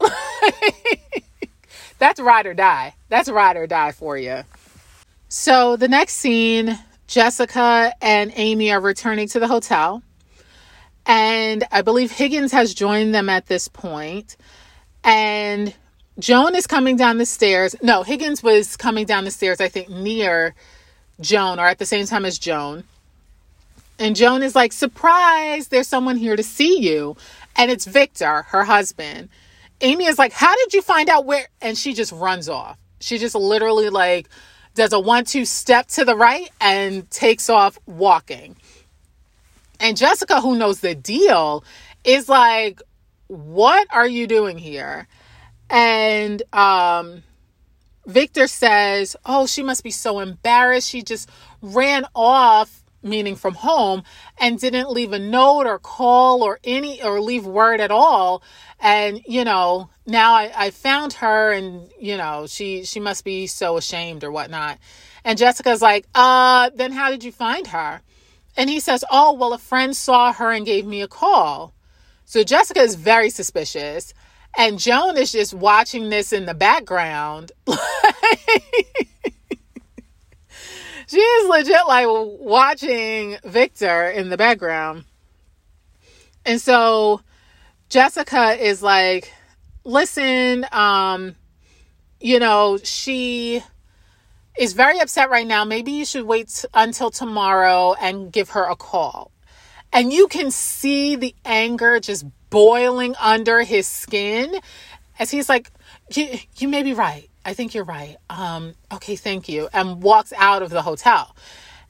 That's 1.98 2.20
ride 2.20 2.46
or 2.46 2.54
die. 2.54 2.94
That's 3.08 3.28
ride 3.28 3.56
or 3.56 3.66
die 3.66 3.92
for 3.92 4.16
you. 4.16 4.42
So 5.28 5.76
the 5.76 5.88
next 5.88 6.14
scene, 6.14 6.78
Jessica 7.06 7.92
and 8.00 8.32
Amy 8.34 8.70
are 8.72 8.80
returning 8.80 9.28
to 9.28 9.40
the 9.40 9.48
hotel. 9.48 10.02
And 11.08 11.64
I 11.72 11.80
believe 11.80 12.12
Higgins 12.12 12.52
has 12.52 12.74
joined 12.74 13.14
them 13.14 13.30
at 13.30 13.46
this 13.46 13.66
point. 13.66 14.36
And 15.02 15.74
Joan 16.18 16.54
is 16.54 16.66
coming 16.66 16.96
down 16.96 17.16
the 17.16 17.26
stairs. 17.26 17.74
No, 17.82 18.02
Higgins 18.02 18.42
was 18.42 18.76
coming 18.76 19.06
down 19.06 19.24
the 19.24 19.30
stairs, 19.30 19.60
I 19.60 19.68
think, 19.68 19.88
near 19.88 20.54
Joan 21.20 21.58
or 21.58 21.66
at 21.66 21.78
the 21.78 21.86
same 21.86 22.06
time 22.06 22.26
as 22.26 22.38
Joan. 22.38 22.84
And 23.98 24.14
Joan 24.14 24.42
is 24.42 24.54
like, 24.54 24.72
surprise, 24.72 25.68
there's 25.68 25.88
someone 25.88 26.16
here 26.16 26.36
to 26.36 26.42
see 26.42 26.78
you. 26.78 27.16
And 27.56 27.70
it's 27.70 27.86
Victor, 27.86 28.42
her 28.42 28.64
husband. 28.64 29.30
Amy 29.80 30.04
is 30.04 30.18
like, 30.18 30.32
how 30.32 30.54
did 30.56 30.74
you 30.74 30.82
find 30.82 31.08
out 31.08 31.24
where? 31.24 31.48
And 31.60 31.76
she 31.76 31.94
just 31.94 32.12
runs 32.12 32.48
off. 32.48 32.78
She 33.00 33.18
just 33.18 33.34
literally 33.34 33.88
like 33.88 34.28
does 34.74 34.92
a 34.92 35.00
one 35.00 35.24
two 35.24 35.44
step 35.44 35.86
to 35.88 36.04
the 36.04 36.14
right 36.14 36.50
and 36.60 37.08
takes 37.10 37.48
off 37.48 37.78
walking. 37.86 38.56
And 39.80 39.96
Jessica, 39.96 40.40
who 40.40 40.56
knows 40.56 40.80
the 40.80 40.94
deal, 40.94 41.64
is 42.04 42.28
like, 42.28 42.80
What 43.28 43.86
are 43.90 44.06
you 44.06 44.26
doing 44.26 44.58
here? 44.58 45.06
And 45.70 46.42
um, 46.52 47.22
Victor 48.06 48.46
says, 48.46 49.16
Oh, 49.24 49.46
she 49.46 49.62
must 49.62 49.84
be 49.84 49.90
so 49.90 50.20
embarrassed. 50.20 50.88
She 50.88 51.02
just 51.02 51.28
ran 51.62 52.06
off, 52.14 52.82
meaning 53.02 53.36
from 53.36 53.54
home, 53.54 54.02
and 54.38 54.58
didn't 54.58 54.90
leave 54.90 55.12
a 55.12 55.18
note 55.18 55.66
or 55.66 55.78
call 55.78 56.42
or 56.42 56.58
any 56.64 57.02
or 57.02 57.20
leave 57.20 57.46
word 57.46 57.80
at 57.80 57.90
all. 57.90 58.42
And, 58.80 59.20
you 59.26 59.44
know, 59.44 59.90
now 60.06 60.34
I, 60.34 60.52
I 60.56 60.70
found 60.70 61.12
her 61.14 61.52
and, 61.52 61.90
you 62.00 62.16
know, 62.16 62.46
she 62.48 62.84
she 62.84 62.98
must 62.98 63.24
be 63.24 63.46
so 63.46 63.76
ashamed 63.76 64.24
or 64.24 64.32
whatnot. 64.32 64.78
And 65.24 65.38
Jessica's 65.38 65.82
like, 65.82 66.06
uh, 66.14 66.70
then 66.74 66.92
how 66.92 67.10
did 67.10 67.22
you 67.22 67.32
find 67.32 67.66
her? 67.68 68.00
And 68.58 68.68
he 68.68 68.80
says, 68.80 69.04
Oh, 69.10 69.32
well, 69.34 69.52
a 69.52 69.58
friend 69.58 69.96
saw 69.96 70.32
her 70.32 70.50
and 70.50 70.66
gave 70.66 70.84
me 70.84 71.00
a 71.00 71.08
call. 71.08 71.72
So 72.24 72.42
Jessica 72.42 72.80
is 72.80 72.96
very 72.96 73.30
suspicious. 73.30 74.12
And 74.56 74.80
Joan 74.80 75.16
is 75.16 75.30
just 75.30 75.54
watching 75.54 76.10
this 76.10 76.32
in 76.32 76.44
the 76.44 76.54
background. 76.54 77.52
she 81.06 81.20
is 81.20 81.48
legit 81.48 81.86
like 81.86 82.06
watching 82.08 83.36
Victor 83.44 84.10
in 84.10 84.28
the 84.28 84.36
background. 84.36 85.04
And 86.44 86.60
so 86.60 87.20
Jessica 87.88 88.60
is 88.60 88.82
like, 88.82 89.32
listen, 89.84 90.66
um, 90.72 91.36
you 92.20 92.40
know, 92.40 92.78
she 92.82 93.62
is 94.58 94.72
very 94.72 94.98
upset 94.98 95.30
right 95.30 95.46
now. 95.46 95.64
Maybe 95.64 95.92
you 95.92 96.04
should 96.04 96.24
wait 96.24 96.64
until 96.74 97.10
tomorrow 97.10 97.94
and 97.94 98.32
give 98.32 98.50
her 98.50 98.64
a 98.64 98.76
call. 98.76 99.30
And 99.92 100.12
you 100.12 100.28
can 100.28 100.50
see 100.50 101.16
the 101.16 101.34
anger 101.44 102.00
just 102.00 102.26
boiling 102.50 103.14
under 103.20 103.62
his 103.62 103.86
skin 103.86 104.58
as 105.18 105.30
he's 105.30 105.48
like, 105.48 105.70
you, 106.12 106.38
you 106.56 106.68
may 106.68 106.82
be 106.82 106.92
right. 106.92 107.28
I 107.44 107.54
think 107.54 107.74
you're 107.74 107.84
right. 107.84 108.16
Um, 108.28 108.74
okay, 108.92 109.16
thank 109.16 109.48
you. 109.48 109.68
And 109.72 110.02
walks 110.02 110.32
out 110.36 110.62
of 110.62 110.70
the 110.70 110.82
hotel. 110.82 111.34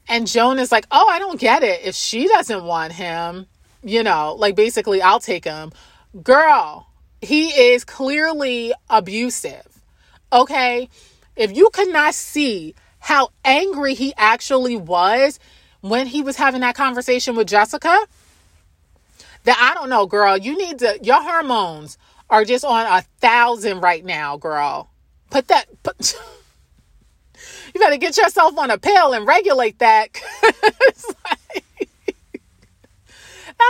And 0.07 0.27
Joan 0.27 0.59
is 0.59 0.71
like, 0.71 0.85
oh, 0.91 1.07
I 1.09 1.19
don't 1.19 1.39
get 1.39 1.63
it. 1.63 1.81
If 1.83 1.95
she 1.95 2.27
doesn't 2.27 2.63
want 2.63 2.93
him, 2.93 3.47
you 3.83 4.03
know, 4.03 4.35
like 4.37 4.55
basically, 4.55 5.01
I'll 5.01 5.19
take 5.19 5.45
him. 5.45 5.71
Girl, 6.23 6.87
he 7.21 7.49
is 7.49 7.83
clearly 7.83 8.73
abusive. 8.89 9.67
Okay. 10.31 10.89
If 11.35 11.55
you 11.55 11.69
could 11.71 11.89
not 11.89 12.13
see 12.13 12.75
how 12.99 13.29
angry 13.45 13.93
he 13.93 14.13
actually 14.17 14.75
was 14.75 15.39
when 15.81 16.07
he 16.07 16.21
was 16.21 16.35
having 16.35 16.61
that 16.61 16.75
conversation 16.75 17.35
with 17.35 17.47
Jessica, 17.47 17.97
that 19.43 19.57
I 19.59 19.73
don't 19.73 19.89
know, 19.89 20.05
girl, 20.05 20.37
you 20.37 20.57
need 20.57 20.79
to, 20.79 20.99
your 21.01 21.21
hormones 21.21 21.97
are 22.29 22.43
just 22.43 22.65
on 22.65 22.85
a 22.85 23.01
thousand 23.19 23.81
right 23.81 24.03
now, 24.03 24.37
girl. 24.37 24.89
Put 25.29 25.47
that, 25.47 25.65
put, 25.83 25.97
you 27.73 27.79
better 27.79 27.97
get 27.97 28.17
yourself 28.17 28.57
on 28.57 28.69
a 28.71 28.77
pill 28.77 29.13
and 29.13 29.25
regulate 29.25 29.79
that. 29.79 30.09
that's 30.41 31.05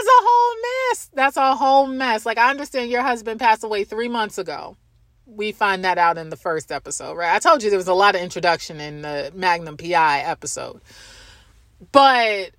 a 0.07 0.21
whole 0.21 0.55
mess. 0.61 1.09
That's 1.13 1.37
a 1.37 1.55
whole 1.55 1.87
mess. 1.87 2.25
Like, 2.25 2.37
I 2.37 2.49
understand 2.49 2.91
your 2.91 3.03
husband 3.03 3.39
passed 3.39 3.63
away 3.63 3.83
three 3.83 4.09
months 4.09 4.37
ago. 4.37 4.75
We 5.35 5.51
find 5.51 5.85
that 5.85 5.97
out 5.97 6.17
in 6.17 6.29
the 6.29 6.37
first 6.37 6.71
episode, 6.71 7.15
right? 7.15 7.35
I 7.35 7.39
told 7.39 7.63
you 7.63 7.69
there 7.69 7.77
was 7.77 7.87
a 7.87 7.93
lot 7.93 8.15
of 8.15 8.21
introduction 8.21 8.79
in 8.79 9.01
the 9.01 9.31
Magnum 9.35 9.77
PI 9.77 10.19
episode. 10.21 10.81
But 11.91 12.51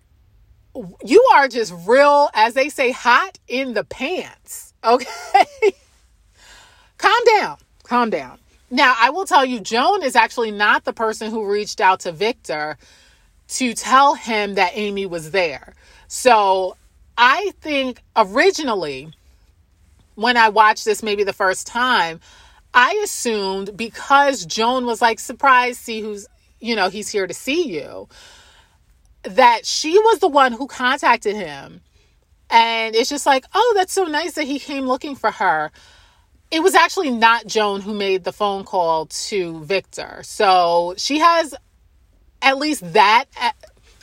you 1.04 1.28
are 1.34 1.48
just 1.48 1.74
real, 1.86 2.30
as 2.32 2.54
they 2.54 2.68
say, 2.68 2.90
hot 2.90 3.38
in 3.48 3.74
the 3.74 3.84
pants. 3.84 4.72
Okay? 4.84 5.06
Calm 6.98 7.12
down. 7.38 7.56
Calm 7.82 8.10
down. 8.10 8.38
Now, 8.70 8.94
I 8.98 9.10
will 9.10 9.24
tell 9.24 9.44
you, 9.44 9.60
Joan 9.60 10.02
is 10.02 10.14
actually 10.14 10.52
not 10.52 10.84
the 10.84 10.92
person 10.92 11.30
who 11.30 11.44
reached 11.44 11.80
out 11.80 12.00
to 12.00 12.12
Victor 12.12 12.78
to 13.48 13.74
tell 13.74 14.14
him 14.14 14.54
that 14.54 14.72
Amy 14.74 15.06
was 15.06 15.32
there. 15.32 15.74
So 16.06 16.76
I 17.18 17.52
think 17.60 18.02
originally, 18.16 19.12
when 20.14 20.36
I 20.36 20.50
watched 20.50 20.84
this 20.84 21.02
maybe 21.02 21.24
the 21.24 21.32
first 21.32 21.66
time, 21.66 22.20
I 22.72 23.00
assumed 23.04 23.76
because 23.76 24.46
Joan 24.46 24.86
was 24.86 25.02
like, 25.02 25.18
surprise, 25.18 25.78
see 25.78 26.00
who's, 26.00 26.26
you 26.60 26.76
know, 26.76 26.88
he's 26.88 27.08
here 27.08 27.26
to 27.26 27.34
see 27.34 27.72
you, 27.72 28.08
that 29.24 29.66
she 29.66 29.98
was 29.98 30.20
the 30.20 30.28
one 30.28 30.52
who 30.52 30.66
contacted 30.66 31.34
him. 31.34 31.80
And 32.48 32.94
it's 32.94 33.10
just 33.10 33.26
like, 33.26 33.44
oh, 33.54 33.72
that's 33.76 33.92
so 33.92 34.04
nice 34.04 34.34
that 34.34 34.44
he 34.44 34.58
came 34.58 34.86
looking 34.86 35.14
for 35.14 35.30
her 35.30 35.70
it 36.50 36.62
was 36.62 36.74
actually 36.74 37.10
not 37.10 37.46
Joan 37.46 37.80
who 37.80 37.94
made 37.94 38.24
the 38.24 38.32
phone 38.32 38.64
call 38.64 39.06
to 39.06 39.60
Victor. 39.60 40.20
So 40.24 40.94
she 40.96 41.20
has 41.20 41.54
at 42.42 42.58
least 42.58 42.92
that. 42.92 43.26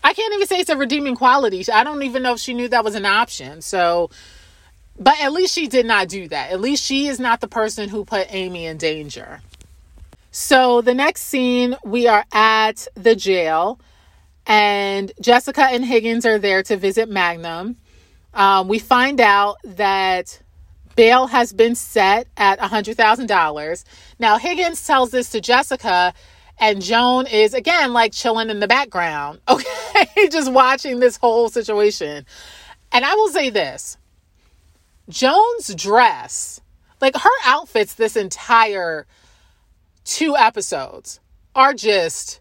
I 0.03 0.13
can't 0.13 0.33
even 0.33 0.47
say 0.47 0.57
it's 0.59 0.69
a 0.69 0.77
redeeming 0.77 1.15
quality. 1.15 1.65
I 1.71 1.83
don't 1.83 2.03
even 2.03 2.23
know 2.23 2.33
if 2.33 2.39
she 2.39 2.53
knew 2.53 2.69
that 2.69 2.85
was 2.85 2.95
an 2.95 3.05
option. 3.05 3.61
So, 3.61 4.09
but 4.99 5.19
at 5.19 5.31
least 5.31 5.53
she 5.53 5.67
did 5.67 5.85
not 5.85 6.07
do 6.07 6.27
that. 6.27 6.51
At 6.51 6.59
least 6.59 6.83
she 6.83 7.07
is 7.07 7.19
not 7.19 7.41
the 7.41 7.47
person 7.47 7.89
who 7.89 8.05
put 8.05 8.27
Amy 8.33 8.65
in 8.65 8.77
danger. 8.77 9.41
So 10.31 10.81
the 10.81 10.93
next 10.93 11.23
scene, 11.23 11.75
we 11.83 12.07
are 12.07 12.25
at 12.31 12.87
the 12.95 13.15
jail, 13.15 13.79
and 14.45 15.11
Jessica 15.19 15.63
and 15.63 15.83
Higgins 15.83 16.25
are 16.25 16.39
there 16.39 16.63
to 16.63 16.77
visit 16.77 17.09
Magnum. 17.09 17.77
Um, 18.33 18.67
we 18.67 18.79
find 18.79 19.19
out 19.19 19.57
that 19.63 20.39
Bail 20.95 21.27
has 21.27 21.53
been 21.53 21.75
set 21.75 22.27
at 22.37 22.59
$100,000. 22.59 23.83
Now, 24.19 24.37
Higgins 24.37 24.85
tells 24.85 25.11
this 25.11 25.29
to 25.29 25.41
Jessica, 25.41 26.13
and 26.59 26.81
Joan 26.81 27.27
is 27.27 27.53
again 27.53 27.93
like 27.93 28.13
chilling 28.13 28.49
in 28.49 28.59
the 28.59 28.67
background, 28.67 29.39
okay, 29.47 30.29
just 30.29 30.51
watching 30.51 30.99
this 30.99 31.17
whole 31.17 31.49
situation. 31.49 32.25
And 32.91 33.05
I 33.05 33.13
will 33.15 33.29
say 33.29 33.49
this 33.49 33.97
Joan's 35.09 35.73
dress, 35.73 36.59
like 36.99 37.15
her 37.15 37.29
outfits, 37.45 37.93
this 37.93 38.15
entire 38.15 39.05
two 40.03 40.35
episodes 40.35 41.19
are 41.55 41.73
just 41.73 42.39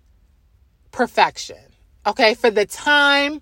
perfection, 0.91 1.75
okay, 2.07 2.35
for 2.35 2.51
the 2.51 2.67
time, 2.67 3.41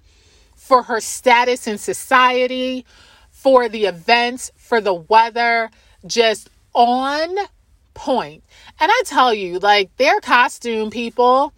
for 0.57 0.83
her 0.85 1.01
status 1.01 1.67
in 1.67 1.79
society, 1.79 2.85
for 3.31 3.69
the 3.69 3.85
events, 3.85 4.51
for 4.57 4.81
the 4.81 4.95
weather, 4.95 5.71
just 6.07 6.51
on 6.75 7.37
point. 7.95 8.45
And 8.81 8.91
I 8.93 9.03
tell 9.07 9.33
you, 9.33 9.59
like 9.59 9.95
their 9.97 10.21
costume 10.21 10.91
people, 10.91 11.53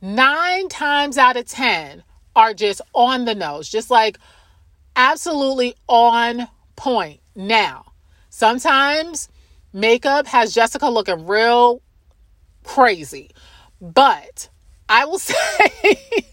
nine 0.00 0.68
times 0.68 1.18
out 1.18 1.36
of 1.36 1.46
10 1.46 2.02
are 2.34 2.54
just 2.54 2.80
on 2.94 3.24
the 3.24 3.34
nose, 3.34 3.68
just 3.68 3.90
like 3.90 4.18
absolutely 4.96 5.74
on 5.88 6.48
point. 6.78 7.20
Now, 7.34 7.92
sometimes 8.30 9.28
makeup 9.72 10.26
has 10.28 10.54
Jessica 10.54 10.88
looking 10.88 11.26
real 11.26 11.82
crazy, 12.64 13.30
but 13.80 14.48
I 14.88 15.04
will 15.04 15.18
say 15.18 16.24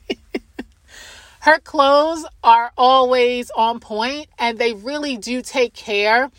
her 1.42 1.60
clothes 1.60 2.26
are 2.44 2.72
always 2.78 3.52
on 3.52 3.80
point 3.80 4.28
and 4.40 4.58
they 4.58 4.74
really 4.74 5.18
do 5.18 5.42
take 5.42 5.74
care 5.74 6.32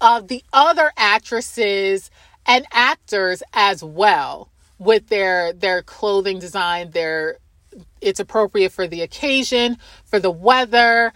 of 0.00 0.28
the 0.28 0.42
other 0.52 0.92
actresses 0.96 2.10
and 2.46 2.64
actors 2.72 3.42
as 3.52 3.82
well 3.82 4.50
with 4.78 5.08
their 5.08 5.52
their 5.52 5.82
clothing 5.82 6.38
design 6.38 6.90
their 6.90 7.38
it's 8.00 8.20
appropriate 8.20 8.72
for 8.72 8.86
the 8.86 9.02
occasion 9.02 9.78
for 10.04 10.18
the 10.18 10.30
weather 10.30 11.12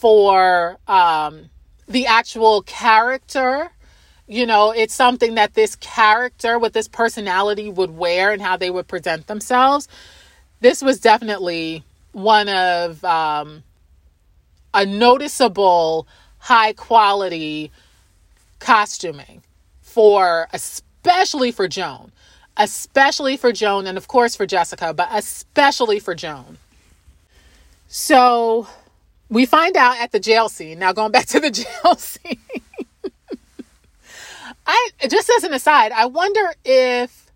for 0.00 0.78
um 0.88 1.50
the 1.86 2.06
actual 2.06 2.62
character. 2.62 3.70
You 4.26 4.46
know 4.46 4.70
it's 4.70 4.94
something 4.94 5.34
that 5.34 5.54
this 5.54 5.76
character 5.76 6.58
with 6.58 6.72
this 6.72 6.88
personality 6.88 7.68
would 7.68 7.96
wear 7.96 8.32
and 8.32 8.40
how 8.40 8.56
they 8.56 8.70
would 8.70 8.88
present 8.88 9.26
themselves. 9.26 9.88
This 10.60 10.82
was 10.82 11.00
definitely 11.00 11.84
one 12.12 12.48
of 12.48 13.04
um, 13.04 13.62
a 14.74 14.84
noticeable 14.86 16.06
high 16.38 16.72
quality 16.72 17.70
costuming 18.58 19.42
for 19.82 20.48
especially 20.52 21.50
for 21.50 21.66
Joan, 21.66 22.12
especially 22.56 23.36
for 23.36 23.52
Joan, 23.52 23.86
and 23.86 23.98
of 23.98 24.06
course 24.06 24.36
for 24.36 24.46
Jessica, 24.46 24.94
but 24.94 25.08
especially 25.12 25.98
for 25.98 26.14
Joan. 26.14 26.58
So 27.88 28.68
we 29.30 29.46
find 29.46 29.76
out 29.76 29.98
at 29.98 30.12
the 30.12 30.20
jail 30.20 30.48
scene. 30.48 30.78
Now 30.78 30.92
going 30.92 31.12
back 31.12 31.26
to 31.26 31.40
the 31.40 31.50
jail 31.84 31.94
scene. 31.96 32.38
I 34.66 34.90
just 35.08 35.30
as 35.30 35.44
an 35.44 35.54
aside, 35.54 35.92
I 35.92 36.06
wonder 36.06 36.52
if 36.64 37.30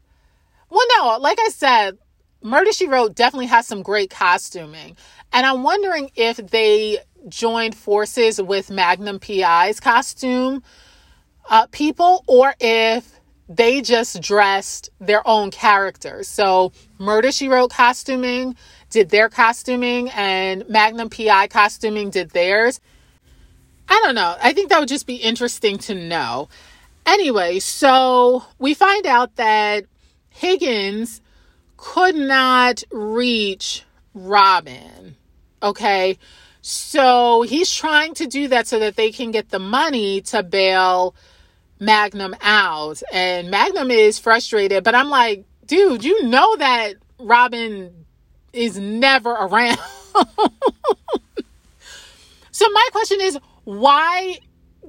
well 0.68 0.86
no, 0.96 1.18
like 1.18 1.38
I 1.40 1.48
said, 1.48 1.98
Murder 2.42 2.72
She 2.72 2.88
Wrote 2.88 3.14
definitely 3.14 3.46
has 3.46 3.66
some 3.66 3.82
great 3.82 4.10
costuming. 4.10 4.96
And 5.32 5.46
I'm 5.46 5.62
wondering 5.62 6.10
if 6.14 6.36
they 6.36 6.98
joined 7.28 7.74
forces 7.74 8.40
with 8.40 8.70
Magnum 8.70 9.18
PI's 9.18 9.80
costume 9.80 10.62
uh, 11.48 11.66
people 11.68 12.22
or 12.26 12.54
if 12.60 13.20
they 13.48 13.80
just 13.80 14.20
dressed 14.20 14.90
their 15.00 15.26
own 15.26 15.50
characters. 15.50 16.28
So 16.28 16.72
Murder 16.98 17.32
She 17.32 17.48
Wrote 17.48 17.70
costuming 17.70 18.56
did 18.94 19.10
their 19.10 19.28
costuming 19.28 20.08
and 20.10 20.68
Magnum 20.68 21.10
PI 21.10 21.48
costuming 21.48 22.10
did 22.10 22.30
theirs. 22.30 22.80
I 23.88 24.00
don't 24.04 24.14
know. 24.14 24.36
I 24.40 24.52
think 24.52 24.70
that 24.70 24.78
would 24.78 24.88
just 24.88 25.06
be 25.06 25.16
interesting 25.16 25.78
to 25.78 25.96
know. 25.96 26.48
Anyway, 27.04 27.58
so 27.58 28.44
we 28.60 28.72
find 28.72 29.04
out 29.04 29.34
that 29.34 29.84
Higgins 30.30 31.20
could 31.76 32.14
not 32.14 32.84
reach 32.92 33.82
Robin. 34.14 35.16
Okay. 35.60 36.16
So 36.62 37.42
he's 37.42 37.70
trying 37.72 38.14
to 38.14 38.26
do 38.28 38.46
that 38.48 38.68
so 38.68 38.78
that 38.78 38.94
they 38.94 39.10
can 39.10 39.32
get 39.32 39.50
the 39.50 39.58
money 39.58 40.20
to 40.22 40.44
bail 40.44 41.16
Magnum 41.80 42.36
out. 42.40 43.02
And 43.12 43.50
Magnum 43.50 43.90
is 43.90 44.20
frustrated, 44.20 44.84
but 44.84 44.94
I'm 44.94 45.10
like, 45.10 45.44
dude, 45.66 46.04
you 46.04 46.22
know 46.22 46.56
that 46.56 46.94
Robin 47.18 48.03
is 48.54 48.78
never 48.78 49.30
around. 49.30 49.78
so 52.50 52.66
my 52.70 52.88
question 52.92 53.20
is, 53.20 53.38
why 53.64 54.38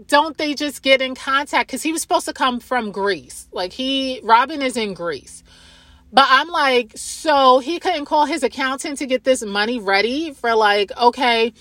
don't 0.08 0.38
they 0.38 0.54
just 0.54 0.82
get 0.82 1.02
in 1.02 1.16
contact? 1.16 1.68
Because 1.68 1.82
he 1.84 1.92
was 1.92 2.02
supposed 2.02 2.26
to 2.26 2.34
come 2.34 2.60
from 2.60 2.92
Greece. 2.92 3.48
Like 3.52 3.74
he, 3.74 4.20
Robin 4.24 4.62
is 4.62 4.78
in 4.78 4.94
Greece. 4.94 5.44
But 6.12 6.28
I'm 6.30 6.48
like, 6.48 6.94
so 6.96 7.60
he 7.60 7.80
couldn't 7.80 8.06
call 8.06 8.26
his 8.26 8.44
accountant 8.44 9.00
to 9.00 9.06
get 9.06 9.24
this 9.24 9.44
money 9.44 9.80
ready 9.80 10.32
for 10.32 10.56
like, 10.56 10.96
okay, 10.98 11.54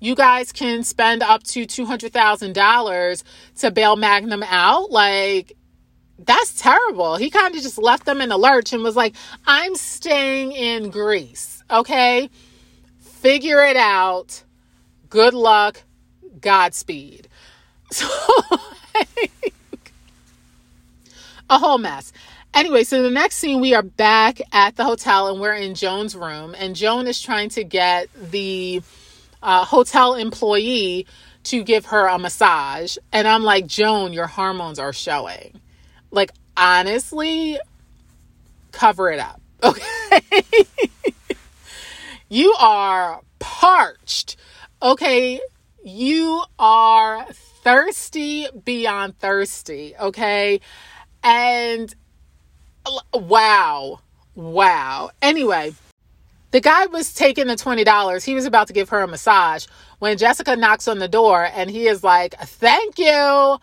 you 0.00 0.16
guys 0.16 0.50
can 0.50 0.82
spend 0.82 1.22
up 1.22 1.44
to 1.44 1.64
$200,000 1.66 3.22
to 3.60 3.70
bail 3.70 3.94
Magnum 3.94 4.42
out. 4.42 4.90
Like, 4.90 5.56
that's 6.24 6.60
terrible. 6.60 7.16
He 7.16 7.30
kind 7.30 7.54
of 7.54 7.62
just 7.62 7.78
left 7.78 8.04
them 8.04 8.20
in 8.20 8.28
the 8.28 8.38
lurch 8.38 8.72
and 8.72 8.82
was 8.82 8.96
like, 8.96 9.14
I'm 9.46 9.74
staying 9.74 10.52
in 10.52 10.90
Greece. 10.90 11.62
Okay. 11.70 12.30
Figure 13.00 13.62
it 13.62 13.76
out. 13.76 14.42
Good 15.08 15.34
luck. 15.34 15.82
Godspeed. 16.40 17.28
So, 17.92 18.08
a 21.50 21.58
whole 21.58 21.76
mess. 21.76 22.12
Anyway, 22.54 22.84
so 22.84 23.02
the 23.02 23.10
next 23.10 23.36
scene, 23.36 23.60
we 23.60 23.74
are 23.74 23.82
back 23.82 24.40
at 24.52 24.76
the 24.76 24.84
hotel 24.84 25.28
and 25.28 25.40
we're 25.40 25.54
in 25.54 25.74
Joan's 25.74 26.16
room, 26.16 26.54
and 26.58 26.74
Joan 26.74 27.06
is 27.06 27.20
trying 27.20 27.50
to 27.50 27.64
get 27.64 28.08
the 28.30 28.82
uh, 29.42 29.64
hotel 29.64 30.14
employee 30.14 31.06
to 31.44 31.62
give 31.62 31.86
her 31.86 32.06
a 32.06 32.18
massage. 32.18 32.96
And 33.12 33.26
I'm 33.26 33.42
like, 33.42 33.66
Joan, 33.66 34.12
your 34.12 34.26
hormones 34.26 34.78
are 34.78 34.92
showing. 34.92 35.60
Like, 36.12 36.30
honestly, 36.56 37.58
cover 38.70 39.10
it 39.10 39.18
up. 39.18 39.40
Okay. 39.64 40.66
you 42.28 42.52
are 42.58 43.20
parched. 43.38 44.36
Okay. 44.82 45.40
You 45.84 46.42
are 46.58 47.24
thirsty 47.32 48.48
beyond 48.64 49.18
thirsty. 49.20 49.94
Okay. 49.98 50.60
And 51.22 51.94
wow. 53.14 54.00
Wow. 54.34 55.10
Anyway, 55.22 55.74
the 56.50 56.60
guy 56.60 56.86
was 56.86 57.14
taking 57.14 57.46
the 57.46 57.54
$20. 57.54 58.24
He 58.24 58.34
was 58.34 58.44
about 58.44 58.66
to 58.66 58.72
give 58.72 58.88
her 58.88 59.00
a 59.00 59.06
massage 59.06 59.66
when 60.00 60.18
Jessica 60.18 60.56
knocks 60.56 60.88
on 60.88 60.98
the 60.98 61.08
door 61.08 61.48
and 61.54 61.70
he 61.70 61.86
is 61.86 62.02
like, 62.02 62.34
Thank 62.34 62.98
you 62.98 63.60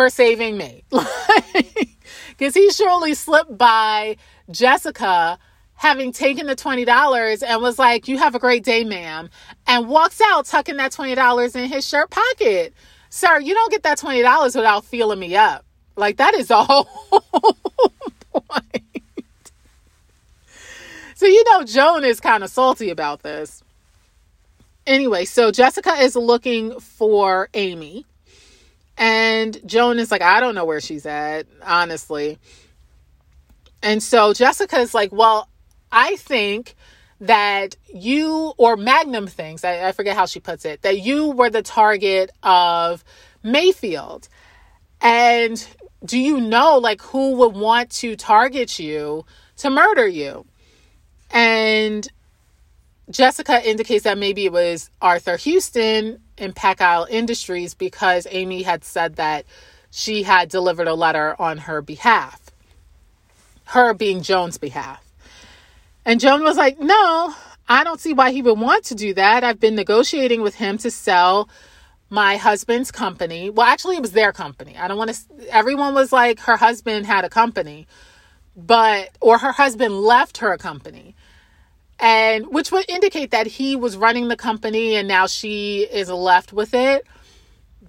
for 0.00 0.08
saving 0.08 0.56
me. 0.56 0.82
Because 2.38 2.54
he 2.54 2.70
surely 2.70 3.12
slipped 3.12 3.58
by 3.58 4.16
Jessica 4.50 5.38
having 5.74 6.10
taken 6.10 6.46
the 6.46 6.56
$20 6.56 7.42
and 7.46 7.60
was 7.60 7.78
like, 7.78 8.08
You 8.08 8.16
have 8.16 8.34
a 8.34 8.38
great 8.38 8.64
day, 8.64 8.82
ma'am, 8.82 9.28
and 9.66 9.88
walks 9.88 10.22
out 10.22 10.46
tucking 10.46 10.78
that 10.78 10.90
$20 10.90 11.54
in 11.54 11.68
his 11.68 11.86
shirt 11.86 12.08
pocket. 12.08 12.72
Sir, 13.10 13.40
you 13.40 13.52
don't 13.52 13.70
get 13.70 13.82
that 13.82 13.98
$20 13.98 14.56
without 14.56 14.86
feeling 14.86 15.18
me 15.18 15.36
up. 15.36 15.66
Like, 15.96 16.16
that 16.16 16.32
is 16.32 16.50
a 16.50 16.64
whole 16.64 16.88
point. 18.32 19.52
So, 21.14 21.26
you 21.26 21.44
know, 21.50 21.64
Joan 21.64 22.06
is 22.06 22.20
kind 22.20 22.42
of 22.42 22.48
salty 22.48 22.88
about 22.88 23.22
this. 23.22 23.62
Anyway, 24.86 25.26
so 25.26 25.50
Jessica 25.50 25.92
is 25.96 26.16
looking 26.16 26.80
for 26.80 27.50
Amy. 27.52 28.06
And 29.00 29.58
Joan 29.66 29.98
is 29.98 30.10
like, 30.10 30.20
I 30.20 30.40
don't 30.40 30.54
know 30.54 30.66
where 30.66 30.80
she's 30.80 31.06
at, 31.06 31.46
honestly. 31.66 32.38
And 33.82 34.02
so 34.02 34.34
Jessica 34.34 34.78
is 34.78 34.92
like, 34.92 35.10
Well, 35.10 35.48
I 35.90 36.16
think 36.16 36.76
that 37.22 37.76
you, 37.92 38.52
or 38.58 38.76
Magnum 38.76 39.26
thinks, 39.26 39.64
I, 39.64 39.88
I 39.88 39.92
forget 39.92 40.16
how 40.16 40.26
she 40.26 40.38
puts 40.38 40.66
it, 40.66 40.82
that 40.82 41.00
you 41.00 41.30
were 41.30 41.48
the 41.48 41.62
target 41.62 42.30
of 42.42 43.02
Mayfield. 43.42 44.28
And 45.00 45.66
do 46.04 46.18
you 46.18 46.38
know, 46.38 46.76
like, 46.76 47.00
who 47.00 47.36
would 47.36 47.54
want 47.54 47.90
to 47.90 48.16
target 48.16 48.78
you 48.78 49.24
to 49.56 49.70
murder 49.70 50.06
you? 50.06 50.44
And 51.30 52.06
Jessica 53.10 53.66
indicates 53.68 54.04
that 54.04 54.18
maybe 54.18 54.44
it 54.44 54.52
was 54.52 54.90
Arthur 55.00 55.36
Houston 55.36 56.20
in 56.40 56.52
Pack 56.52 56.80
Isle 56.80 57.06
Industries 57.10 57.74
because 57.74 58.26
Amy 58.30 58.62
had 58.62 58.84
said 58.84 59.16
that 59.16 59.44
she 59.90 60.22
had 60.22 60.48
delivered 60.48 60.88
a 60.88 60.94
letter 60.94 61.36
on 61.38 61.58
her 61.58 61.82
behalf, 61.82 62.40
her 63.66 63.92
being 63.94 64.22
Joan's 64.22 64.58
behalf. 64.58 65.04
And 66.04 66.20
Joan 66.20 66.42
was 66.42 66.56
like, 66.56 66.80
No, 66.80 67.34
I 67.68 67.84
don't 67.84 68.00
see 68.00 68.14
why 68.14 68.32
he 68.32 68.42
would 68.42 68.58
want 68.58 68.84
to 68.86 68.94
do 68.94 69.14
that. 69.14 69.44
I've 69.44 69.60
been 69.60 69.74
negotiating 69.74 70.42
with 70.42 70.56
him 70.56 70.78
to 70.78 70.90
sell 70.90 71.48
my 72.08 72.36
husband's 72.36 72.90
company. 72.90 73.50
Well, 73.50 73.66
actually, 73.66 73.96
it 73.96 74.02
was 74.02 74.12
their 74.12 74.32
company. 74.32 74.76
I 74.76 74.88
don't 74.88 74.98
want 74.98 75.12
to, 75.12 75.54
everyone 75.54 75.94
was 75.94 76.12
like, 76.12 76.40
her 76.40 76.56
husband 76.56 77.06
had 77.06 77.24
a 77.24 77.28
company, 77.28 77.86
but, 78.56 79.10
or 79.20 79.38
her 79.38 79.52
husband 79.52 80.00
left 80.00 80.38
her 80.38 80.52
a 80.52 80.58
company 80.58 81.14
and 82.00 82.46
which 82.48 82.72
would 82.72 82.88
indicate 82.88 83.30
that 83.30 83.46
he 83.46 83.76
was 83.76 83.96
running 83.96 84.28
the 84.28 84.36
company 84.36 84.96
and 84.96 85.06
now 85.06 85.26
she 85.26 85.82
is 85.82 86.08
left 86.08 86.52
with 86.52 86.74
it. 86.74 87.06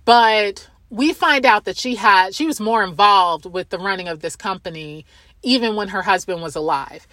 But 0.04 0.70
we 0.90 1.14
find 1.14 1.46
out 1.46 1.64
that 1.66 1.78
she 1.78 1.96
had 1.96 2.36
she 2.36 2.46
was 2.46 2.60
more 2.60 2.84
involved 2.84 3.46
with 3.46 3.70
the 3.70 3.80
running 3.80 4.10
of 4.10 4.20
this 4.20 4.36
company 4.36 5.06
even 5.42 5.76
when 5.76 5.88
her 5.88 6.02
husband 6.02 6.42
was 6.42 6.56
alive. 6.56 7.08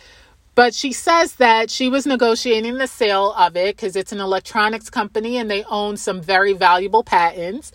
But 0.55 0.74
she 0.74 0.92
says 0.92 1.36
that 1.36 1.70
she 1.70 1.88
was 1.88 2.05
negotiating 2.05 2.78
the 2.78 2.88
sale 2.88 3.32
of 3.34 3.57
it 3.57 3.76
because 3.76 3.94
it's 3.94 4.11
an 4.11 4.20
electronics 4.20 4.90
company 4.90 5.36
and 5.36 5.49
they 5.49 5.62
own 5.64 5.96
some 5.96 6.20
very 6.20 6.53
valuable 6.53 7.05
patents. 7.05 7.70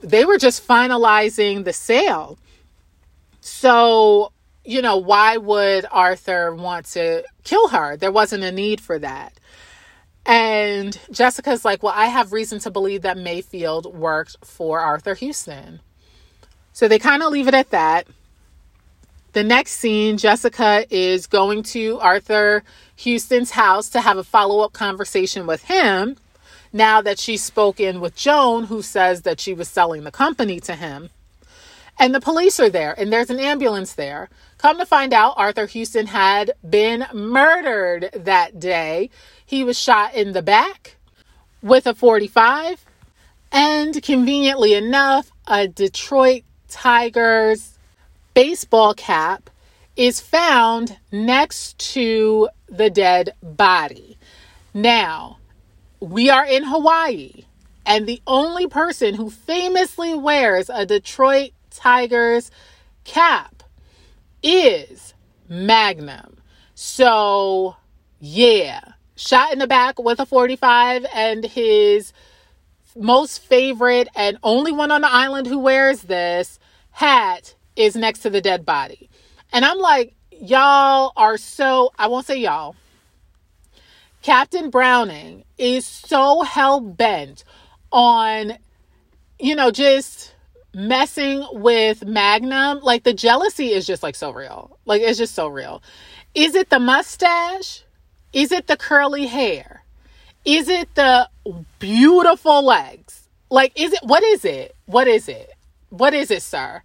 They 0.00 0.24
were 0.24 0.38
just 0.38 0.66
finalizing 0.66 1.64
the 1.64 1.72
sale. 1.72 2.38
So 3.40 4.30
you 4.64 4.82
know, 4.82 4.96
why 4.96 5.36
would 5.36 5.86
Arthur 5.90 6.54
want 6.54 6.86
to 6.86 7.24
kill 7.44 7.68
her? 7.68 7.96
There 7.96 8.12
wasn't 8.12 8.44
a 8.44 8.52
need 8.52 8.80
for 8.80 8.98
that. 8.98 9.34
And 10.24 10.96
Jessica's 11.10 11.64
like, 11.64 11.82
well, 11.82 11.94
I 11.96 12.06
have 12.06 12.32
reason 12.32 12.60
to 12.60 12.70
believe 12.70 13.02
that 13.02 13.18
Mayfield 13.18 13.92
worked 13.94 14.36
for 14.44 14.78
Arthur 14.78 15.14
Houston. 15.14 15.80
So 16.72 16.86
they 16.86 16.98
kind 16.98 17.22
of 17.22 17.32
leave 17.32 17.48
it 17.48 17.54
at 17.54 17.70
that. 17.70 18.06
The 19.32 19.42
next 19.42 19.72
scene, 19.72 20.18
Jessica 20.18 20.84
is 20.90 21.26
going 21.26 21.62
to 21.64 21.98
Arthur 22.00 22.62
Houston's 22.96 23.50
house 23.50 23.88
to 23.90 24.00
have 24.00 24.18
a 24.18 24.24
follow 24.24 24.60
up 24.60 24.72
conversation 24.72 25.46
with 25.46 25.64
him 25.64 26.16
now 26.72 27.02
that 27.02 27.18
she's 27.18 27.42
spoken 27.42 28.00
with 28.00 28.14
Joan, 28.14 28.64
who 28.64 28.82
says 28.82 29.22
that 29.22 29.40
she 29.40 29.54
was 29.54 29.68
selling 29.68 30.04
the 30.04 30.10
company 30.10 30.60
to 30.60 30.74
him. 30.74 31.10
And 31.98 32.14
the 32.14 32.20
police 32.20 32.58
are 32.60 32.70
there, 32.70 32.98
and 32.98 33.12
there's 33.12 33.30
an 33.30 33.38
ambulance 33.38 33.94
there. 33.94 34.28
Come 34.62 34.78
to 34.78 34.86
find 34.86 35.12
out, 35.12 35.34
Arthur 35.36 35.66
Houston 35.66 36.06
had 36.06 36.52
been 36.68 37.04
murdered 37.12 38.10
that 38.14 38.60
day. 38.60 39.10
He 39.44 39.64
was 39.64 39.76
shot 39.76 40.14
in 40.14 40.34
the 40.34 40.40
back 40.40 40.98
with 41.60 41.84
a 41.84 41.96
45, 41.96 42.84
and 43.50 44.00
conveniently 44.04 44.74
enough, 44.74 45.32
a 45.48 45.66
Detroit 45.66 46.44
Tigers 46.68 47.76
baseball 48.34 48.94
cap 48.94 49.50
is 49.96 50.20
found 50.20 50.96
next 51.10 51.76
to 51.94 52.48
the 52.68 52.88
dead 52.88 53.30
body. 53.42 54.16
Now, 54.72 55.38
we 55.98 56.30
are 56.30 56.46
in 56.46 56.62
Hawaii, 56.62 57.46
and 57.84 58.06
the 58.06 58.22
only 58.28 58.68
person 58.68 59.14
who 59.14 59.28
famously 59.28 60.14
wears 60.14 60.70
a 60.70 60.86
Detroit 60.86 61.50
Tigers 61.72 62.52
cap 63.02 63.51
is 64.42 65.14
Magnum. 65.48 66.38
So, 66.74 67.76
yeah, 68.18 68.80
shot 69.16 69.52
in 69.52 69.58
the 69.58 69.66
back 69.66 69.98
with 69.98 70.20
a 70.20 70.26
45 70.26 71.06
and 71.14 71.44
his 71.44 72.12
most 72.96 73.40
favorite 73.40 74.08
and 74.14 74.38
only 74.42 74.72
one 74.72 74.90
on 74.90 75.00
the 75.00 75.10
island 75.10 75.46
who 75.46 75.58
wears 75.58 76.02
this 76.02 76.58
hat 76.90 77.54
is 77.76 77.96
next 77.96 78.20
to 78.20 78.30
the 78.30 78.40
dead 78.40 78.66
body. 78.66 79.08
And 79.52 79.64
I'm 79.64 79.78
like, 79.78 80.14
y'all 80.30 81.12
are 81.16 81.38
so, 81.38 81.92
I 81.98 82.08
won't 82.08 82.26
say 82.26 82.38
y'all. 82.38 82.76
Captain 84.22 84.70
Browning 84.70 85.44
is 85.58 85.84
so 85.84 86.42
hell 86.42 86.80
bent 86.80 87.44
on, 87.90 88.52
you 89.38 89.56
know, 89.56 89.70
just 89.70 90.34
messing 90.74 91.46
with 91.52 92.04
Magnum, 92.04 92.80
like 92.80 93.04
the 93.04 93.12
jealousy 93.12 93.72
is 93.72 93.86
just 93.86 94.02
like 94.02 94.14
so 94.14 94.30
real. 94.30 94.78
Like 94.84 95.02
it's 95.02 95.18
just 95.18 95.34
so 95.34 95.48
real. 95.48 95.82
Is 96.34 96.54
it 96.54 96.70
the 96.70 96.78
mustache? 96.78 97.84
Is 98.32 98.52
it 98.52 98.66
the 98.66 98.76
curly 98.76 99.26
hair? 99.26 99.84
Is 100.44 100.68
it 100.68 100.94
the 100.94 101.28
beautiful 101.78 102.64
legs? 102.64 103.28
Like 103.50 103.78
is 103.78 103.92
it 103.92 104.00
what 104.02 104.22
is 104.22 104.44
it? 104.44 104.74
What 104.86 105.08
is 105.08 105.28
it? 105.28 105.50
What 105.90 106.14
is 106.14 106.30
it, 106.30 106.42
sir? 106.42 106.82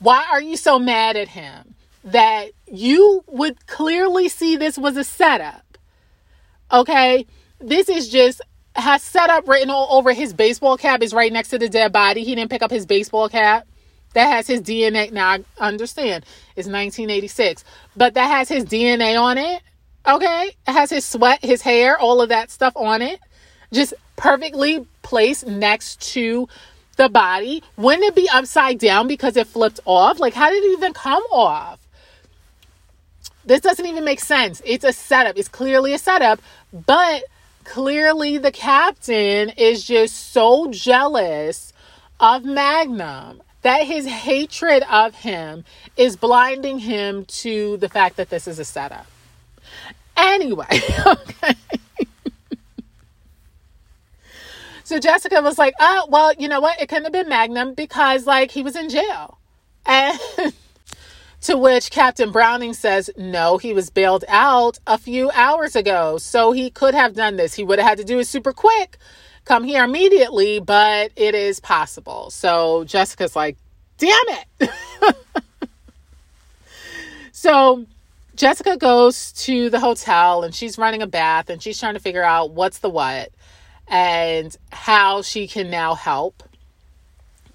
Why 0.00 0.26
are 0.30 0.40
you 0.40 0.56
so 0.56 0.78
mad 0.78 1.16
at 1.16 1.28
him 1.28 1.74
that 2.04 2.50
you 2.66 3.24
would 3.26 3.66
clearly 3.66 4.28
see 4.28 4.56
this 4.56 4.76
was 4.78 4.96
a 4.96 5.04
setup? 5.04 5.78
Okay? 6.72 7.26
This 7.60 7.88
is 7.88 8.08
just 8.08 8.40
has 8.78 9.02
set 9.02 9.30
up 9.30 9.48
written 9.48 9.70
all 9.70 9.88
over 9.90 10.12
his 10.12 10.32
baseball 10.32 10.76
cap 10.76 11.02
is 11.02 11.12
right 11.12 11.32
next 11.32 11.48
to 11.50 11.58
the 11.58 11.68
dead 11.68 11.92
body. 11.92 12.24
He 12.24 12.34
didn't 12.34 12.50
pick 12.50 12.62
up 12.62 12.70
his 12.70 12.86
baseball 12.86 13.28
cap. 13.28 13.66
that 14.14 14.26
has 14.26 14.46
his 14.46 14.62
DNA. 14.62 15.12
Now 15.12 15.28
I 15.30 15.44
understand 15.58 16.24
it's 16.56 16.68
1986, 16.68 17.64
but 17.96 18.14
that 18.14 18.26
has 18.28 18.48
his 18.48 18.64
DNA 18.64 19.20
on 19.20 19.38
it. 19.38 19.62
Okay. 20.06 20.54
It 20.66 20.72
has 20.72 20.90
his 20.90 21.04
sweat, 21.04 21.44
his 21.44 21.62
hair, 21.62 21.98
all 21.98 22.20
of 22.20 22.30
that 22.30 22.50
stuff 22.50 22.72
on 22.76 23.02
it. 23.02 23.20
Just 23.72 23.94
perfectly 24.16 24.86
placed 25.02 25.46
next 25.46 26.00
to 26.12 26.48
the 26.96 27.08
body. 27.08 27.62
Wouldn't 27.76 28.04
it 28.04 28.14
be 28.14 28.28
upside 28.28 28.78
down 28.78 29.06
because 29.08 29.36
it 29.36 29.46
flipped 29.46 29.80
off? 29.84 30.18
Like, 30.18 30.34
how 30.34 30.50
did 30.50 30.64
it 30.64 30.72
even 30.72 30.92
come 30.92 31.22
off? 31.30 31.78
This 33.44 33.60
doesn't 33.60 33.86
even 33.86 34.04
make 34.04 34.20
sense. 34.20 34.60
It's 34.64 34.84
a 34.84 34.92
setup. 34.92 35.38
It's 35.38 35.48
clearly 35.48 35.94
a 35.94 35.98
setup, 35.98 36.40
but 36.72 37.22
clearly 37.68 38.38
the 38.38 38.50
captain 38.50 39.50
is 39.50 39.84
just 39.84 40.32
so 40.32 40.70
jealous 40.70 41.72
of 42.18 42.44
Magnum 42.44 43.42
that 43.62 43.86
his 43.86 44.06
hatred 44.06 44.82
of 44.90 45.14
him 45.14 45.64
is 45.96 46.16
blinding 46.16 46.78
him 46.78 47.26
to 47.26 47.76
the 47.76 47.88
fact 47.88 48.16
that 48.16 48.30
this 48.30 48.48
is 48.48 48.58
a 48.58 48.64
setup. 48.64 49.06
Anyway, 50.16 50.66
okay. 51.06 51.54
so 54.84 54.98
Jessica 54.98 55.40
was 55.42 55.58
like, 55.58 55.74
oh, 55.78 56.06
well, 56.08 56.32
you 56.38 56.48
know 56.48 56.60
what? 56.60 56.80
It 56.80 56.88
couldn't 56.88 57.04
have 57.04 57.12
been 57.12 57.28
Magnum 57.28 57.74
because, 57.74 58.26
like, 58.26 58.50
he 58.50 58.62
was 58.62 58.76
in 58.76 58.88
jail. 58.88 59.38
And 59.84 60.18
to 61.42 61.56
which 61.56 61.90
Captain 61.90 62.30
Browning 62.30 62.74
says, 62.74 63.10
no, 63.16 63.58
he 63.58 63.72
was 63.72 63.90
bailed 63.90 64.24
out 64.28 64.78
a 64.86 64.98
few 64.98 65.30
hours 65.30 65.76
ago. 65.76 66.18
So 66.18 66.52
he 66.52 66.70
could 66.70 66.94
have 66.94 67.14
done 67.14 67.36
this. 67.36 67.54
He 67.54 67.64
would 67.64 67.78
have 67.78 67.88
had 67.88 67.98
to 67.98 68.04
do 68.04 68.18
it 68.18 68.26
super 68.26 68.52
quick, 68.52 68.98
come 69.44 69.64
here 69.64 69.84
immediately, 69.84 70.58
but 70.58 71.12
it 71.16 71.34
is 71.34 71.60
possible. 71.60 72.30
So 72.30 72.84
Jessica's 72.84 73.36
like, 73.36 73.56
damn 73.98 74.10
it. 74.28 74.70
so 77.32 77.86
Jessica 78.34 78.76
goes 78.76 79.32
to 79.32 79.70
the 79.70 79.80
hotel 79.80 80.42
and 80.42 80.54
she's 80.54 80.78
running 80.78 81.02
a 81.02 81.06
bath 81.06 81.50
and 81.50 81.62
she's 81.62 81.78
trying 81.78 81.94
to 81.94 82.00
figure 82.00 82.22
out 82.22 82.50
what's 82.50 82.78
the 82.78 82.90
what 82.90 83.30
and 83.86 84.56
how 84.70 85.22
she 85.22 85.46
can 85.46 85.70
now 85.70 85.94
help. 85.94 86.42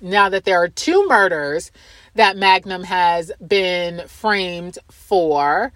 Now 0.02 0.30
that 0.30 0.44
there 0.44 0.62
are 0.62 0.68
two 0.68 1.08
murders 1.08 1.72
that 2.16 2.38
Magnum 2.38 2.84
has 2.84 3.32
been 3.46 4.08
framed 4.08 4.78
for, 4.90 5.72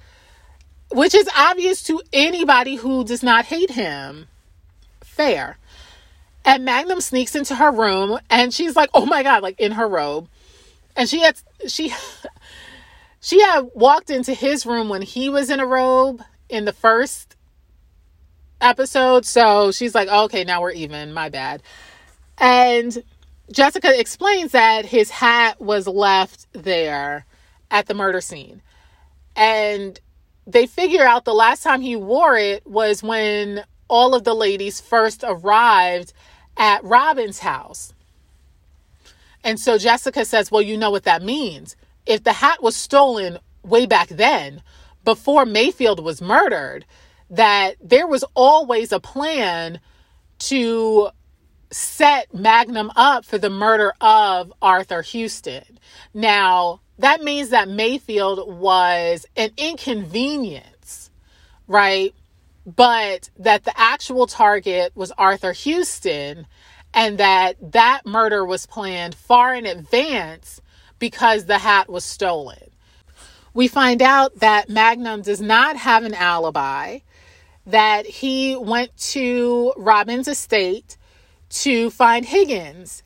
which 0.92 1.16
is 1.16 1.30
obvious 1.36 1.84
to 1.84 2.02
anybody 2.14 2.76
who 2.76 3.04
does 3.04 3.24
not 3.24 3.46
hate 3.46 3.72
him. 3.72 4.28
Fair. 5.02 5.58
And 6.46 6.64
Magnum 6.64 7.02
sneaks 7.02 7.36
into 7.36 7.56
her 7.56 7.72
room 7.72 8.20
and 8.30 8.54
she's 8.54 8.76
like, 8.76 8.90
oh 8.94 9.06
my 9.06 9.24
God, 9.24 9.44
like 9.44 9.60
in 9.60 9.74
her 9.74 9.88
robe. 9.88 10.30
And 10.96 11.10
she 11.10 11.20
had, 11.20 11.38
she, 11.68 11.94
she 13.20 13.42
had 13.42 13.70
walked 13.74 14.10
into 14.10 14.34
his 14.34 14.66
room 14.66 14.90
when 14.90 15.02
he 15.02 15.30
was 15.30 15.50
in 15.50 15.60
a 15.60 15.66
robe 15.66 16.22
in 16.50 16.66
the 16.66 16.74
first 16.74 17.36
episode. 18.62 19.26
So 19.26 19.72
she's 19.72 19.94
like, 19.96 20.08
okay, 20.08 20.44
now 20.44 20.62
we're 20.62 20.72
even. 20.72 21.14
My 21.14 21.30
bad. 21.30 21.62
And 22.38 23.04
Jessica 23.52 23.98
explains 23.98 24.52
that 24.52 24.86
his 24.86 25.10
hat 25.10 25.62
was 25.62 25.88
left 25.88 26.48
there 26.54 27.26
at 27.72 27.88
the 27.88 27.94
murder 27.94 28.22
scene. 28.22 28.62
And 29.36 30.00
they 30.46 30.66
figure 30.66 31.06
out 31.06 31.26
the 31.26 31.34
last 31.34 31.64
time 31.64 31.82
he 31.82 31.96
wore 31.96 32.38
it 32.38 32.66
was 32.66 33.04
when 33.04 33.64
all 33.88 34.16
of 34.16 34.24
the 34.24 34.34
ladies 34.34 34.82
first 34.82 35.24
arrived 35.26 36.14
at 36.58 36.84
Robin's 36.84 37.40
house. 37.40 37.94
And 39.44 39.60
so 39.60 39.78
Jessica 39.78 40.26
says, 40.26 40.52
Well, 40.52 40.62
you 40.62 40.78
know 40.78 40.92
what 40.92 41.04
that 41.04 41.24
means. 41.24 41.76
If 42.06 42.24
the 42.24 42.34
hat 42.34 42.62
was 42.62 42.76
stolen 42.76 43.38
way 43.64 43.86
back 43.86 44.10
then, 44.10 44.62
before 45.06 45.46
Mayfield 45.46 46.04
was 46.04 46.22
murdered, 46.22 46.86
that 47.30 47.76
there 47.82 48.08
was 48.08 48.26
always 48.34 48.92
a 48.92 49.00
plan 49.00 49.80
to 50.40 51.10
set 51.72 52.34
Magnum 52.34 52.92
up 52.96 53.26
for 53.26 53.38
the 53.38 53.50
murder 53.50 53.94
of 54.02 54.54
Arthur 54.62 55.02
Houston. 55.02 55.80
Now, 56.14 56.82
that 57.00 57.22
means 57.22 57.50
that 57.50 57.70
Mayfield 57.70 58.60
was 58.60 59.26
an 59.36 59.52
inconvenience, 59.58 61.12
right? 61.68 62.14
But 62.66 63.30
that 63.38 63.64
the 63.64 63.80
actual 63.80 64.28
target 64.28 64.92
was 64.96 65.12
Arthur 65.18 65.54
Houston 65.54 66.48
and 66.94 67.18
that 67.18 67.56
that 67.74 68.06
murder 68.06 68.46
was 68.46 68.66
planned 68.66 69.16
far 69.16 69.54
in 69.54 69.66
advance 69.66 70.62
because 71.00 71.46
the 71.46 71.60
hat 71.60 71.90
was 71.90 72.04
stolen. 72.04 72.72
We 73.54 73.68
find 73.68 74.02
out 74.02 74.40
that 74.40 74.70
Magnum 74.70 75.22
does 75.22 75.42
not 75.42 75.78
have 75.78 76.04
an 76.04 76.14
alibi, 76.14 77.00
that 77.66 78.06
he 78.06 78.56
went 78.56 78.96
to 78.98 79.74
Robin's 79.78 80.28
estate 80.28 80.98
to 81.50 81.90
find 81.90 82.26
Higgins. 82.26 83.04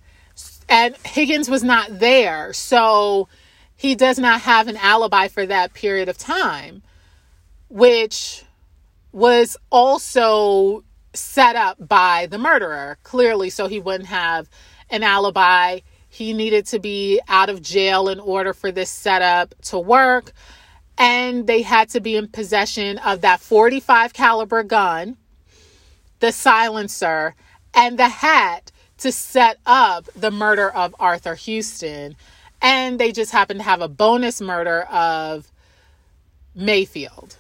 And 0.67 0.95
Higgins 1.05 1.49
was 1.49 1.63
not 1.63 1.99
there. 1.99 2.53
So 2.53 3.27
he 3.75 3.95
does 3.95 4.19
not 4.19 4.41
have 4.41 4.67
an 4.67 4.77
alibi 4.77 5.27
for 5.27 5.45
that 5.45 5.73
period 5.73 6.07
of 6.07 6.17
time, 6.17 6.83
which 7.69 8.43
was 9.11 9.57
also 9.71 10.83
set 11.13 11.55
up 11.55 11.77
by 11.87 12.27
the 12.27 12.37
murderer, 12.37 12.97
clearly, 13.03 13.49
so 13.49 13.67
he 13.67 13.79
wouldn't 13.79 14.07
have 14.07 14.49
an 14.89 15.03
alibi. 15.03 15.79
He 16.07 16.33
needed 16.33 16.65
to 16.67 16.79
be 16.79 17.19
out 17.27 17.49
of 17.49 17.61
jail 17.61 18.07
in 18.07 18.19
order 18.19 18.53
for 18.53 18.71
this 18.71 18.89
setup 18.89 19.55
to 19.63 19.79
work. 19.79 20.31
And 20.97 21.47
they 21.47 21.61
had 21.61 21.89
to 21.89 21.99
be 21.99 22.15
in 22.15 22.27
possession 22.27 22.97
of 22.99 23.21
that 23.21 23.39
45 23.39 24.13
caliber 24.13 24.63
gun, 24.63 25.17
the 26.19 26.31
silencer, 26.31 27.35
and 27.73 27.97
the 27.97 28.09
hat 28.09 28.71
to 28.99 29.11
set 29.11 29.57
up 29.65 30.05
the 30.15 30.31
murder 30.31 30.69
of 30.69 30.95
Arthur 30.99 31.35
Houston. 31.35 32.15
And 32.61 32.99
they 32.99 33.11
just 33.11 33.31
happened 33.31 33.61
to 33.61 33.63
have 33.63 33.81
a 33.81 33.87
bonus 33.87 34.39
murder 34.39 34.83
of 34.83 35.51
Mayfield. 36.53 37.37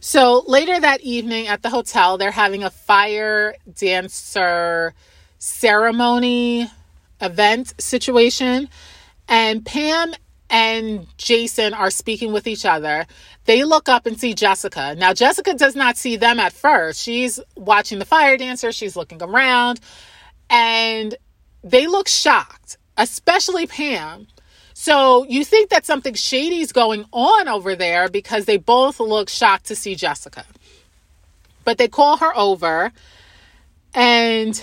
So 0.00 0.44
later 0.46 0.78
that 0.78 1.00
evening 1.00 1.48
at 1.48 1.62
the 1.62 1.70
hotel, 1.70 2.18
they're 2.18 2.30
having 2.30 2.62
a 2.62 2.70
fire 2.70 3.54
dancer 3.74 4.92
ceremony 5.38 6.70
event 7.20 7.74
situation. 7.80 8.68
And 9.28 9.64
Pam 9.64 10.12
and 10.48 11.06
Jason 11.18 11.74
are 11.74 11.90
speaking 11.90 12.32
with 12.32 12.46
each 12.46 12.64
other. 12.64 13.06
They 13.44 13.64
look 13.64 13.88
up 13.88 14.06
and 14.06 14.18
see 14.18 14.34
Jessica. 14.34 14.94
Now, 14.96 15.12
Jessica 15.12 15.54
does 15.54 15.74
not 15.76 15.96
see 15.96 16.16
them 16.16 16.38
at 16.40 16.52
first. 16.52 17.00
She's 17.00 17.40
watching 17.56 17.98
the 17.98 18.04
fire 18.04 18.36
dancer, 18.36 18.72
she's 18.72 18.96
looking 18.96 19.22
around, 19.22 19.80
and 20.50 21.14
they 21.62 21.86
look 21.86 22.08
shocked, 22.08 22.78
especially 22.96 23.66
Pam. 23.66 24.28
So 24.78 25.24
you 25.24 25.44
think 25.44 25.70
that 25.70 25.86
something 25.86 26.14
shady 26.14 26.60
is 26.60 26.70
going 26.70 27.06
on 27.10 27.48
over 27.48 27.74
there 27.74 28.08
because 28.08 28.44
they 28.44 28.58
both 28.58 29.00
look 29.00 29.28
shocked 29.28 29.66
to 29.66 29.74
see 29.74 29.94
Jessica. 29.94 30.44
But 31.64 31.78
they 31.78 31.88
call 31.88 32.18
her 32.18 32.36
over 32.36 32.92
and 33.94 34.62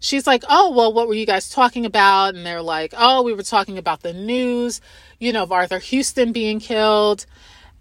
she's 0.00 0.26
like, 0.26 0.44
Oh, 0.48 0.70
well, 0.70 0.92
what 0.92 1.08
were 1.08 1.14
you 1.14 1.24
guys 1.24 1.48
talking 1.48 1.86
about? 1.86 2.34
And 2.34 2.44
they're 2.44 2.62
like, 2.62 2.92
Oh, 2.96 3.22
we 3.22 3.32
were 3.32 3.42
talking 3.42 3.78
about 3.78 4.02
the 4.02 4.12
news, 4.12 4.82
you 5.24 5.32
know, 5.32 5.42
of 5.42 5.52
Arthur 5.52 5.78
Houston 5.78 6.32
being 6.32 6.60
killed. 6.60 7.26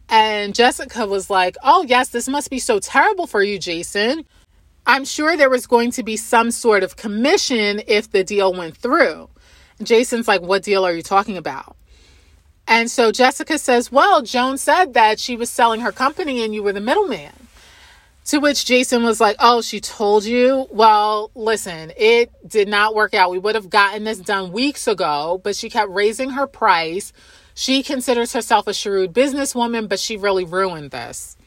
And 0.10 0.56
Jessica 0.56 1.06
was 1.06 1.30
like, 1.30 1.58
Oh, 1.64 1.84
yes, 1.88 2.10
this 2.10 2.28
must 2.28 2.50
be 2.50 2.60
so 2.60 2.80
terrible 2.80 3.28
for 3.28 3.44
you, 3.44 3.60
Jason. 3.60 4.26
I'm 4.86 5.06
sure 5.06 5.38
there 5.38 5.50
was 5.50 5.68
going 5.68 5.92
to 5.92 6.04
be 6.04 6.18
some 6.18 6.52
sort 6.52 6.84
of 6.84 6.98
commission 6.98 7.82
if 7.88 8.12
the 8.12 8.24
deal 8.24 8.54
went 8.54 8.76
through. 8.76 9.30
Jason's 9.82 10.28
like, 10.28 10.42
What 10.42 10.64
deal 10.64 10.86
are 10.86 10.94
you 10.94 11.02
talking 11.02 11.38
about? 11.38 11.76
And 12.68 12.90
so 12.90 13.12
Jessica 13.12 13.58
says, 13.58 13.92
Well, 13.92 14.22
Joan 14.22 14.58
said 14.58 14.94
that 14.94 15.20
she 15.20 15.36
was 15.36 15.50
selling 15.50 15.82
her 15.82 15.92
company 15.92 16.44
and 16.44 16.54
you 16.54 16.64
were 16.64 16.74
the 16.74 16.82
middleman. 16.82 17.34
To 18.26 18.40
which 18.40 18.66
Jason 18.66 19.04
was 19.04 19.20
like, 19.20 19.36
Oh, 19.40 19.62
she 19.62 19.80
told 19.82 20.24
you? 20.24 20.68
Well, 20.72 21.32
listen, 21.36 21.92
it 21.98 22.32
did 22.48 22.68
not 22.68 22.96
work 22.96 23.14
out. 23.14 23.32
We 23.32 23.40
would 23.40 23.56
have 23.56 23.70
gotten 23.70 24.06
this 24.06 24.20
done 24.20 24.52
weeks 24.52 24.88
ago, 24.88 25.42
but 25.44 25.56
she 25.56 25.70
kept 25.70 25.92
raising 25.92 26.32
her 26.32 26.48
price. 26.48 27.12
She 27.54 27.84
considers 27.84 28.34
herself 28.34 28.68
a 28.68 28.74
shrewd 28.74 29.14
businesswoman, 29.14 29.88
but 29.88 30.00
she 30.00 30.18
really 30.18 30.44
ruined 30.44 30.92
this. 30.92 31.38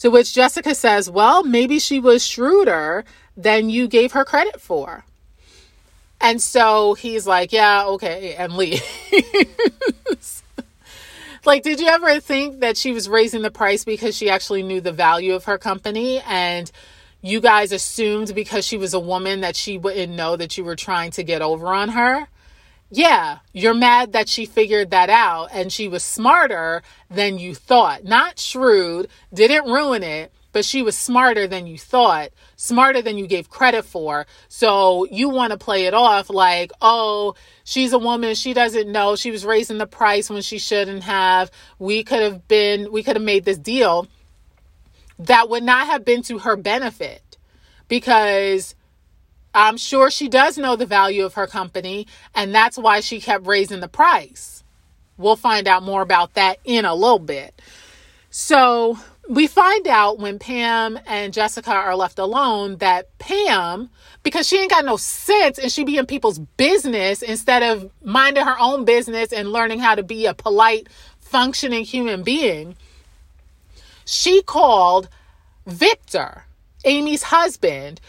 To 0.00 0.10
which 0.10 0.34
Jessica 0.34 0.74
says, 0.74 1.10
Well, 1.10 1.42
maybe 1.42 1.78
she 1.78 1.98
was 1.98 2.26
shrewder 2.26 3.04
than 3.36 3.70
you 3.70 3.88
gave 3.88 4.12
her 4.12 4.24
credit 4.24 4.60
for. 4.60 5.04
And 6.20 6.40
so 6.40 6.94
he's 6.94 7.26
like, 7.26 7.52
Yeah, 7.52 7.86
okay, 7.86 8.34
and 8.34 8.52
leaves. 8.54 8.82
like, 11.46 11.62
did 11.62 11.80
you 11.80 11.86
ever 11.86 12.20
think 12.20 12.60
that 12.60 12.76
she 12.76 12.92
was 12.92 13.08
raising 13.08 13.42
the 13.42 13.50
price 13.50 13.84
because 13.84 14.14
she 14.16 14.28
actually 14.28 14.62
knew 14.62 14.82
the 14.82 14.92
value 14.92 15.34
of 15.34 15.44
her 15.44 15.56
company 15.56 16.20
and 16.26 16.70
you 17.22 17.40
guys 17.40 17.72
assumed 17.72 18.34
because 18.34 18.66
she 18.66 18.76
was 18.76 18.92
a 18.92 19.00
woman 19.00 19.40
that 19.40 19.56
she 19.56 19.78
wouldn't 19.78 20.12
know 20.12 20.36
that 20.36 20.58
you 20.58 20.64
were 20.64 20.76
trying 20.76 21.10
to 21.12 21.22
get 21.22 21.40
over 21.40 21.68
on 21.68 21.88
her? 21.90 22.28
Yeah, 22.90 23.38
you're 23.52 23.74
mad 23.74 24.12
that 24.12 24.28
she 24.28 24.46
figured 24.46 24.90
that 24.90 25.10
out 25.10 25.48
and 25.52 25.72
she 25.72 25.88
was 25.88 26.02
smarter 26.02 26.82
than 27.10 27.38
you 27.38 27.54
thought. 27.54 28.04
Not 28.04 28.38
shrewd, 28.38 29.08
didn't 29.34 29.70
ruin 29.70 30.02
it, 30.02 30.32
but 30.52 30.64
she 30.64 30.82
was 30.82 30.96
smarter 30.96 31.46
than 31.46 31.66
you 31.66 31.76
thought, 31.76 32.30
smarter 32.56 33.02
than 33.02 33.18
you 33.18 33.26
gave 33.26 33.50
credit 33.50 33.84
for. 33.84 34.26
So 34.48 35.06
you 35.10 35.28
want 35.28 35.50
to 35.50 35.58
play 35.58 35.86
it 35.86 35.94
off 35.94 36.30
like, 36.30 36.72
oh, 36.80 37.34
she's 37.64 37.92
a 37.92 37.98
woman. 37.98 38.34
She 38.34 38.54
doesn't 38.54 38.90
know. 38.90 39.16
She 39.16 39.30
was 39.30 39.44
raising 39.44 39.78
the 39.78 39.86
price 39.86 40.30
when 40.30 40.42
she 40.42 40.58
shouldn't 40.58 41.02
have. 41.02 41.50
We 41.78 42.04
could 42.04 42.22
have 42.22 42.48
been, 42.48 42.90
we 42.92 43.02
could 43.02 43.16
have 43.16 43.24
made 43.24 43.44
this 43.44 43.58
deal 43.58 44.06
that 45.18 45.48
would 45.48 45.62
not 45.62 45.86
have 45.86 46.04
been 46.04 46.22
to 46.22 46.38
her 46.38 46.56
benefit 46.56 47.38
because 47.88 48.74
I'm 49.56 49.78
sure 49.78 50.10
she 50.10 50.28
does 50.28 50.58
know 50.58 50.76
the 50.76 50.84
value 50.84 51.24
of 51.24 51.34
her 51.34 51.46
company 51.46 52.06
and 52.34 52.54
that's 52.54 52.76
why 52.76 53.00
she 53.00 53.20
kept 53.20 53.46
raising 53.46 53.80
the 53.80 53.88
price. 53.88 54.62
We'll 55.16 55.34
find 55.34 55.66
out 55.66 55.82
more 55.82 56.02
about 56.02 56.34
that 56.34 56.58
in 56.64 56.84
a 56.84 56.94
little 56.94 57.18
bit. 57.18 57.60
So, 58.28 58.98
we 59.28 59.46
find 59.46 59.88
out 59.88 60.18
when 60.18 60.38
Pam 60.38 61.00
and 61.06 61.32
Jessica 61.32 61.72
are 61.72 61.96
left 61.96 62.18
alone 62.18 62.76
that 62.76 63.16
Pam, 63.18 63.88
because 64.22 64.46
she 64.46 64.58
ain't 64.58 64.70
got 64.70 64.84
no 64.84 64.98
sense 64.98 65.58
and 65.58 65.72
she 65.72 65.84
be 65.84 65.96
in 65.96 66.06
people's 66.06 66.38
business 66.38 67.22
instead 67.22 67.62
of 67.62 67.90
minding 68.04 68.44
her 68.44 68.56
own 68.60 68.84
business 68.84 69.32
and 69.32 69.52
learning 69.52 69.78
how 69.78 69.94
to 69.94 70.02
be 70.02 70.26
a 70.26 70.34
polite, 70.34 70.88
functioning 71.18 71.82
human 71.82 72.22
being, 72.22 72.76
she 74.04 74.42
called 74.42 75.08
Victor, 75.66 76.44
Amy's 76.84 77.24
husband, 77.24 78.00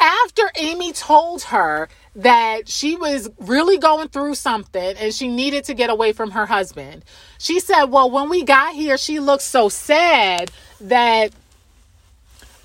after 0.00 0.50
Amy 0.56 0.92
told 0.92 1.42
her 1.44 1.88
that 2.16 2.68
she 2.68 2.96
was 2.96 3.30
really 3.38 3.78
going 3.78 4.08
through 4.08 4.34
something 4.34 4.96
and 4.96 5.14
she 5.14 5.28
needed 5.28 5.64
to 5.64 5.74
get 5.74 5.90
away 5.90 6.12
from 6.12 6.32
her 6.32 6.46
husband. 6.46 7.04
She 7.38 7.60
said, 7.60 7.84
Well, 7.84 8.10
when 8.10 8.28
we 8.28 8.42
got 8.42 8.74
here, 8.74 8.96
she 8.96 9.20
looked 9.20 9.42
so 9.42 9.68
sad 9.68 10.50
that 10.80 11.32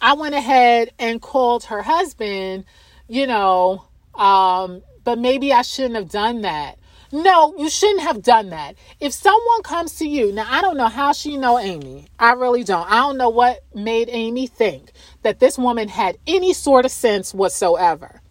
I 0.01 0.13
went 0.13 0.35
ahead 0.35 0.91
and 0.97 1.21
called 1.21 1.65
her 1.65 1.81
husband, 1.81 2.65
you 3.07 3.27
know, 3.27 3.83
um, 4.15 4.81
but 5.03 5.19
maybe 5.19 5.53
I 5.53 5.61
shouldn't 5.61 5.95
have 5.95 6.09
done 6.09 6.41
that. 6.41 6.77
No, 7.11 7.53
you 7.57 7.69
shouldn't 7.69 8.01
have 8.01 8.23
done 8.23 8.49
that. 8.49 8.75
If 8.99 9.13
someone 9.13 9.63
comes 9.63 9.95
to 9.97 10.07
you, 10.07 10.31
now 10.31 10.47
I 10.49 10.61
don't 10.61 10.75
know 10.75 10.87
how 10.87 11.13
she 11.13 11.37
know 11.37 11.59
Amy. 11.59 12.07
I 12.19 12.33
really 12.33 12.63
don't. 12.63 12.89
I 12.91 12.97
don't 12.97 13.17
know 13.17 13.29
what 13.29 13.63
made 13.73 14.09
Amy 14.11 14.47
think 14.47 14.91
that 15.25 15.39
this 15.39 15.57
woman 15.57 15.87
had 15.87 16.19
any 16.27 16.53
sort 16.53 16.85
of 16.85 16.91
sense 16.91 17.33
whatsoever. 17.33 18.21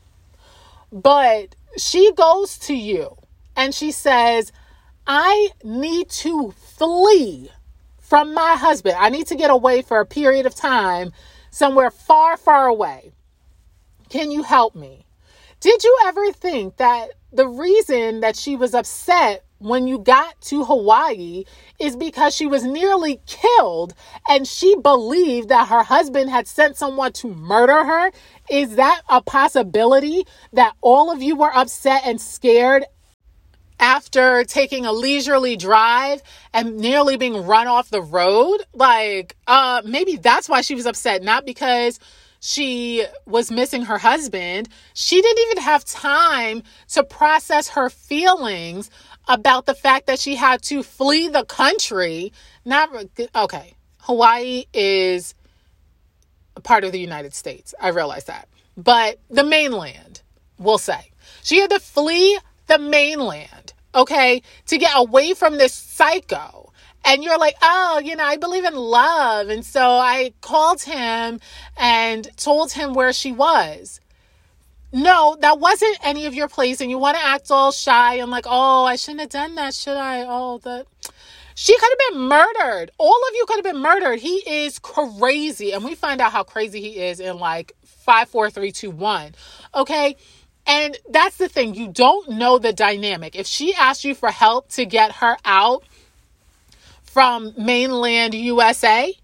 But 0.92 1.56
she 1.76 2.12
goes 2.12 2.56
to 2.60 2.74
you 2.74 3.16
and 3.56 3.74
she 3.74 3.90
says, 3.90 4.52
I 5.04 5.50
need 5.64 6.08
to 6.10 6.52
flee 6.52 7.50
from 7.98 8.32
my 8.32 8.54
husband. 8.54 8.94
I 8.96 9.08
need 9.08 9.26
to 9.26 9.34
get 9.34 9.50
away 9.50 9.82
for 9.82 9.98
a 9.98 10.06
period 10.06 10.46
of 10.46 10.54
time 10.54 11.12
somewhere 11.50 11.90
far, 11.90 12.36
far 12.36 12.68
away. 12.68 13.12
Can 14.08 14.30
you 14.30 14.44
help 14.44 14.76
me? 14.76 15.04
Did 15.58 15.82
you 15.82 15.98
ever 16.04 16.32
think 16.32 16.76
that 16.76 17.08
the 17.32 17.48
reason 17.48 18.20
that 18.20 18.36
she 18.36 18.54
was 18.54 18.72
upset 18.72 19.43
when 19.58 19.86
you 19.86 19.98
got 19.98 20.40
to 20.42 20.64
Hawaii 20.64 21.44
is 21.78 21.96
because 21.96 22.34
she 22.34 22.46
was 22.46 22.64
nearly 22.64 23.20
killed 23.26 23.94
and 24.28 24.46
she 24.46 24.76
believed 24.76 25.48
that 25.48 25.68
her 25.68 25.82
husband 25.82 26.30
had 26.30 26.46
sent 26.46 26.76
someone 26.76 27.12
to 27.14 27.28
murder 27.28 27.84
her. 27.84 28.10
Is 28.50 28.76
that 28.76 29.02
a 29.08 29.22
possibility 29.22 30.26
that 30.52 30.74
all 30.80 31.10
of 31.10 31.22
you 31.22 31.36
were 31.36 31.54
upset 31.54 32.02
and 32.04 32.20
scared 32.20 32.84
after 33.80 34.44
taking 34.44 34.86
a 34.86 34.92
leisurely 34.92 35.56
drive 35.56 36.22
and 36.52 36.76
nearly 36.78 37.16
being 37.16 37.46
run 37.46 37.66
off 37.66 37.90
the 37.90 38.02
road? 38.02 38.58
Like, 38.74 39.36
uh, 39.46 39.82
maybe 39.84 40.16
that's 40.16 40.48
why 40.48 40.60
she 40.60 40.74
was 40.74 40.86
upset, 40.86 41.22
not 41.22 41.46
because 41.46 41.98
she 42.40 43.06
was 43.24 43.50
missing 43.50 43.86
her 43.86 43.96
husband. 43.96 44.68
She 44.92 45.22
didn't 45.22 45.42
even 45.46 45.62
have 45.62 45.82
time 45.86 46.62
to 46.88 47.02
process 47.02 47.68
her 47.68 47.88
feelings 47.88 48.90
about 49.28 49.66
the 49.66 49.74
fact 49.74 50.06
that 50.06 50.18
she 50.18 50.36
had 50.36 50.62
to 50.62 50.82
flee 50.82 51.28
the 51.28 51.44
country. 51.44 52.32
Not 52.64 52.90
okay. 53.34 53.74
Hawaii 54.00 54.64
is 54.72 55.34
a 56.56 56.60
part 56.60 56.84
of 56.84 56.92
the 56.92 57.00
United 57.00 57.34
States. 57.34 57.74
I 57.80 57.88
realize 57.88 58.24
that. 58.24 58.48
But 58.76 59.18
the 59.30 59.44
mainland, 59.44 60.22
we'll 60.58 60.78
say. 60.78 61.10
She 61.42 61.60
had 61.60 61.70
to 61.70 61.80
flee 61.80 62.38
the 62.66 62.78
mainland, 62.78 63.72
okay, 63.94 64.42
to 64.66 64.78
get 64.78 64.92
away 64.94 65.34
from 65.34 65.58
this 65.58 65.72
psycho. 65.72 66.72
And 67.06 67.22
you're 67.22 67.38
like, 67.38 67.56
oh, 67.62 68.00
you 68.02 68.16
know, 68.16 68.24
I 68.24 68.36
believe 68.36 68.64
in 68.64 68.74
love. 68.74 69.48
And 69.48 69.64
so 69.64 69.80
I 69.80 70.32
called 70.40 70.82
him 70.82 71.38
and 71.76 72.36
told 72.36 72.72
him 72.72 72.94
where 72.94 73.12
she 73.12 73.30
was 73.30 74.00
no, 74.94 75.36
that 75.40 75.58
wasn't 75.58 75.98
any 76.04 76.26
of 76.26 76.34
your 76.34 76.46
place, 76.46 76.80
and 76.80 76.88
you 76.88 76.98
want 76.98 77.16
to 77.16 77.22
act 77.22 77.50
all 77.50 77.72
shy 77.72 78.14
and 78.14 78.30
like, 78.30 78.46
oh, 78.48 78.84
I 78.84 78.94
shouldn't 78.94 79.22
have 79.22 79.30
done 79.30 79.56
that, 79.56 79.74
should 79.74 79.96
I? 79.96 80.24
Oh, 80.26 80.58
that. 80.58 80.86
She 81.56 81.72
could 81.78 81.88
have 81.88 82.12
been 82.12 82.22
murdered. 82.22 82.90
All 82.98 83.14
of 83.28 83.34
you 83.34 83.44
could 83.46 83.64
have 83.64 83.74
been 83.74 83.80
murdered. 83.80 84.18
He 84.18 84.38
is 84.38 84.80
crazy. 84.80 85.70
And 85.70 85.84
we 85.84 85.94
find 85.94 86.20
out 86.20 86.32
how 86.32 86.42
crazy 86.42 86.80
he 86.80 86.98
is 86.98 87.20
in 87.20 87.38
like 87.38 87.76
five, 87.84 88.28
four, 88.28 88.50
three, 88.50 88.72
two, 88.72 88.90
one. 88.90 89.36
Okay. 89.72 90.16
And 90.66 90.98
that's 91.08 91.36
the 91.36 91.48
thing. 91.48 91.76
You 91.76 91.86
don't 91.86 92.28
know 92.30 92.58
the 92.58 92.72
dynamic. 92.72 93.36
If 93.36 93.46
she 93.46 93.72
asked 93.72 94.04
you 94.04 94.16
for 94.16 94.32
help 94.32 94.68
to 94.70 94.84
get 94.84 95.12
her 95.12 95.36
out 95.44 95.84
from 97.04 97.54
mainland 97.56 98.34
USA, 98.34 99.14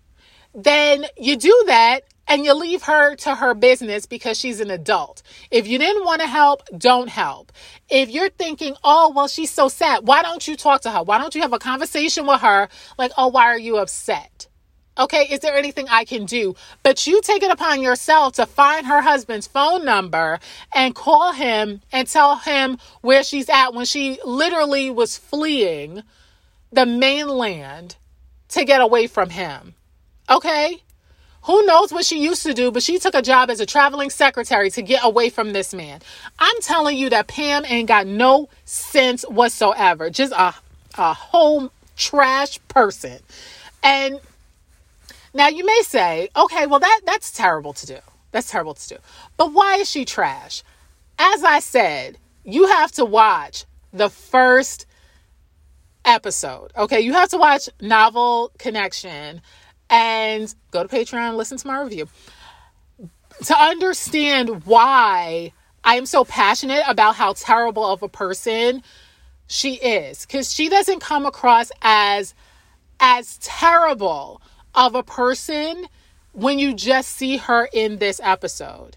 then 0.55 1.07
you 1.17 1.37
do 1.37 1.65
that 1.67 2.03
and 2.31 2.45
you 2.45 2.55
leave 2.55 2.85
her 2.85 3.17
to 3.17 3.35
her 3.35 3.55
business 3.55 4.07
because 4.07 4.39
she's 4.39 4.61
an 4.61 4.71
adult. 4.71 5.21
If 5.51 5.67
you 5.67 5.79
didn't 5.79 6.05
want 6.05 6.21
to 6.21 6.29
help, 6.29 6.63
don't 6.79 7.09
help. 7.09 7.51
If 7.91 8.09
you're 8.09 8.31
thinking, 8.31 8.77
oh, 8.85 9.13
well, 9.15 9.27
she's 9.27 9.51
so 9.51 9.69
sad, 9.69 10.07
why 10.07 10.23
don't 10.23 10.47
you 10.47 10.57
talk 10.57 10.83
to 10.83 10.93
her? 10.93 11.03
Why 11.03 11.19
don't 11.19 11.35
you 11.35 11.43
have 11.43 11.53
a 11.53 11.59
conversation 11.59 12.29
with 12.29 12.41
her? 12.41 12.69
Like, 12.97 13.11
oh, 13.19 13.27
why 13.27 13.47
are 13.47 13.59
you 13.59 13.79
upset? 13.79 14.47
Okay, 14.97 15.27
is 15.29 15.41
there 15.41 15.57
anything 15.57 15.89
I 15.89 16.05
can 16.05 16.25
do? 16.25 16.55
But 16.85 17.05
you 17.05 17.21
take 17.21 17.43
it 17.43 17.51
upon 17.51 17.83
yourself 17.83 18.35
to 18.35 18.47
find 18.47 18.87
her 18.87 19.01
husband's 19.01 19.49
phone 19.49 19.85
number 19.85 20.39
and 20.73 20.95
call 20.95 21.33
him 21.33 21.81
and 21.91 22.07
tell 22.07 22.37
him 22.37 22.79
where 23.01 23.25
she's 23.25 23.49
at 23.49 23.75
when 23.75 23.87
she 23.87 24.21
literally 24.25 24.89
was 24.89 25.19
fleeing 25.19 26.05
the 26.71 26.87
mainland 26.87 27.97
to 28.51 28.65
get 28.65 28.81
away 28.81 29.09
from 29.09 29.31
him. 29.31 29.75
Okay? 30.29 30.81
Who 31.45 31.65
knows 31.65 31.93
what 31.93 32.05
she 32.05 32.23
used 32.23 32.43
to 32.43 32.53
do, 32.53 32.71
but 32.71 32.83
she 32.83 32.99
took 32.99 33.15
a 33.15 33.23
job 33.23 33.51
as 33.51 33.61
a 33.61 33.67
traveling 33.67 34.11
secretary 34.11 34.71
to 34.71 34.83
get 34.83 35.03
away 35.03 35.31
from 35.31 35.53
this 35.53 35.73
man. 35.73 36.01
I'm 36.39 36.61
telling 36.61 36.99
you 36.99 37.09
that 37.11 37.29
Pam 37.29 37.65
ain't 37.65 37.89
got 37.89 38.07
no 38.07 38.49
sense 38.65 39.23
whatsoever. 39.23 40.11
Just 40.11 40.33
a, 40.33 40.55
a 40.99 41.15
whole 41.15 41.73
trash 41.97 42.59
person. 42.69 43.19
And 43.83 44.21
now 45.33 45.49
you 45.49 45.65
may 45.65 45.81
say, 45.83 46.29
okay, 46.37 46.67
well 46.67 46.81
that 46.81 47.01
that's 47.07 47.31
terrible 47.31 47.73
to 47.75 47.87
do. 47.87 47.99
That's 48.33 48.51
terrible 48.51 48.75
to 48.75 48.89
do. 48.89 48.97
But 49.37 49.53
why 49.53 49.77
is 49.77 49.91
she 49.91 50.05
trash? 50.05 50.63
As 51.19 51.43
I 51.43 51.61
said, 51.61 52.19
you 52.45 52.67
have 52.67 52.93
to 52.93 53.05
watch 53.05 53.65
the 53.93 54.09
first 54.09 54.87
episode. 56.05 56.73
Okay, 56.77 57.01
you 57.01 57.13
have 57.13 57.29
to 57.31 57.39
watch 57.39 57.69
Novel 57.81 58.53
Connection 58.59 59.41
and 59.91 60.55
go 60.71 60.83
to 60.83 60.89
Patreon, 60.89 61.37
listen 61.37 61.59
to 61.59 61.67
my 61.67 61.81
review 61.81 62.09
to 63.45 63.59
understand 63.59 64.65
why 64.65 65.53
I 65.83 65.97
am 65.97 66.07
so 66.07 66.25
passionate 66.25 66.83
about 66.87 67.17
how 67.17 67.33
terrible 67.33 67.85
of 67.87 68.03
a 68.03 68.09
person 68.09 68.83
she 69.47 69.75
is 69.75 70.27
cuz 70.27 70.53
she 70.53 70.69
doesn't 70.69 71.01
come 71.01 71.27
across 71.27 71.73
as 71.83 72.35
as 73.01 73.39
terrible 73.39 74.41
of 74.75 74.95
a 74.95 75.03
person 75.03 75.87
when 76.33 76.59
you 76.59 76.75
just 76.75 77.11
see 77.11 77.39
her 77.39 77.69
in 77.73 77.99
this 77.99 78.21
episode. 78.23 78.97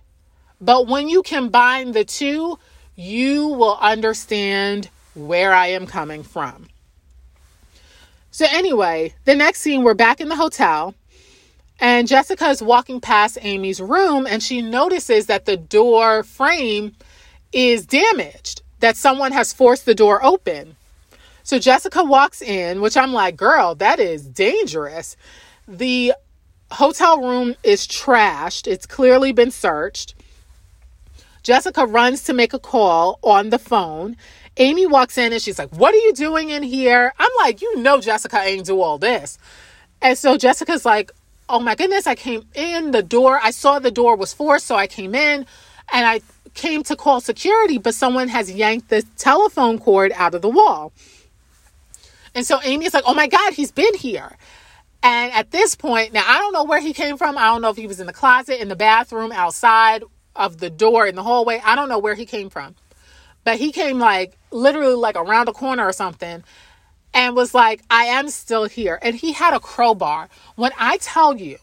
But 0.61 0.87
when 0.87 1.09
you 1.09 1.23
combine 1.23 1.93
the 1.93 2.05
two, 2.05 2.59
you 2.95 3.47
will 3.47 3.77
understand 3.77 4.89
where 5.15 5.53
I 5.53 5.67
am 5.67 5.87
coming 5.87 6.21
from. 6.23 6.67
So, 8.33 8.47
anyway, 8.49 9.13
the 9.25 9.35
next 9.35 9.61
scene, 9.61 9.83
we're 9.83 9.93
back 9.93 10.19
in 10.19 10.27
the 10.27 10.35
hotel, 10.35 10.95
and 11.79 12.07
Jessica 12.07 12.47
is 12.49 12.63
walking 12.63 12.99
past 12.99 13.37
Amy's 13.39 13.79
room 13.79 14.25
and 14.25 14.41
she 14.41 14.59
notices 14.59 15.27
that 15.27 15.45
the 15.45 15.55
door 15.55 16.23
frame 16.23 16.95
is 17.51 17.85
damaged, 17.85 18.63
that 18.79 18.97
someone 18.97 19.33
has 19.33 19.53
forced 19.53 19.85
the 19.85 19.93
door 19.93 20.25
open. 20.25 20.75
So, 21.43 21.59
Jessica 21.59 22.03
walks 22.03 22.41
in, 22.41 22.81
which 22.81 22.97
I'm 22.97 23.13
like, 23.13 23.37
girl, 23.37 23.75
that 23.75 23.99
is 23.99 24.25
dangerous. 24.25 25.15
The 25.67 26.15
hotel 26.71 27.21
room 27.21 27.53
is 27.61 27.85
trashed, 27.85 28.65
it's 28.65 28.87
clearly 28.87 29.31
been 29.31 29.51
searched. 29.51 30.15
Jessica 31.43 31.85
runs 31.85 32.23
to 32.23 32.33
make 32.33 32.53
a 32.53 32.59
call 32.59 33.19
on 33.21 33.51
the 33.51 33.59
phone 33.59 34.17
Amy 34.57 34.85
walks 34.85 35.17
in 35.17 35.33
and 35.33 35.41
she's 35.41 35.57
like, 35.57 35.69
What 35.75 35.93
are 35.93 35.97
you 35.97 36.13
doing 36.13 36.49
in 36.49 36.63
here? 36.63 37.13
I'm 37.17 37.31
like, 37.39 37.61
You 37.61 37.77
know, 37.77 37.99
Jessica 37.99 38.39
ain't 38.39 38.65
do 38.65 38.81
all 38.81 38.97
this. 38.97 39.37
And 40.01 40.17
so 40.17 40.37
Jessica's 40.37 40.85
like, 40.85 41.11
Oh 41.49 41.59
my 41.59 41.75
goodness, 41.75 42.07
I 42.07 42.15
came 42.15 42.45
in 42.53 42.91
the 42.91 43.03
door. 43.03 43.39
I 43.41 43.51
saw 43.51 43.79
the 43.79 43.91
door 43.91 44.15
was 44.15 44.33
forced, 44.33 44.65
so 44.65 44.75
I 44.75 44.87
came 44.87 45.15
in 45.15 45.45
and 45.91 46.07
I 46.07 46.21
came 46.53 46.83
to 46.83 46.95
call 46.95 47.19
security, 47.19 47.77
but 47.77 47.95
someone 47.95 48.27
has 48.27 48.51
yanked 48.51 48.89
the 48.89 49.01
telephone 49.17 49.79
cord 49.79 50.11
out 50.15 50.35
of 50.35 50.41
the 50.41 50.49
wall. 50.49 50.93
And 52.35 52.45
so 52.45 52.59
Amy's 52.63 52.93
like, 52.93 53.03
Oh 53.07 53.13
my 53.13 53.27
God, 53.27 53.53
he's 53.53 53.71
been 53.71 53.95
here. 53.95 54.37
And 55.01 55.33
at 55.33 55.51
this 55.51 55.75
point, 55.75 56.13
now 56.13 56.23
I 56.25 56.37
don't 56.37 56.53
know 56.53 56.63
where 56.63 56.79
he 56.79 56.93
came 56.93 57.17
from. 57.17 57.37
I 57.37 57.45
don't 57.45 57.61
know 57.61 57.69
if 57.69 57.75
he 57.75 57.87
was 57.87 57.99
in 57.99 58.07
the 58.07 58.13
closet, 58.13 58.61
in 58.61 58.69
the 58.69 58.75
bathroom, 58.75 59.31
outside 59.33 60.03
of 60.35 60.59
the 60.59 60.69
door, 60.69 61.05
in 61.05 61.15
the 61.15 61.23
hallway. 61.23 61.61
I 61.63 61.75
don't 61.75 61.89
know 61.89 61.99
where 61.99 62.15
he 62.15 62.25
came 62.25 62.49
from. 62.49 62.75
But 63.43 63.57
he 63.57 63.71
came 63.71 63.99
like 63.99 64.37
literally 64.51 64.95
like 64.95 65.15
around 65.15 65.49
a 65.49 65.53
corner 65.53 65.85
or 65.85 65.93
something 65.93 66.43
and 67.13 67.35
was 67.35 67.53
like, 67.53 67.81
I 67.89 68.05
am 68.05 68.29
still 68.29 68.65
here. 68.65 68.99
And 69.01 69.15
he 69.15 69.33
had 69.33 69.53
a 69.53 69.59
crowbar. 69.59 70.29
When 70.55 70.71
I 70.77 70.97
tell 70.97 71.37
you, 71.37 71.57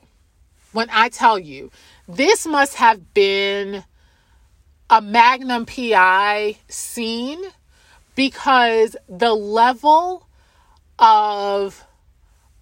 when 0.72 0.88
I 0.90 1.08
tell 1.08 1.38
you, 1.38 1.70
this 2.08 2.46
must 2.46 2.76
have 2.76 3.14
been 3.14 3.84
a 4.88 5.00
Magnum 5.00 5.66
PI 5.66 6.56
scene 6.68 7.42
because 8.14 8.96
the 9.08 9.34
level 9.34 10.26
of 10.98 11.84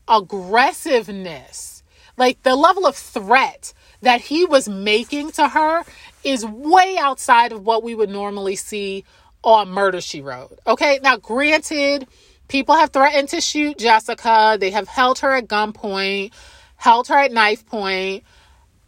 aggressiveness, 0.06 1.82
like 2.16 2.42
the 2.42 2.54
level 2.56 2.86
of 2.86 2.96
threat 2.96 3.72
that 4.00 4.20
he 4.22 4.44
was 4.44 4.68
making 4.68 5.32
to 5.32 5.48
her 5.48 5.84
is 6.28 6.44
way 6.44 6.96
outside 6.98 7.52
of 7.52 7.64
what 7.64 7.82
we 7.82 7.94
would 7.94 8.10
normally 8.10 8.56
see 8.56 9.05
on 9.42 9.70
Murder 9.70 10.00
She 10.00 10.20
Wrote. 10.20 10.59
Okay, 10.66 11.00
now 11.02 11.16
granted, 11.16 12.06
people 12.48 12.74
have 12.74 12.90
threatened 12.90 13.28
to 13.30 13.40
shoot 13.40 13.78
Jessica, 13.78 14.56
they 14.60 14.70
have 14.70 14.88
held 14.88 15.20
her 15.20 15.34
at 15.34 15.48
gunpoint, 15.48 16.32
held 16.76 17.09
her 17.09 17.16
at 17.18 17.32
knife 17.32 17.64
point, 17.66 18.24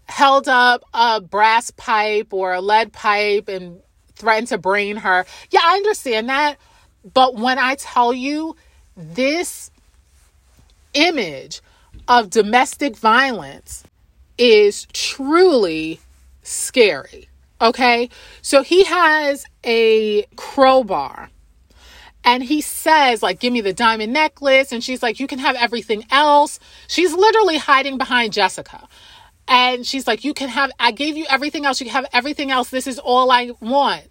held 0.04 0.48
up 0.48 0.82
a 0.92 1.20
brass 1.20 1.70
pipe 1.70 2.32
or 2.32 2.52
a 2.52 2.60
lead 2.60 2.92
pipe 2.92 3.48
and 3.48 3.80
threatened 4.14 4.48
to 4.48 4.58
brain 4.58 4.96
her. 4.96 5.24
Yeah, 5.50 5.60
I 5.64 5.76
understand 5.76 6.28
that. 6.28 6.58
But 7.14 7.36
when 7.36 7.58
I 7.58 7.76
tell 7.76 8.12
you 8.12 8.56
this 8.96 9.70
image 10.92 11.62
of 12.06 12.28
domestic 12.28 12.96
violence 12.96 13.84
is 14.36 14.86
truly 14.92 16.00
scary. 16.42 17.29
Okay. 17.60 18.08
So 18.42 18.62
he 18.62 18.84
has 18.84 19.44
a 19.64 20.22
crowbar 20.36 21.30
and 22.24 22.42
he 22.42 22.60
says, 22.60 23.22
like, 23.22 23.40
give 23.40 23.52
me 23.52 23.60
the 23.60 23.72
diamond 23.72 24.12
necklace. 24.12 24.72
And 24.72 24.82
she's 24.82 25.02
like, 25.02 25.20
you 25.20 25.26
can 25.26 25.38
have 25.38 25.56
everything 25.56 26.04
else. 26.10 26.58
She's 26.86 27.12
literally 27.12 27.58
hiding 27.58 27.98
behind 27.98 28.32
Jessica. 28.32 28.86
And 29.48 29.86
she's 29.86 30.06
like, 30.06 30.24
you 30.24 30.32
can 30.32 30.48
have, 30.48 30.70
I 30.78 30.92
gave 30.92 31.16
you 31.16 31.26
everything 31.28 31.66
else. 31.66 31.80
You 31.80 31.86
can 31.86 31.94
have 31.94 32.10
everything 32.12 32.50
else. 32.50 32.70
This 32.70 32.86
is 32.86 32.98
all 32.98 33.30
I 33.30 33.50
want. 33.60 34.04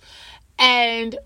And 0.58 1.18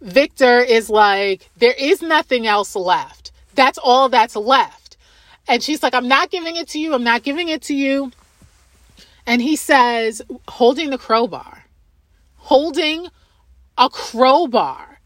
Victor 0.00 0.60
is 0.60 0.88
like, 0.88 1.50
there 1.56 1.74
is 1.78 2.02
nothing 2.02 2.46
else 2.46 2.74
left. 2.74 3.30
That's 3.54 3.78
all 3.78 4.08
that's 4.08 4.36
left. 4.36 4.96
And 5.48 5.62
she's 5.62 5.82
like, 5.82 5.94
I'm 5.94 6.08
not 6.08 6.30
giving 6.30 6.56
it 6.56 6.68
to 6.68 6.78
you. 6.78 6.94
I'm 6.94 7.04
not 7.04 7.22
giving 7.22 7.48
it 7.48 7.62
to 7.62 7.74
you. 7.74 8.12
And 9.26 9.40
he 9.40 9.56
says, 9.56 10.22
holding 10.48 10.90
the 10.90 10.98
crowbar, 10.98 11.64
holding 12.36 13.08
a 13.78 13.88
crowbar. 13.88 15.00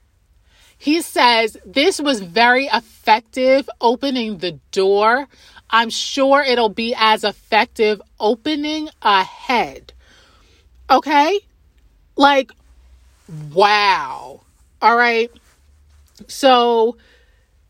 He 0.79 1.01
says, 1.03 1.57
This 1.65 2.01
was 2.01 2.21
very 2.21 2.67
effective 2.67 3.69
opening 3.81 4.39
the 4.39 4.53
door. 4.71 5.27
I'm 5.71 5.91
sure 5.91 6.43
it'll 6.43 6.69
be 6.69 6.95
as 6.97 7.25
effective 7.25 8.01
opening 8.21 8.89
a 9.03 9.25
head. 9.25 9.93
Okay? 10.89 11.41
Like, 12.15 12.53
wow. 13.53 14.43
All 14.81 14.97
right. 14.97 15.31
So 16.29 16.97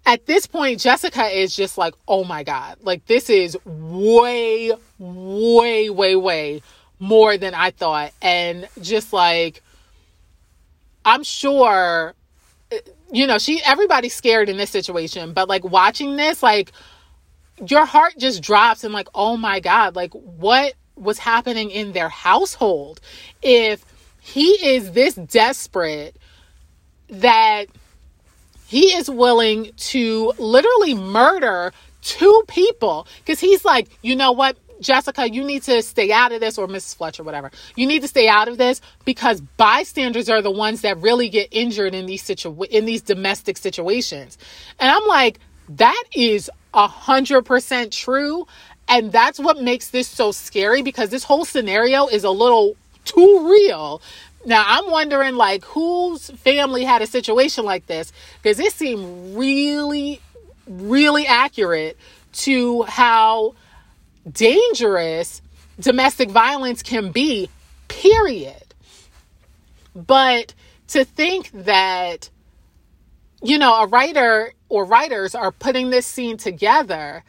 at 0.06 0.24
this 0.26 0.46
point, 0.46 0.80
Jessica 0.80 1.26
is 1.26 1.54
just 1.54 1.76
like, 1.76 1.94
oh 2.06 2.24
my 2.24 2.44
God, 2.44 2.78
like 2.82 3.04
this 3.06 3.28
is 3.28 3.58
way, 3.64 4.72
way, 4.98 5.90
way, 5.90 6.16
way 6.16 6.62
more 7.00 7.36
than 7.36 7.54
I 7.54 7.72
thought. 7.72 8.12
And 8.22 8.68
just 8.80 9.12
like, 9.12 9.62
I'm 11.04 11.24
sure, 11.24 12.14
you 13.12 13.26
know, 13.26 13.38
she, 13.38 13.60
everybody's 13.64 14.14
scared 14.14 14.48
in 14.48 14.56
this 14.56 14.70
situation, 14.70 15.32
but 15.32 15.48
like 15.48 15.64
watching 15.64 16.16
this, 16.16 16.42
like, 16.42 16.72
your 17.68 17.84
heart 17.86 18.14
just 18.18 18.42
drops 18.42 18.84
and 18.84 18.94
like, 18.94 19.08
oh 19.14 19.36
my 19.36 19.60
God, 19.60 19.96
like 19.96 20.12
what 20.12 20.74
was 20.94 21.18
happening 21.18 21.70
in 21.70 21.92
their 21.92 22.08
household 22.08 23.00
if 23.42 23.84
he 24.20 24.50
is 24.74 24.92
this 24.92 25.14
desperate 25.14 26.16
that 27.08 27.66
he 28.66 28.94
is 28.94 29.09
willing 29.10 29.72
to 29.76 30.32
literally 30.38 30.94
murder 30.94 31.72
two 32.02 32.43
people 32.48 33.06
because 33.18 33.40
he's 33.40 33.64
like, 33.64 33.88
you 34.02 34.16
know 34.16 34.32
what, 34.32 34.56
Jessica, 34.80 35.30
you 35.30 35.44
need 35.44 35.62
to 35.64 35.82
stay 35.82 36.12
out 36.12 36.32
of 36.32 36.40
this, 36.40 36.59
or 36.59 36.66
Mrs. 36.68 36.97
Fletcher, 36.97 37.22
whatever. 37.22 37.51
You 37.76 37.86
need 37.86 38.02
to 38.02 38.09
stay 38.09 38.28
out 38.28 38.48
of 38.48 38.59
this 38.59 38.80
because 39.05 39.40
bystanders 39.40 40.28
are 40.28 40.43
the 40.43 40.51
ones 40.51 40.82
that 40.82 40.98
really 40.98 41.28
get 41.28 41.48
injured 41.51 41.94
in 41.94 42.06
these 42.06 42.22
situ- 42.22 42.64
in 42.70 42.84
these 42.84 43.02
domestic 43.02 43.56
situations. 43.56 44.38
And 44.78 44.90
I'm 44.90 45.06
like, 45.06 45.40
that 45.70 46.05
is 46.14 46.51
a 46.74 46.86
hundred 46.86 47.43
percent 47.43 47.93
true. 47.93 48.47
And 48.88 49.10
that's 49.12 49.40
what 49.40 49.60
makes 49.60 49.88
this 49.88 50.09
so 50.09 50.30
scary 50.32 50.82
because 50.82 51.10
this 51.10 51.24
whole 51.24 51.44
scenario 51.44 52.06
is 52.06 52.24
a 52.24 52.30
little 52.30 52.76
too 53.05 53.48
real 53.48 54.02
now 54.47 54.64
I'm 54.64 54.90
wondering 54.90 55.35
like 55.35 55.64
whose 55.64 56.31
family 56.31 56.85
had 56.85 57.02
a 57.02 57.06
situation 57.06 57.64
like 57.64 57.86
this 57.86 58.12
because 58.40 58.60
it 58.60 58.73
seemed 58.73 59.36
really, 59.36 60.20
really 60.68 61.27
accurate 61.27 61.98
to 62.32 62.82
how 62.85 63.55
dangerous 64.31 65.43
domestic 65.81 66.31
violence 66.31 66.82
can 66.82 67.10
be, 67.10 67.51
period. 67.89 68.62
But 69.94 70.55
to 70.89 71.05
think 71.05 71.51
that, 71.52 72.31
you 73.43 73.59
know, 73.59 73.82
a 73.82 73.86
writer 73.86 74.52
or 74.68 74.85
writers 74.85 75.35
are 75.35 75.51
putting 75.51 75.90
this 75.90 76.06
scene 76.06 76.36
together, 76.36 77.24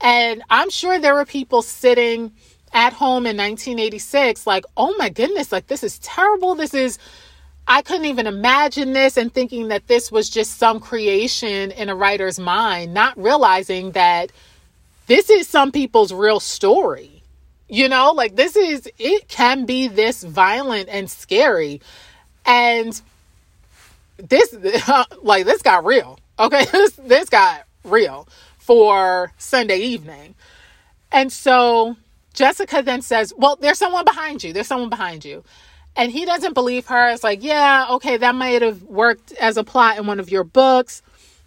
and 0.00 0.42
I'm 0.50 0.70
sure 0.70 0.98
there 0.98 1.14
were 1.14 1.24
people 1.24 1.62
sitting 1.62 2.32
at 2.74 2.92
home 2.92 3.26
in 3.26 3.36
1986 3.36 4.46
like 4.46 4.64
oh 4.76 4.94
my 4.98 5.08
goodness 5.08 5.52
like 5.52 5.68
this 5.68 5.82
is 5.82 5.98
terrible 6.00 6.54
this 6.54 6.74
is 6.74 6.98
I 7.66 7.82
couldn't 7.82 8.04
even 8.06 8.26
imagine 8.26 8.92
this 8.92 9.16
and 9.16 9.32
thinking 9.32 9.68
that 9.68 9.86
this 9.86 10.12
was 10.12 10.28
just 10.28 10.58
some 10.58 10.80
creation 10.80 11.70
in 11.70 11.88
a 11.88 11.94
writer's 11.94 12.38
mind, 12.38 12.92
not 12.92 13.16
realizing 13.16 13.92
that 13.92 14.30
this 15.06 15.30
is 15.30 15.48
some 15.48 15.72
people's 15.72 16.12
real 16.12 16.40
story. 16.40 17.22
You 17.68 17.88
know, 17.88 18.12
like 18.12 18.36
this 18.36 18.54
is, 18.56 18.88
it 18.98 19.28
can 19.28 19.64
be 19.64 19.88
this 19.88 20.22
violent 20.22 20.90
and 20.90 21.10
scary. 21.10 21.80
And 22.44 23.00
this, 24.18 24.54
like, 25.22 25.46
this 25.46 25.62
got 25.62 25.84
real. 25.84 26.18
Okay. 26.38 26.66
This, 26.72 26.92
this 26.92 27.28
got 27.30 27.64
real 27.82 28.28
for 28.58 29.32
Sunday 29.38 29.78
evening. 29.78 30.34
And 31.10 31.32
so 31.32 31.96
Jessica 32.34 32.82
then 32.82 33.00
says, 33.00 33.32
Well, 33.36 33.56
there's 33.56 33.78
someone 33.78 34.04
behind 34.04 34.44
you. 34.44 34.52
There's 34.52 34.66
someone 34.66 34.90
behind 34.90 35.24
you. 35.24 35.42
And 35.96 36.10
he 36.10 36.24
doesn't 36.24 36.54
believe 36.54 36.86
her. 36.86 37.10
It's 37.10 37.24
like, 37.24 37.42
Yeah, 37.42 37.86
okay, 37.92 38.18
that 38.18 38.34
might 38.34 38.60
have 38.60 38.82
worked 38.82 39.32
as 39.32 39.56
a 39.56 39.64
plot 39.64 39.96
in 39.96 40.06
one 40.06 40.20
of 40.20 40.30
your 40.30 40.44
books. 40.44 41.00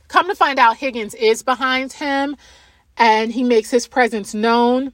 Come 0.08 0.28
to 0.30 0.36
find 0.36 0.58
out, 0.58 0.78
Higgins 0.78 1.14
is 1.14 1.44
behind 1.44 1.94
him 1.94 2.38
and 2.98 3.32
he 3.32 3.44
makes 3.44 3.70
his 3.70 3.88
presence 3.88 4.34
known. 4.34 4.94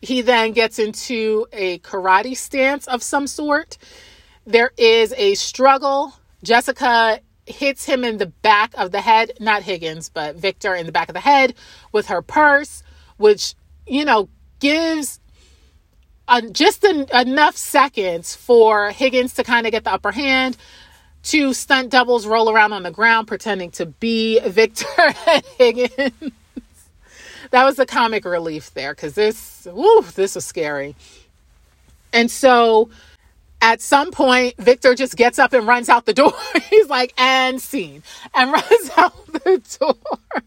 He 0.00 0.22
then 0.22 0.52
gets 0.52 0.78
into 0.78 1.46
a 1.52 1.78
karate 1.80 2.36
stance 2.36 2.86
of 2.86 3.02
some 3.02 3.26
sort. 3.26 3.76
There 4.46 4.70
is 4.78 5.12
a 5.16 5.34
struggle. 5.34 6.14
Jessica 6.42 7.20
hits 7.46 7.84
him 7.84 8.04
in 8.04 8.16
the 8.16 8.26
back 8.26 8.72
of 8.78 8.92
the 8.92 9.00
head, 9.00 9.32
not 9.40 9.62
Higgins, 9.62 10.08
but 10.08 10.36
Victor 10.36 10.74
in 10.74 10.86
the 10.86 10.92
back 10.92 11.08
of 11.08 11.14
the 11.14 11.20
head 11.20 11.54
with 11.92 12.06
her 12.06 12.22
purse, 12.22 12.82
which, 13.18 13.54
you 13.86 14.04
know, 14.04 14.30
gives 14.60 15.20
just 16.52 16.84
enough 16.84 17.56
seconds 17.56 18.36
for 18.36 18.90
Higgins 18.90 19.34
to 19.34 19.44
kind 19.44 19.66
of 19.66 19.72
get 19.72 19.84
the 19.84 19.92
upper 19.92 20.12
hand. 20.12 20.56
Two 21.22 21.52
stunt 21.52 21.90
doubles 21.90 22.26
roll 22.26 22.50
around 22.50 22.72
on 22.72 22.82
the 22.82 22.90
ground 22.90 23.26
pretending 23.26 23.70
to 23.72 23.86
be 23.86 24.38
Victor 24.46 24.86
Higgins. 25.58 26.12
that 27.50 27.64
was 27.64 27.76
the 27.76 27.86
comic 27.86 28.24
relief 28.24 28.72
there 28.74 28.94
because 28.94 29.14
this, 29.14 29.66
woo, 29.70 30.02
this 30.14 30.34
was 30.34 30.44
scary. 30.44 30.94
And 32.12 32.30
so 32.30 32.90
at 33.60 33.80
some 33.80 34.10
point, 34.10 34.56
Victor 34.56 34.94
just 34.94 35.16
gets 35.16 35.38
up 35.38 35.52
and 35.52 35.66
runs 35.66 35.88
out 35.88 36.06
the 36.06 36.14
door. 36.14 36.32
He's 36.70 36.88
like, 36.88 37.12
and 37.18 37.60
scene, 37.60 38.02
and 38.34 38.52
runs 38.52 38.90
out 38.96 39.26
the 39.26 39.62
door. 39.78 40.42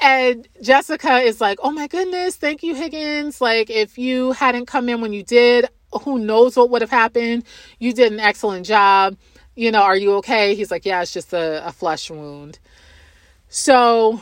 And 0.00 0.48
Jessica 0.62 1.18
is 1.18 1.40
like, 1.40 1.58
oh 1.62 1.70
my 1.70 1.86
goodness, 1.86 2.36
thank 2.36 2.62
you, 2.62 2.74
Higgins. 2.74 3.40
Like, 3.40 3.68
if 3.68 3.98
you 3.98 4.32
hadn't 4.32 4.66
come 4.66 4.88
in 4.88 5.00
when 5.00 5.12
you 5.12 5.22
did, 5.22 5.68
who 6.02 6.18
knows 6.18 6.56
what 6.56 6.70
would 6.70 6.80
have 6.80 6.90
happened? 6.90 7.44
You 7.78 7.92
did 7.92 8.12
an 8.12 8.20
excellent 8.20 8.64
job. 8.64 9.16
You 9.56 9.70
know, 9.70 9.82
are 9.82 9.96
you 9.96 10.14
okay? 10.16 10.54
He's 10.54 10.70
like, 10.70 10.86
yeah, 10.86 11.02
it's 11.02 11.12
just 11.12 11.32
a, 11.34 11.66
a 11.66 11.72
flesh 11.72 12.10
wound. 12.10 12.58
So 13.48 14.20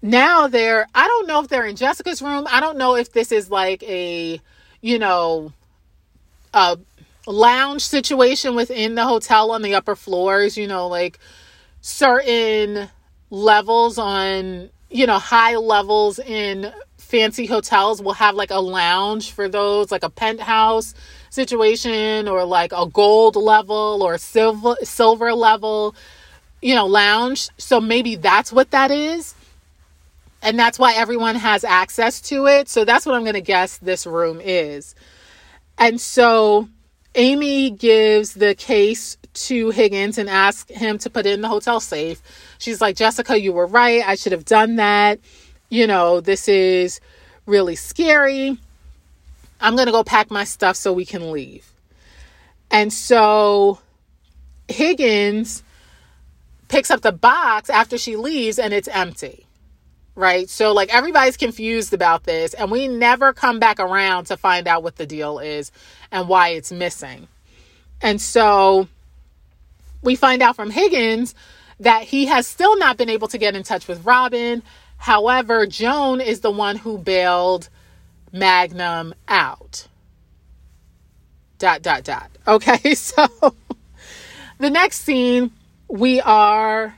now 0.00 0.46
they're, 0.46 0.86
I 0.94 1.08
don't 1.08 1.26
know 1.26 1.40
if 1.40 1.48
they're 1.48 1.66
in 1.66 1.76
Jessica's 1.76 2.22
room. 2.22 2.46
I 2.50 2.60
don't 2.60 2.78
know 2.78 2.94
if 2.94 3.12
this 3.12 3.32
is 3.32 3.50
like 3.50 3.82
a, 3.82 4.40
you 4.80 4.98
know, 4.98 5.52
a 6.54 6.78
lounge 7.26 7.82
situation 7.82 8.54
within 8.54 8.94
the 8.94 9.04
hotel 9.04 9.50
on 9.50 9.62
the 9.62 9.74
upper 9.74 9.96
floors, 9.96 10.56
you 10.56 10.68
know, 10.68 10.86
like 10.86 11.18
certain 11.80 12.88
levels 13.30 13.98
on 13.98 14.70
you 14.96 15.06
know, 15.06 15.18
high 15.18 15.56
levels 15.56 16.18
in 16.18 16.72
fancy 16.96 17.44
hotels 17.44 18.00
will 18.00 18.14
have 18.14 18.34
like 18.34 18.50
a 18.50 18.60
lounge 18.60 19.30
for 19.30 19.46
those, 19.46 19.92
like 19.92 20.02
a 20.02 20.08
penthouse 20.08 20.94
situation 21.28 22.26
or 22.26 22.44
like 22.44 22.72
a 22.72 22.86
gold 22.86 23.36
level 23.36 24.02
or 24.02 24.16
silver 24.16 24.74
silver 24.82 25.34
level, 25.34 25.94
you 26.62 26.74
know, 26.74 26.86
lounge. 26.86 27.50
So 27.58 27.78
maybe 27.78 28.16
that's 28.16 28.50
what 28.50 28.70
that 28.70 28.90
is. 28.90 29.34
And 30.40 30.58
that's 30.58 30.78
why 30.78 30.94
everyone 30.94 31.34
has 31.34 31.62
access 31.62 32.22
to 32.22 32.46
it. 32.46 32.70
So 32.70 32.86
that's 32.86 33.04
what 33.04 33.14
I'm 33.16 33.22
going 33.22 33.34
to 33.34 33.42
guess 33.42 33.76
this 33.78 34.06
room 34.06 34.40
is. 34.42 34.94
And 35.76 36.00
so 36.00 36.70
Amy 37.14 37.68
gives 37.68 38.32
the 38.32 38.54
case 38.54 39.18
to 39.36 39.70
Higgins 39.70 40.18
and 40.18 40.28
ask 40.28 40.68
him 40.68 40.98
to 40.98 41.10
put 41.10 41.26
it 41.26 41.32
in 41.32 41.40
the 41.40 41.48
hotel 41.48 41.80
safe. 41.80 42.20
She's 42.58 42.80
like, 42.80 42.96
Jessica, 42.96 43.40
you 43.40 43.52
were 43.52 43.66
right. 43.66 44.06
I 44.06 44.16
should 44.16 44.32
have 44.32 44.44
done 44.44 44.76
that. 44.76 45.20
You 45.68 45.86
know, 45.86 46.20
this 46.20 46.48
is 46.48 47.00
really 47.46 47.76
scary. 47.76 48.58
I'm 49.60 49.74
going 49.74 49.86
to 49.86 49.92
go 49.92 50.04
pack 50.04 50.30
my 50.30 50.44
stuff 50.44 50.76
so 50.76 50.92
we 50.92 51.04
can 51.04 51.32
leave. 51.32 51.70
And 52.70 52.92
so 52.92 53.78
Higgins 54.68 55.62
picks 56.68 56.90
up 56.90 57.00
the 57.00 57.12
box 57.12 57.70
after 57.70 57.96
she 57.96 58.16
leaves 58.16 58.58
and 58.58 58.74
it's 58.74 58.88
empty. 58.88 59.46
Right? 60.18 60.48
So, 60.48 60.72
like, 60.72 60.94
everybody's 60.94 61.36
confused 61.36 61.92
about 61.92 62.24
this, 62.24 62.54
and 62.54 62.70
we 62.70 62.88
never 62.88 63.34
come 63.34 63.58
back 63.58 63.78
around 63.78 64.24
to 64.28 64.38
find 64.38 64.66
out 64.66 64.82
what 64.82 64.96
the 64.96 65.04
deal 65.04 65.40
is 65.40 65.70
and 66.10 66.26
why 66.26 66.48
it's 66.48 66.72
missing. 66.72 67.28
And 68.00 68.18
so 68.18 68.88
we 70.06 70.14
find 70.14 70.40
out 70.40 70.56
from 70.56 70.70
Higgins 70.70 71.34
that 71.80 72.04
he 72.04 72.26
has 72.26 72.46
still 72.46 72.78
not 72.78 72.96
been 72.96 73.10
able 73.10 73.28
to 73.28 73.36
get 73.36 73.54
in 73.54 73.62
touch 73.62 73.86
with 73.86 74.06
Robin. 74.06 74.62
However, 74.96 75.66
Joan 75.66 76.22
is 76.22 76.40
the 76.40 76.50
one 76.50 76.76
who 76.76 76.96
bailed 76.96 77.68
Magnum 78.32 79.14
out. 79.28 79.88
Dot, 81.58 81.82
dot, 81.82 82.04
dot. 82.04 82.30
Okay, 82.48 82.94
so 82.94 83.26
the 84.58 84.70
next 84.70 85.00
scene, 85.00 85.50
we 85.88 86.20
are 86.20 86.94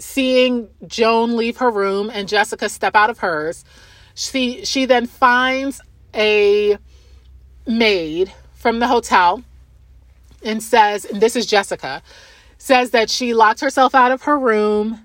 seeing 0.00 0.68
Joan 0.84 1.36
leave 1.36 1.58
her 1.58 1.70
room 1.70 2.10
and 2.12 2.28
Jessica 2.28 2.68
step 2.68 2.96
out 2.96 3.10
of 3.10 3.20
hers. 3.20 3.64
She 4.14 4.64
she 4.64 4.84
then 4.86 5.06
finds 5.06 5.80
a 6.12 6.76
maid 7.68 8.32
from 8.54 8.80
the 8.80 8.88
hotel 8.88 9.44
and 10.44 10.62
says, 10.62 11.04
and 11.04 11.20
this 11.20 11.36
is 11.36 11.46
Jessica, 11.46 12.02
says 12.58 12.90
that 12.90 13.10
she 13.10 13.34
locked 13.34 13.60
herself 13.60 13.94
out 13.94 14.12
of 14.12 14.22
her 14.22 14.38
room 14.38 15.00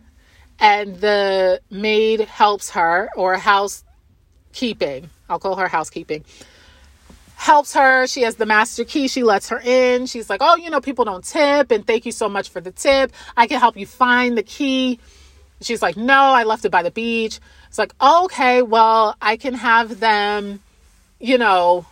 and 0.60 1.00
the 1.00 1.62
maid 1.70 2.22
helps 2.22 2.72
her 2.72 3.10
or 3.16 3.36
housekeeping. 3.36 5.10
I'll 5.30 5.40
call 5.40 5.56
her 5.56 5.68
housekeeping. 5.68 6.26
Helps 7.36 7.74
her. 7.74 8.06
She 8.08 8.24
has 8.24 8.36
the 8.36 8.46
master 8.46 8.84
key. 8.84 9.08
She 9.08 9.24
lets 9.24 9.50
her 9.50 9.60
in. 9.60 10.06
She's 10.06 10.30
like, 10.30 10.42
Oh, 10.44 10.58
you 10.58 10.70
know, 10.70 10.82
people 10.82 11.06
don't 11.06 11.24
tip. 11.24 11.72
And 11.72 11.88
thank 11.88 12.06
you 12.06 12.12
so 12.12 12.28
much 12.28 12.50
for 12.50 12.60
the 12.60 12.72
tip. 12.72 13.14
I 13.38 13.48
can 13.48 13.60
help 13.60 13.78
you 13.78 13.86
find 13.86 14.38
the 14.38 14.44
key. 14.44 15.00
She's 15.62 15.82
like, 15.82 15.96
No, 15.96 16.14
I 16.14 16.44
left 16.44 16.66
it 16.66 16.72
by 16.72 16.84
the 16.84 16.92
beach. 16.92 17.40
It's 17.70 17.78
like, 17.78 17.94
Okay, 18.02 18.62
well, 18.62 19.16
I 19.22 19.38
can 19.38 19.54
have 19.54 20.02
them, 20.02 20.60
you 21.20 21.38
know, 21.38 21.86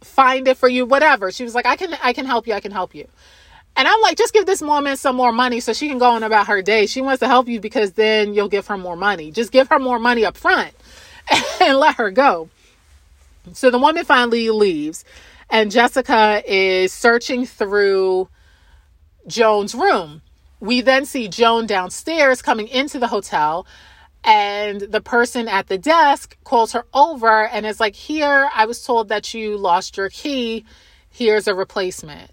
find 0.00 0.48
it 0.48 0.56
for 0.56 0.68
you, 0.68 0.86
whatever. 0.86 1.30
She 1.32 1.44
was 1.44 1.54
like, 1.54 1.66
I 1.66 1.76
can, 1.76 1.94
I 2.02 2.12
can 2.12 2.26
help 2.26 2.46
you. 2.46 2.54
I 2.54 2.60
can 2.60 2.72
help 2.72 2.94
you. 2.94 3.06
And 3.76 3.86
I'm 3.86 4.00
like, 4.00 4.18
just 4.18 4.32
give 4.32 4.44
this 4.46 4.60
woman 4.60 4.96
some 4.96 5.14
more 5.14 5.30
money 5.30 5.60
so 5.60 5.72
she 5.72 5.88
can 5.88 5.98
go 5.98 6.10
on 6.10 6.24
about 6.24 6.48
her 6.48 6.62
day. 6.62 6.86
She 6.86 7.00
wants 7.00 7.20
to 7.20 7.28
help 7.28 7.48
you 7.48 7.60
because 7.60 7.92
then 7.92 8.34
you'll 8.34 8.48
give 8.48 8.66
her 8.66 8.76
more 8.76 8.96
money. 8.96 9.30
Just 9.30 9.52
give 9.52 9.68
her 9.68 9.78
more 9.78 10.00
money 10.00 10.24
up 10.24 10.36
front 10.36 10.74
and 11.60 11.78
let 11.78 11.96
her 11.96 12.10
go. 12.10 12.48
So 13.52 13.70
the 13.70 13.78
woman 13.78 14.04
finally 14.04 14.50
leaves, 14.50 15.04
and 15.48 15.70
Jessica 15.70 16.42
is 16.44 16.92
searching 16.92 17.46
through 17.46 18.28
Joan's 19.26 19.74
room. 19.74 20.22
We 20.60 20.80
then 20.80 21.06
see 21.06 21.28
Joan 21.28 21.66
downstairs 21.66 22.42
coming 22.42 22.68
into 22.68 22.98
the 22.98 23.06
hotel, 23.06 23.66
and 24.24 24.80
the 24.80 25.00
person 25.00 25.48
at 25.48 25.68
the 25.68 25.78
desk 25.78 26.36
calls 26.44 26.72
her 26.72 26.84
over 26.92 27.46
and 27.48 27.64
is 27.64 27.80
like, 27.80 27.94
Here, 27.94 28.48
I 28.54 28.66
was 28.66 28.84
told 28.84 29.08
that 29.08 29.32
you 29.34 29.56
lost 29.56 29.96
your 29.96 30.10
key. 30.10 30.64
Here's 31.10 31.48
a 31.48 31.54
replacement. 31.54 32.30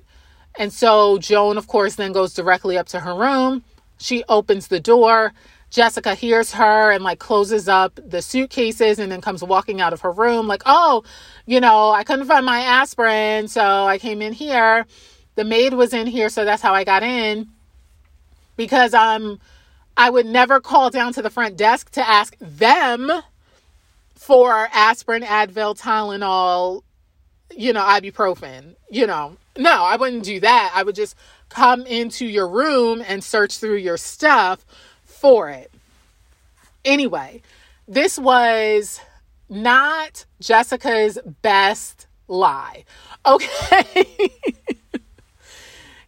And 0.58 0.72
so 0.72 1.18
Joan, 1.18 1.58
of 1.58 1.68
course, 1.68 1.96
then 1.96 2.12
goes 2.12 2.34
directly 2.34 2.78
up 2.78 2.88
to 2.88 3.00
her 3.02 3.16
room. 3.16 3.64
She 3.98 4.24
opens 4.28 4.68
the 4.68 4.80
door. 4.80 5.34
Jessica 5.70 6.16
hears 6.16 6.54
her 6.54 6.92
and 6.92 7.04
like 7.04 7.20
closes 7.20 7.68
up 7.68 8.00
the 8.06 8.22
suitcases 8.22 9.00
and 9.00 9.12
then 9.12 9.20
comes 9.20 9.44
walking 9.44 9.82
out 9.82 9.94
of 9.94 10.02
her 10.02 10.12
room, 10.12 10.48
like, 10.48 10.64
oh, 10.66 11.04
you 11.46 11.60
know, 11.60 11.92
I 11.92 12.04
couldn't 12.04 12.28
find 12.28 12.46
my 12.46 12.62
aspirin. 12.62 13.48
So 13.48 13.62
I 13.86 13.98
came 13.98 14.22
in 14.22 14.32
here. 14.32 14.86
The 15.36 15.44
maid 15.44 15.74
was 15.74 15.94
in 15.94 16.08
here. 16.08 16.30
So 16.30 16.46
that's 16.46 16.62
how 16.62 16.74
I 16.74 16.84
got 16.84 17.04
in. 17.04 17.50
Because 18.56 18.94
um, 18.94 19.40
I 19.98 20.10
would 20.10 20.26
never 20.26 20.60
call 20.60 20.90
down 20.90 21.14
to 21.14 21.22
the 21.22 21.30
front 21.30 21.58
desk 21.58 21.92
to 21.92 22.08
ask 22.08 22.36
them 22.40 23.12
for 24.16 24.70
aspirin, 24.74 25.24
Advil, 25.24 25.80
Tylenol, 25.80 26.84
you 27.56 27.74
know, 27.74 27.82
ibuprofen, 27.82 28.76
you 28.90 29.08
know. 29.08 29.38
No, 29.58 29.84
I 29.84 29.96
wouldn't 29.96 30.24
do 30.24 30.40
that. 30.42 30.72
I 30.76 30.84
would 30.84 30.96
just 30.96 31.16
come 31.50 31.86
into 31.86 32.26
your 32.26 32.48
room 32.48 33.04
and 33.08 33.24
search 33.24 33.58
through 33.58 33.78
your 33.78 33.98
stuff 33.98 34.66
for 35.06 35.50
it. 35.50 35.72
Anyway, 36.84 37.42
this 37.88 38.20
was 38.20 39.00
not 39.48 40.26
Jessica's 40.42 41.18
best 41.42 42.08
lie. 42.28 42.84
Okay. 43.28 44.30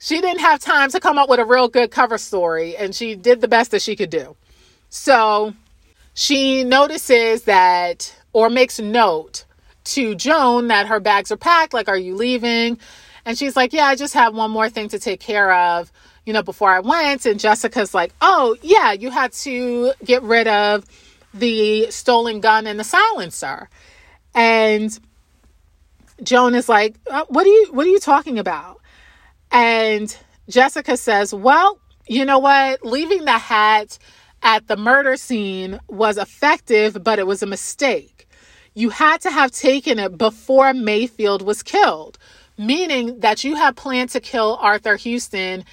She 0.08 0.22
didn't 0.22 0.40
have 0.40 0.62
time 0.62 0.90
to 0.90 1.02
come 1.02 1.18
up 1.18 1.28
with 1.28 1.38
a 1.38 1.44
real 1.44 1.68
good 1.68 1.92
cover 1.92 2.18
story, 2.18 2.78
and 2.78 2.96
she 2.96 3.14
did 3.14 3.42
the 3.42 3.48
best 3.50 3.72
that 3.72 3.82
she 3.82 3.94
could 3.94 4.10
do. 4.10 4.38
So 4.88 5.54
she 6.14 6.64
notices 6.64 7.44
that, 7.44 8.16
or 8.32 8.50
makes 8.50 8.80
note 8.80 9.44
to 9.84 10.16
Joan 10.16 10.70
that 10.70 10.88
her 10.88 11.02
bags 11.02 11.30
are 11.30 11.36
packed. 11.36 11.74
Like, 11.74 11.90
are 11.90 11.98
you 11.98 12.16
leaving? 12.16 12.80
And 13.26 13.38
she's 13.38 13.58
like, 13.58 13.74
Yeah, 13.74 13.84
I 13.84 13.96
just 13.96 14.14
have 14.14 14.34
one 14.34 14.50
more 14.50 14.70
thing 14.70 14.88
to 14.90 15.00
take 15.00 15.20
care 15.20 15.52
of, 15.52 15.92
you 16.26 16.32
know, 16.32 16.42
before 16.42 16.72
I 16.72 16.80
went. 16.80 17.26
And 17.26 17.38
Jessica's 17.38 17.94
like, 17.94 18.14
Oh, 18.22 18.56
yeah, 18.62 18.94
you 18.94 19.12
had 19.12 19.34
to 19.34 19.92
get 20.06 20.24
rid 20.24 20.48
of 20.48 20.86
the 21.34 21.92
stolen 21.92 22.40
gun 22.40 22.66
and 22.66 22.80
the 22.80 22.86
silencer. 22.86 23.68
And 24.34 24.98
Joan 26.24 26.56
is 26.56 26.70
like, 26.70 26.96
uh, 27.12 27.26
What 27.28 27.46
are 27.46 27.50
you 27.50 27.68
what 27.72 27.86
are 27.86 27.90
you 27.90 28.00
talking 28.00 28.40
about? 28.40 28.80
And 29.52 30.16
Jessica 30.50 30.98
says, 30.98 31.34
Well, 31.34 31.80
you 32.08 32.26
know 32.26 32.40
what? 32.40 32.86
Leaving 32.86 33.26
the 33.26 33.38
hat 33.38 33.98
at 34.44 34.68
the 34.68 34.78
murder 34.78 35.18
scene 35.18 35.80
was 35.88 36.18
effective, 36.18 37.04
but 37.04 37.20
it 37.20 37.28
was 37.28 37.44
a 37.44 37.48
mistake 37.48 38.18
you 38.78 38.92
had 38.92 39.20
to 39.22 39.32
have 39.32 39.50
taken 39.50 39.98
it 39.98 40.20
before 40.20 40.72
Mayfield 40.72 41.42
was 41.42 41.64
killed, 41.64 42.20
meaning 42.60 43.22
that 43.22 43.44
you 43.44 43.56
had 43.56 43.76
planned 43.76 44.12
to 44.12 44.20
kill 44.20 44.56
Arthur 44.62 44.98
Houston 44.98 45.66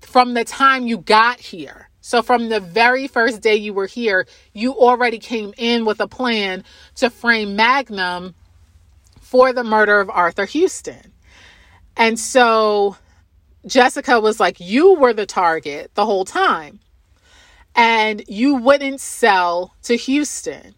from 0.00 0.34
the 0.34 0.44
time 0.44 0.84
you 0.88 0.98
got 0.98 1.38
here. 1.38 1.88
So, 2.00 2.20
from 2.20 2.48
the 2.48 2.58
very 2.58 3.06
first 3.06 3.42
day 3.42 3.54
you 3.54 3.72
were 3.72 3.86
here, 3.86 4.26
you 4.52 4.74
already 4.74 5.20
came 5.20 5.54
in 5.56 5.84
with 5.84 6.00
a 6.00 6.08
plan 6.08 6.64
to 6.96 7.10
frame 7.10 7.54
Magnum 7.54 8.34
for 9.20 9.52
the 9.52 9.62
murder 9.62 10.00
of 10.00 10.10
Arthur 10.10 10.46
Houston. 10.46 11.12
And 11.96 12.18
so 12.18 12.96
Jessica 13.66 14.20
was 14.20 14.40
like, 14.40 14.60
You 14.60 14.94
were 14.94 15.12
the 15.12 15.26
target 15.26 15.92
the 15.94 16.06
whole 16.06 16.24
time. 16.24 16.80
And 17.74 18.22
you 18.28 18.56
wouldn't 18.56 19.00
sell 19.00 19.74
to 19.84 19.96
Houston. 19.96 20.74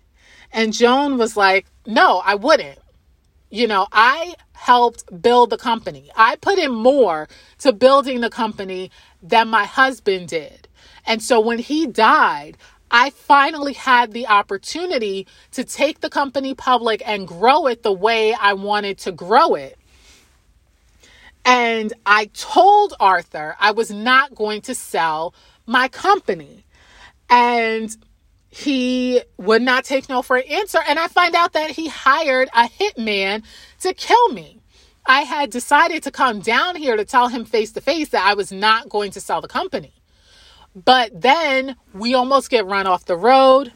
And 0.52 0.72
Joan 0.72 1.18
was 1.18 1.36
like, 1.36 1.66
No, 1.86 2.22
I 2.24 2.34
wouldn't. 2.34 2.78
You 3.50 3.68
know, 3.68 3.86
I 3.92 4.34
helped 4.52 5.22
build 5.22 5.50
the 5.50 5.56
company. 5.58 6.10
I 6.16 6.36
put 6.36 6.58
in 6.58 6.72
more 6.72 7.28
to 7.58 7.72
building 7.72 8.20
the 8.20 8.30
company 8.30 8.90
than 9.22 9.48
my 9.48 9.64
husband 9.64 10.28
did. 10.28 10.68
And 11.06 11.22
so 11.22 11.40
when 11.40 11.58
he 11.58 11.86
died, 11.86 12.56
I 12.90 13.10
finally 13.10 13.72
had 13.72 14.12
the 14.12 14.26
opportunity 14.26 15.26
to 15.52 15.64
take 15.64 16.00
the 16.00 16.10
company 16.10 16.54
public 16.54 17.02
and 17.06 17.26
grow 17.28 17.66
it 17.66 17.82
the 17.82 17.92
way 17.92 18.34
I 18.34 18.52
wanted 18.54 18.98
to 18.98 19.12
grow 19.12 19.54
it. 19.54 19.78
And 21.44 21.92
I 22.06 22.26
told 22.32 22.94
Arthur 23.00 23.56
I 23.60 23.72
was 23.72 23.90
not 23.90 24.34
going 24.34 24.62
to 24.62 24.74
sell 24.74 25.34
my 25.66 25.88
company. 25.88 26.64
And 27.28 27.96
he 28.48 29.20
would 29.36 29.62
not 29.62 29.84
take 29.84 30.08
no 30.08 30.22
for 30.22 30.36
an 30.36 30.44
answer. 30.48 30.78
And 30.86 30.98
I 30.98 31.08
find 31.08 31.34
out 31.34 31.54
that 31.54 31.70
he 31.70 31.88
hired 31.88 32.48
a 32.54 32.68
hitman 32.68 33.42
to 33.80 33.92
kill 33.92 34.28
me. 34.28 34.60
I 35.06 35.22
had 35.22 35.50
decided 35.50 36.02
to 36.04 36.10
come 36.10 36.40
down 36.40 36.76
here 36.76 36.96
to 36.96 37.04
tell 37.04 37.28
him 37.28 37.44
face 37.44 37.72
to 37.72 37.80
face 37.80 38.10
that 38.10 38.24
I 38.24 38.34
was 38.34 38.52
not 38.52 38.88
going 38.88 39.10
to 39.12 39.20
sell 39.20 39.40
the 39.40 39.48
company. 39.48 39.92
But 40.74 41.20
then 41.20 41.76
we 41.92 42.14
almost 42.14 42.48
get 42.50 42.64
run 42.66 42.86
off 42.86 43.04
the 43.04 43.16
road, 43.16 43.72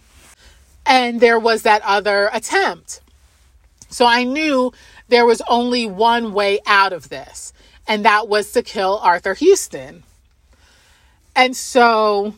and 0.87 1.21
there 1.21 1.39
was 1.39 1.63
that 1.63 1.83
other 1.85 2.31
attempt. 2.33 3.01
So 3.91 4.07
I 4.07 4.25
knew 4.25 4.73
there 5.09 5.27
was 5.27 5.43
only 5.49 5.87
one 5.87 6.33
way 6.33 6.61
out 6.67 6.93
of 6.93 7.09
this, 7.09 7.53
and 7.89 8.05
that 8.05 8.29
was 8.29 8.53
to 8.53 8.63
kill 8.63 8.99
Arthur 8.99 9.35
Houston. 9.35 10.05
And 11.35 11.57
so 11.57 12.35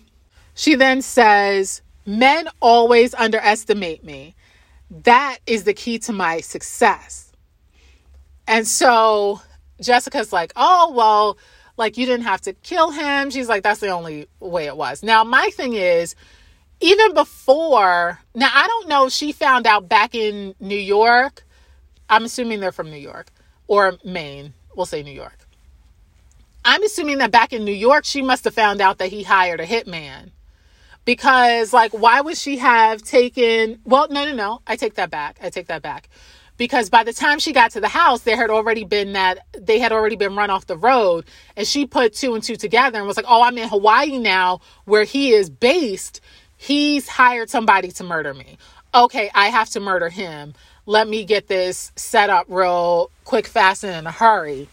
she 0.55 0.77
then 0.77 1.03
says, 1.03 1.83
Men 2.07 2.49
always 2.61 3.15
underestimate 3.15 4.05
me. 4.05 4.35
That 4.91 5.39
is 5.47 5.65
the 5.65 5.75
key 5.75 5.99
to 6.01 6.13
my 6.13 6.41
success. 6.41 7.33
And 8.47 8.67
so 8.67 9.43
Jessica's 9.81 10.33
like, 10.33 10.53
Oh, 10.57 10.93
well, 10.95 11.37
like 11.77 11.97
you 11.97 12.07
didn't 12.07 12.25
have 12.25 12.41
to 12.43 12.53
kill 12.53 12.91
him. 12.91 13.31
She's 13.31 13.49
like, 13.49 13.63
That's 13.63 13.81
the 13.81 13.89
only 13.89 14.29
way 14.39 14.67
it 14.67 14.77
was. 14.77 15.03
Now, 15.03 15.25
my 15.25 15.51
thing 15.51 15.75
is, 15.75 16.15
even 16.81 17.13
before, 17.13 18.19
now 18.35 18.51
I 18.53 18.67
don't 18.67 18.89
know, 18.89 19.07
if 19.07 19.13
she 19.13 19.33
found 19.33 19.67
out 19.67 19.89
back 19.89 20.15
in 20.15 20.55
New 20.61 20.79
York. 20.79 21.45
I'm 22.09 22.25
assuming 22.25 22.59
they're 22.59 22.73
from 22.73 22.91
New 22.91 22.97
York 22.97 23.31
or 23.69 23.97
Maine. 24.05 24.53
We'll 24.75 24.87
say 24.87 25.03
New 25.03 25.13
York. 25.13 25.40
I'm 26.65 26.83
assuming 26.83 27.19
that 27.19 27.31
back 27.31 27.53
in 27.53 27.65
New 27.65 27.73
York, 27.73 28.05
she 28.05 28.23
must 28.23 28.45
have 28.45 28.55
found 28.55 28.81
out 28.81 28.99
that 28.99 29.09
he 29.09 29.23
hired 29.23 29.61
a 29.61 29.67
hitman. 29.67 30.31
Because 31.07 31.73
like 31.73 31.93
why 31.93 32.21
would 32.21 32.37
she 32.37 32.59
have 32.59 33.03
taken 33.03 33.81
well 33.85 34.09
no 34.11 34.27
no 34.27 34.35
no. 34.35 34.63
I 34.67 34.77
take 34.77 34.95
that 34.95 35.11
back. 35.11 35.39
I 35.43 35.49
take 35.49 35.69
that 35.69 35.81
back. 35.83 36.09
Because 36.59 36.91
by 36.91 37.05
the 37.05 37.15
time 37.15 37.39
she 37.39 37.55
got 37.55 37.71
to 37.71 37.81
the 37.81 37.89
house 37.89 38.21
there 38.21 38.37
had 38.37 38.51
already 38.51 38.85
been 38.85 39.15
that 39.15 39.39
they 39.59 39.79
had 39.79 39.93
already 39.93 40.17
been 40.17 40.37
run 40.37 40.51
off 40.51 40.67
the 40.67 40.77
road. 40.77 41.25
And 41.57 41.67
she 41.67 41.87
put 41.87 42.13
two 42.15 42.35
and 42.35 42.45
two 42.45 42.57
together 42.57 42.99
and 42.99 43.07
was 43.07 43.17
like 43.17 43.27
oh 43.29 43.43
i'm 43.43 43.57
in 43.57 43.69
hawaii 43.69 44.19
now 44.19 44.61
where 44.85 45.05
he 45.05 45.31
is 45.31 45.49
based. 45.49 46.21
He's 46.59 47.09
hired 47.09 47.49
somebody 47.49 47.91
to 47.93 48.05
murder 48.05 48.35
me. 48.35 48.59
Okay 48.95 49.31
i 49.35 49.49
have 49.49 49.71
to 49.71 49.81
murder 49.81 50.11
him. 50.11 50.53
Let 50.85 51.09
me 51.09 51.25
get 51.25 51.49
this 51.49 51.93
set 51.97 52.29
up 52.29 52.45
real 52.49 53.11
quick 53.25 53.47
fast 53.47 53.83
and 53.83 53.97
in 53.97 54.07
a 54.07 54.13
hurry 54.13 54.69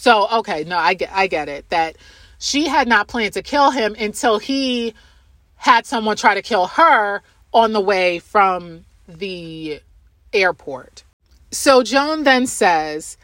so 0.00 0.28
okay 0.30 0.64
no 0.64 0.78
i 0.78 0.94
get 0.94 1.10
i 1.12 1.26
get 1.26 1.48
it 1.48 1.68
that 1.68 1.96
she 2.38 2.66
had 2.66 2.88
not 2.88 3.06
planned 3.06 3.34
to 3.34 3.42
kill 3.42 3.70
him 3.70 3.94
until 3.98 4.38
he 4.38 4.94
had 5.56 5.84
someone 5.84 6.16
try 6.16 6.34
to 6.34 6.42
kill 6.42 6.66
her 6.66 7.22
on 7.52 7.72
the 7.74 7.80
way 7.80 8.18
from 8.18 8.86
the 9.06 9.82
airport. 10.32 11.04
So 11.50 11.82
Joan 11.82 12.24
then 12.24 12.46
says, 12.46 13.18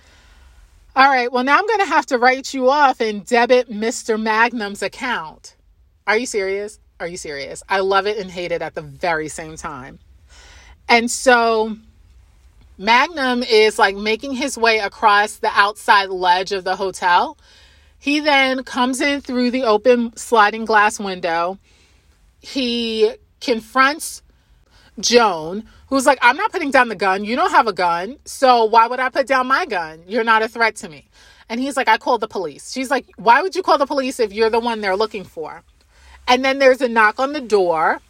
All 0.94 1.08
right, 1.08 1.32
well, 1.32 1.44
now 1.44 1.56
I'm 1.56 1.66
going 1.66 1.80
to 1.80 1.86
have 1.86 2.04
to 2.06 2.18
write 2.18 2.52
you 2.52 2.68
off 2.68 3.00
and 3.00 3.24
debit 3.24 3.70
Mr. 3.70 4.20
Magnum's 4.20 4.82
account. 4.82 5.56
Are 6.06 6.18
you 6.18 6.26
serious? 6.26 6.78
Are 7.00 7.08
you 7.08 7.16
serious? 7.16 7.62
I 7.70 7.80
love 7.80 8.06
it 8.06 8.18
and 8.18 8.30
hate 8.30 8.52
it 8.52 8.60
at 8.60 8.74
the 8.74 8.82
very 8.82 9.28
same 9.28 9.56
time. 9.56 9.98
And 10.90 11.10
so 11.10 11.76
Magnum 12.78 13.42
is 13.42 13.78
like 13.78 13.96
making 13.96 14.34
his 14.34 14.58
way 14.58 14.78
across 14.78 15.36
the 15.36 15.50
outside 15.52 16.10
ledge 16.10 16.52
of 16.52 16.64
the 16.64 16.76
hotel 16.76 17.36
he 18.06 18.20
then 18.20 18.62
comes 18.62 19.00
in 19.00 19.20
through 19.20 19.50
the 19.50 19.64
open 19.64 20.16
sliding 20.16 20.64
glass 20.64 21.00
window. 21.00 21.58
He 22.40 23.12
confronts 23.40 24.22
Joan, 25.00 25.64
who's 25.88 26.06
like, 26.06 26.18
I'm 26.22 26.36
not 26.36 26.52
putting 26.52 26.70
down 26.70 26.88
the 26.88 26.94
gun. 26.94 27.24
You 27.24 27.34
don't 27.34 27.50
have 27.50 27.66
a 27.66 27.72
gun. 27.72 28.18
So 28.24 28.64
why 28.64 28.86
would 28.86 29.00
I 29.00 29.08
put 29.08 29.26
down 29.26 29.48
my 29.48 29.66
gun? 29.66 30.04
You're 30.06 30.22
not 30.22 30.42
a 30.42 30.48
threat 30.48 30.76
to 30.76 30.88
me. 30.88 31.08
And 31.48 31.58
he's 31.60 31.76
like, 31.76 31.88
I 31.88 31.98
called 31.98 32.20
the 32.20 32.28
police. 32.28 32.70
She's 32.70 32.92
like, 32.92 33.06
Why 33.16 33.42
would 33.42 33.56
you 33.56 33.62
call 33.64 33.76
the 33.76 33.86
police 33.86 34.20
if 34.20 34.32
you're 34.32 34.50
the 34.50 34.60
one 34.60 34.80
they're 34.80 34.96
looking 34.96 35.24
for? 35.24 35.64
And 36.28 36.44
then 36.44 36.60
there's 36.60 36.80
a 36.80 36.88
knock 36.88 37.18
on 37.18 37.32
the 37.32 37.40
door, 37.40 38.00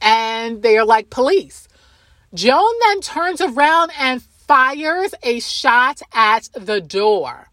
and 0.00 0.62
they're 0.62 0.84
like, 0.84 1.10
Police. 1.10 1.68
Joan 2.34 2.72
then 2.86 3.00
turns 3.00 3.40
around 3.40 3.92
and 3.98 4.22
fires 4.22 5.14
a 5.22 5.40
shot 5.40 6.02
at 6.12 6.48
the 6.54 6.80
door. 6.80 7.48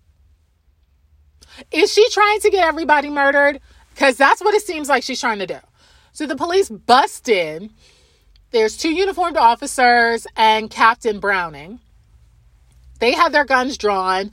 Is 1.72 1.93
she 1.93 2.10
trying 2.10 2.39
to 2.41 2.49
get 2.49 2.65
everybody 2.65 3.10
murdered? 3.10 3.60
Because 3.93 4.15
that's 4.15 4.41
what 4.41 4.53
it 4.53 4.61
seems 4.61 4.88
like 4.88 5.03
she's 5.03 5.19
trying 5.19 5.39
to 5.39 5.47
do. 5.47 5.57
So 6.14 6.26
the 6.26 6.35
police 6.35 6.69
bust 6.69 7.27
in. 7.27 7.72
There's 8.51 8.77
two 8.77 8.91
uniformed 8.93 9.38
officers 9.38 10.26
and 10.35 10.69
Captain 10.69 11.19
Browning. 11.19 11.80
They 12.99 13.11
have 13.11 13.31
their 13.31 13.45
guns 13.45 13.77
drawn. 13.77 14.31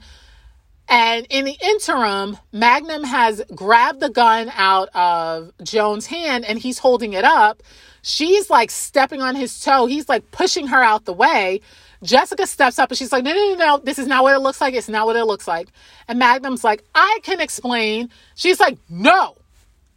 And 0.89 1.27
in 1.29 1.45
the 1.45 1.57
interim, 1.61 2.37
Magnum 2.51 3.03
has 3.03 3.43
grabbed 3.53 3.99
the 3.99 4.09
gun 4.09 4.49
out 4.55 4.89
of 4.95 5.51
Joan's 5.61 6.07
hand 6.07 6.45
and 6.45 6.57
he's 6.57 6.79
holding 6.79 7.13
it 7.13 7.25
up. 7.25 7.61
She's 8.07 8.49
like 8.49 8.71
stepping 8.71 9.21
on 9.21 9.35
his 9.35 9.59
toe. 9.59 9.85
He's 9.85 10.07
like 10.07 10.31
pushing 10.31 10.67
her 10.67 10.81
out 10.81 11.03
the 11.03 11.11
way. 11.11 11.59
Jessica 12.01 12.47
steps 12.47 12.79
up 12.79 12.89
and 12.89 12.97
she's 12.97 13.11
like, 13.11 13.25
no, 13.25 13.33
no, 13.33 13.49
no, 13.49 13.55
no, 13.55 13.77
this 13.79 13.99
is 13.99 14.07
not 14.07 14.23
what 14.23 14.33
it 14.33 14.39
looks 14.39 14.61
like. 14.61 14.73
It's 14.73 14.87
not 14.87 15.05
what 15.05 15.17
it 15.17 15.25
looks 15.25 15.45
like. 15.45 15.67
And 16.07 16.17
Magnum's 16.17 16.63
like, 16.63 16.85
I 16.95 17.19
can 17.23 17.41
explain. 17.41 18.09
She's 18.35 18.61
like, 18.61 18.77
no, 18.87 19.35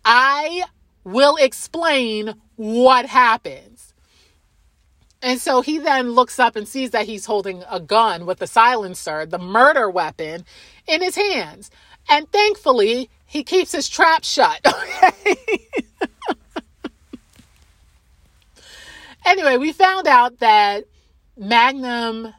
I 0.05 0.65
will 1.05 1.37
explain 1.37 2.35
what 2.57 3.07
happens. 3.07 3.95
And 5.23 5.39
so 5.39 5.61
he 5.61 5.79
then 5.79 6.11
looks 6.11 6.41
up 6.41 6.57
and 6.57 6.67
sees 6.67 6.91
that 6.91 7.07
he's 7.07 7.27
holding 7.27 7.63
a 7.71 7.79
gun 7.79 8.27
with 8.27 8.43
a 8.43 8.49
silencer, 8.49 9.25
the 9.25 9.39
murder 9.39 9.89
weapon, 9.89 10.45
in 10.89 11.01
his 11.01 11.15
hands. 11.15 11.71
And 12.09 12.29
thankfully, 12.33 13.09
he 13.25 13.45
keeps 13.45 13.71
his 13.71 13.89
trap 13.89 14.25
shut. 14.25 14.61
Okay. 15.03 15.69
anyway, 19.31 19.57
we 19.57 19.73
found 19.73 20.07
out 20.07 20.39
that 20.41 20.85
Magnum 21.37 22.35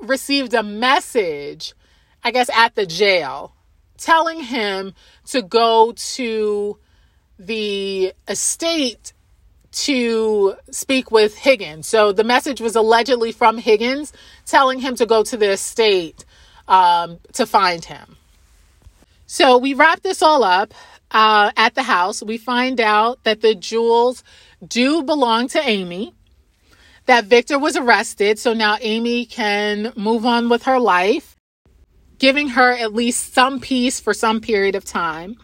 received 0.00 0.54
a 0.54 0.62
message, 0.62 1.74
I 2.22 2.30
guess, 2.30 2.48
at 2.50 2.74
the 2.74 2.86
jail 2.86 3.54
telling 3.98 4.40
him 4.40 4.94
to 5.26 5.42
go 5.42 5.92
to 5.92 6.78
the 7.38 8.12
estate 8.28 9.12
to 9.72 10.54
speak 10.70 11.10
with 11.10 11.36
Higgins. 11.36 11.86
So 11.88 12.12
the 12.12 12.24
message 12.24 12.60
was 12.60 12.76
allegedly 12.76 13.32
from 13.32 13.58
Higgins 13.58 14.12
telling 14.46 14.78
him 14.80 14.94
to 14.96 15.06
go 15.06 15.24
to 15.24 15.36
the 15.36 15.50
estate 15.50 16.24
um, 16.68 17.18
to 17.32 17.46
find 17.46 17.84
him. 17.84 18.16
So 19.26 19.58
we 19.58 19.74
wrap 19.74 20.00
this 20.02 20.22
all 20.22 20.44
up 20.44 20.74
uh, 21.10 21.50
at 21.56 21.74
the 21.74 21.82
house. 21.82 22.22
We 22.22 22.38
find 22.38 22.80
out 22.80 23.24
that 23.24 23.40
the 23.40 23.54
jewels 23.54 24.22
do 24.68 25.02
belong 25.02 25.48
to 25.48 25.60
Amy 25.60 26.14
that 27.06 27.26
Victor 27.26 27.58
was 27.58 27.76
arrested. 27.76 28.38
So 28.38 28.52
now 28.52 28.76
Amy 28.80 29.26
can 29.26 29.92
move 29.96 30.24
on 30.26 30.48
with 30.48 30.64
her 30.64 30.78
life, 30.78 31.36
giving 32.18 32.48
her 32.50 32.72
at 32.72 32.94
least 32.94 33.34
some 33.34 33.60
peace 33.60 34.00
for 34.00 34.14
some 34.14 34.40
period 34.40 34.74
of 34.74 34.84
time. 34.84 35.36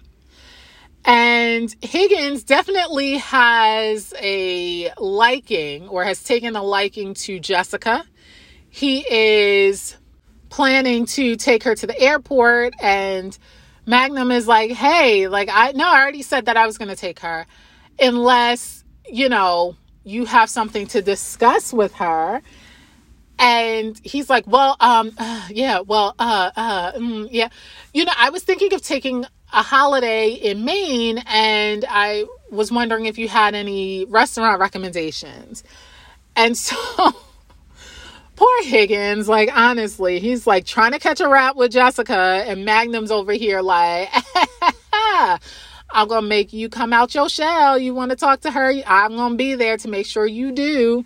And 1.05 1.75
Higgins 1.81 2.45
definitely 2.45 3.19
has 3.19 4.13
a 4.21 4.93
liking 4.99 5.89
or 5.89 6.05
has 6.05 6.23
taken 6.23 6.57
a 6.57 6.63
liking 6.63 7.15
to 7.15 7.41
Jessica. 7.41 8.05
He 8.69 9.05
is 9.11 9.97
planning 10.51 11.07
to 11.07 11.37
take 11.37 11.63
her 11.65 11.75
to 11.75 11.87
the 11.87 11.99
airport 11.99 12.75
and 12.81 13.37
Magnum 13.87 14.31
is 14.31 14.47
like, 14.47 14.71
"Hey, 14.73 15.27
like 15.27 15.49
I 15.51 15.73
no, 15.73 15.89
I 15.89 16.01
already 16.01 16.23
said 16.23 16.47
that 16.47 16.57
I 16.57 16.67
was 16.67 16.79
going 16.79 16.91
to 16.91 16.97
take 16.97 17.21
her 17.21 17.47
unless, 18.01 18.80
you 19.13 19.29
know, 19.29 19.77
you 20.05 20.25
have 20.25 20.51
something 20.51 20.87
to 20.89 21.03
discuss 21.03 21.73
with 21.73 21.95
her. 21.95 22.43
And 23.39 23.99
he's 24.05 24.29
like 24.29 24.47
well 24.47 24.77
um 24.81 25.13
uh, 25.17 25.47
yeah 25.51 25.81
well 25.81 26.15
uh 26.19 26.51
uh 26.55 26.93
mm, 26.93 27.29
yeah. 27.31 27.49
You 27.95 28.05
know 28.05 28.13
i 28.19 28.31
was 28.31 28.43
thinking 28.43 28.75
of 28.75 28.83
taking 28.83 29.25
a 29.53 29.63
holiday 29.63 30.31
in 30.31 30.65
maine 30.65 31.23
and 31.27 31.85
i 31.89 32.25
was 32.51 32.71
wondering 32.71 33.07
if 33.07 33.17
you 33.19 33.29
had 33.29 33.55
any 33.55 34.05
restaurant 34.07 34.61
recommendations. 34.61 35.65
And 36.37 36.57
so 36.57 36.77
Poor 38.41 38.63
Higgins, 38.65 39.29
like 39.29 39.55
honestly, 39.55 40.19
he's 40.19 40.47
like 40.47 40.65
trying 40.65 40.93
to 40.93 40.99
catch 40.99 41.21
a 41.21 41.29
rap 41.29 41.57
with 41.57 41.73
Jessica, 41.73 42.43
and 42.47 42.65
Magnum's 42.65 43.11
over 43.11 43.33
here 43.33 43.61
like, 43.61 44.09
I'm 45.93 46.09
gonna 46.09 46.27
make 46.27 46.53
you 46.53 46.69
come 46.69 46.93
out 46.93 47.15
your 47.15 47.29
shell. 47.29 47.79
You 47.79 47.95
want 47.95 48.11
to 48.11 48.17
talk 48.17 48.41
to 48.43 48.51
her? 48.51 48.73
I'm 48.87 49.17
gonna 49.17 49.35
be 49.35 49.55
there 49.55 49.77
to 49.79 49.89
make 49.89 50.07
sure 50.07 50.27
you 50.27 50.53
do. 50.53 51.05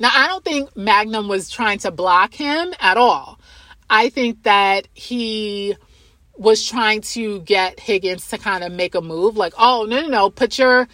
Now, 0.00 0.10
I 0.12 0.26
don't 0.26 0.44
think 0.44 0.76
Magnum 0.76 1.28
was 1.28 1.48
trying 1.48 1.78
to 1.80 1.90
block 1.90 2.34
him 2.34 2.74
at 2.80 2.96
all. 2.96 3.38
I 3.88 4.08
think 4.08 4.42
that 4.42 4.88
he 4.94 5.76
was 6.36 6.66
trying 6.66 7.00
to 7.00 7.40
get 7.40 7.78
Higgins 7.78 8.28
to 8.30 8.38
kind 8.38 8.64
of 8.64 8.72
make 8.72 8.94
a 8.94 9.00
move 9.00 9.36
like, 9.36 9.54
oh, 9.56 9.86
no, 9.88 10.00
no, 10.02 10.08
no, 10.08 10.30
put 10.30 10.58
your, 10.58 10.88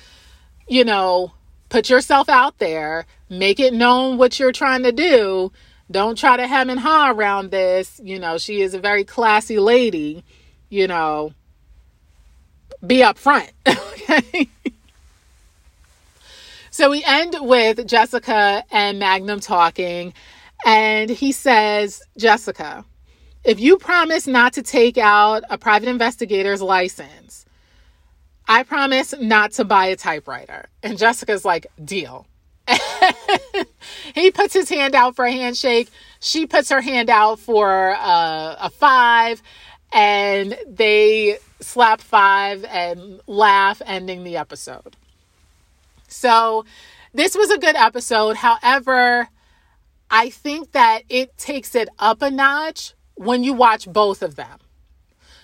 you 0.69 0.85
know, 0.85 1.33
put 1.71 1.89
yourself 1.89 2.29
out 2.29 2.59
there, 2.59 3.07
make 3.31 3.59
it 3.59 3.73
known 3.73 4.19
what 4.19 4.39
you're 4.39 4.53
trying 4.53 4.83
to 4.83 4.93
do. 4.93 5.51
Don't 5.91 6.17
try 6.17 6.37
to 6.37 6.47
hem 6.47 6.71
and 6.71 6.79
haw 6.79 7.11
around 7.11 7.51
this. 7.51 8.01
You 8.05 8.19
know, 8.19 8.39
she 8.39 8.61
is 8.61 8.75
a 8.75 8.79
very 8.79 9.03
classy 9.03 9.59
lady, 9.59 10.23
you 10.69 10.87
know, 10.87 11.33
be 12.87 12.99
upfront. 12.99 13.51
okay. 13.69 14.49
So 16.71 16.91
we 16.91 17.03
end 17.05 17.37
with 17.41 17.87
Jessica 17.87 18.65
and 18.71 18.99
Magnum 18.99 19.41
talking, 19.41 20.15
and 20.65 21.11
he 21.11 21.33
says, 21.33 22.03
Jessica, 22.17 22.85
if 23.45 23.59
you 23.59 23.77
promise 23.77 24.27
not 24.27 24.53
to 24.55 24.63
take 24.63 24.97
out 24.99 25.43
a 25.51 25.59
private 25.59 25.89
investigator's 25.89 26.63
license, 26.63 27.45
I 28.47 28.63
promise 28.63 29.15
not 29.21 29.53
to 29.53 29.65
buy 29.65 29.87
a 29.87 29.97
typewriter. 29.97 30.69
And 30.83 30.99
Jessica's 30.99 31.45
like, 31.45 31.67
deal. 31.85 32.27
he 34.15 34.31
puts 34.31 34.55
his 34.55 34.69
hand 34.69 34.95
out 34.95 35.17
for 35.17 35.25
a 35.25 35.33
handshake. 35.33 35.89
She 36.21 36.47
puts 36.47 36.71
her 36.71 36.81
hand 36.81 37.11
out 37.11 37.41
for 37.41 37.91
a, 37.91 38.57
a 38.61 38.71
five, 38.71 39.43
and 39.93 40.57
they 40.67 41.39
slap 41.61 42.01
five 42.01 42.65
and 42.65 43.21
laugh, 43.27 43.83
ending 43.85 44.25
the 44.25 44.37
episode. 44.37 44.97
So, 46.09 46.65
this 47.13 47.35
was 47.37 47.51
a 47.51 47.59
good 47.59 47.77
episode. 47.77 48.37
However, 48.37 49.29
I 50.11 50.31
think 50.31 50.73
that 50.73 51.03
it 51.09 51.37
takes 51.39 51.75
it 51.75 51.89
up 51.99 52.23
a 52.23 52.31
notch 52.31 52.95
when 53.15 53.45
you 53.45 53.53
watch 53.55 53.91
both 53.91 54.23
of 54.23 54.37
them. 54.37 54.59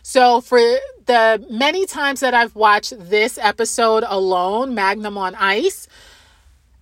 So, 0.02 0.40
for 0.40 0.58
the 1.06 1.44
many 1.50 1.86
times 1.86 2.20
that 2.20 2.34
I've 2.34 2.54
watched 2.54 2.94
this 2.98 3.38
episode 3.38 4.04
alone, 4.06 4.74
Magnum 4.74 5.18
on 5.18 5.34
Ice, 5.34 5.88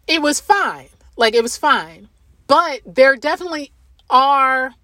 it 0.06 0.20
was 0.20 0.40
fine. 0.40 0.88
Like, 1.16 1.34
it 1.34 1.42
was 1.42 1.56
fine. 1.56 2.08
But 2.46 2.80
there 2.86 3.16
definitely 3.16 3.72
are 4.10 4.74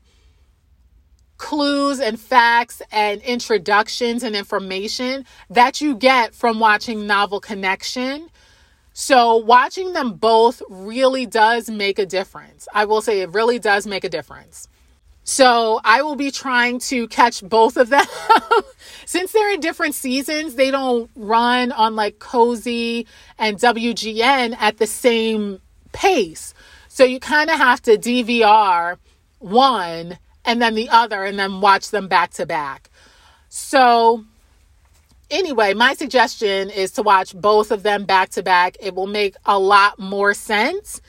clues 1.40 2.00
and 2.00 2.20
facts 2.20 2.82
and 2.92 3.22
introductions 3.22 4.22
and 4.22 4.36
information 4.36 5.24
that 5.48 5.80
you 5.80 5.96
get 5.96 6.34
from 6.34 6.60
watching 6.60 7.06
Novel 7.06 7.40
Connection. 7.40 8.28
So, 8.92 9.36
watching 9.36 9.94
them 9.94 10.12
both 10.12 10.60
really 10.68 11.24
does 11.24 11.70
make 11.70 11.98
a 11.98 12.04
difference. 12.04 12.68
I 12.74 12.84
will 12.84 13.00
say 13.00 13.22
it 13.22 13.30
really 13.30 13.58
does 13.58 13.86
make 13.86 14.04
a 14.04 14.10
difference. 14.10 14.68
So 15.24 15.80
I 15.84 16.02
will 16.02 16.16
be 16.16 16.30
trying 16.30 16.78
to 16.90 17.06
catch 17.08 17.42
both 17.42 17.76
of 17.76 17.88
them. 17.88 18.04
Since 19.06 19.32
they're 19.32 19.54
in 19.54 19.60
different 19.60 19.94
seasons, 19.94 20.56
they 20.56 20.70
don't 20.70 21.10
run 21.14 21.72
on 21.72 21.94
like 21.94 22.18
Cozi 22.18 23.06
and 23.38 23.56
WGN 23.56 24.56
at 24.58 24.78
the 24.78 24.86
same 24.86 25.60
pace. 25.92 26.52
So 26.88 27.04
you 27.04 27.20
kind 27.20 27.48
of 27.48 27.56
have 27.56 27.80
to 27.82 27.96
DVR 27.96 28.96
one 29.38 30.18
and 30.44 30.60
then 30.60 30.74
the 30.74 30.88
other 30.88 31.24
and 31.24 31.38
then 31.38 31.60
watch 31.60 31.90
them 31.90 32.08
back 32.08 32.32
to 32.32 32.46
back. 32.46 32.90
So 33.48 34.24
anyway, 35.30 35.74
my 35.74 35.94
suggestion 35.94 36.70
is 36.70 36.92
to 36.92 37.02
watch 37.02 37.34
both 37.34 37.70
of 37.70 37.82
them 37.82 38.04
back 38.04 38.30
to 38.30 38.42
back. 38.42 38.76
It 38.80 38.94
will 38.94 39.06
make 39.06 39.36
a 39.44 39.58
lot 39.58 39.98
more 39.98 40.34
sense. 40.34 41.00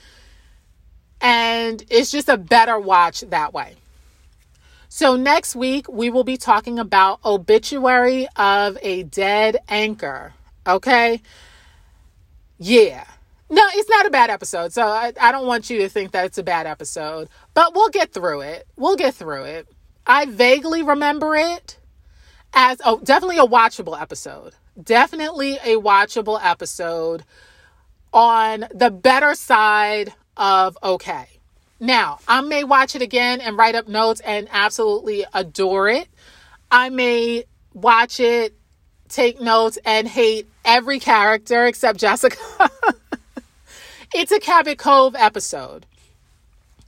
And 1.20 1.82
it's 1.88 2.10
just 2.10 2.28
a 2.28 2.36
better 2.36 2.78
watch 2.78 3.20
that 3.20 3.54
way. 3.54 3.76
So, 4.88 5.16
next 5.16 5.56
week, 5.56 5.88
we 5.88 6.10
will 6.10 6.24
be 6.24 6.36
talking 6.36 6.78
about 6.78 7.18
Obituary 7.24 8.28
of 8.36 8.76
a 8.82 9.04
Dead 9.04 9.56
Anchor. 9.66 10.34
Okay? 10.66 11.22
Yeah. 12.58 13.06
No, 13.52 13.62
it's 13.74 13.90
not 13.90 14.06
a 14.06 14.10
bad 14.10 14.30
episode. 14.30 14.72
So, 14.72 14.86
I, 14.86 15.12
I 15.20 15.30
don't 15.30 15.46
want 15.46 15.68
you 15.68 15.80
to 15.80 15.88
think 15.90 16.12
that 16.12 16.24
it's 16.24 16.38
a 16.38 16.42
bad 16.42 16.66
episode, 16.66 17.28
but 17.52 17.74
we'll 17.74 17.90
get 17.90 18.10
through 18.10 18.40
it. 18.40 18.66
We'll 18.76 18.96
get 18.96 19.14
through 19.14 19.44
it. 19.44 19.68
I 20.06 20.24
vaguely 20.24 20.82
remember 20.82 21.36
it 21.36 21.78
as 22.54 22.80
oh, 22.82 23.00
definitely 23.04 23.36
a 23.36 23.46
watchable 23.46 24.00
episode. 24.00 24.54
Definitely 24.82 25.56
a 25.56 25.76
watchable 25.76 26.40
episode 26.42 27.24
on 28.10 28.64
the 28.74 28.90
better 28.90 29.34
side 29.34 30.14
of 30.34 30.78
okay. 30.82 31.26
Now, 31.78 32.20
I 32.26 32.40
may 32.40 32.64
watch 32.64 32.94
it 32.96 33.02
again 33.02 33.42
and 33.42 33.58
write 33.58 33.74
up 33.74 33.86
notes 33.86 34.22
and 34.24 34.48
absolutely 34.50 35.26
adore 35.34 35.90
it. 35.90 36.08
I 36.70 36.88
may 36.88 37.44
watch 37.74 38.18
it, 38.18 38.54
take 39.10 39.42
notes, 39.42 39.76
and 39.84 40.08
hate 40.08 40.46
every 40.64 41.00
character 41.00 41.66
except 41.66 41.98
Jessica. 41.98 42.38
it's 44.14 44.32
a 44.32 44.40
Cabot 44.40 44.78
Cove 44.78 45.14
episode. 45.14 45.86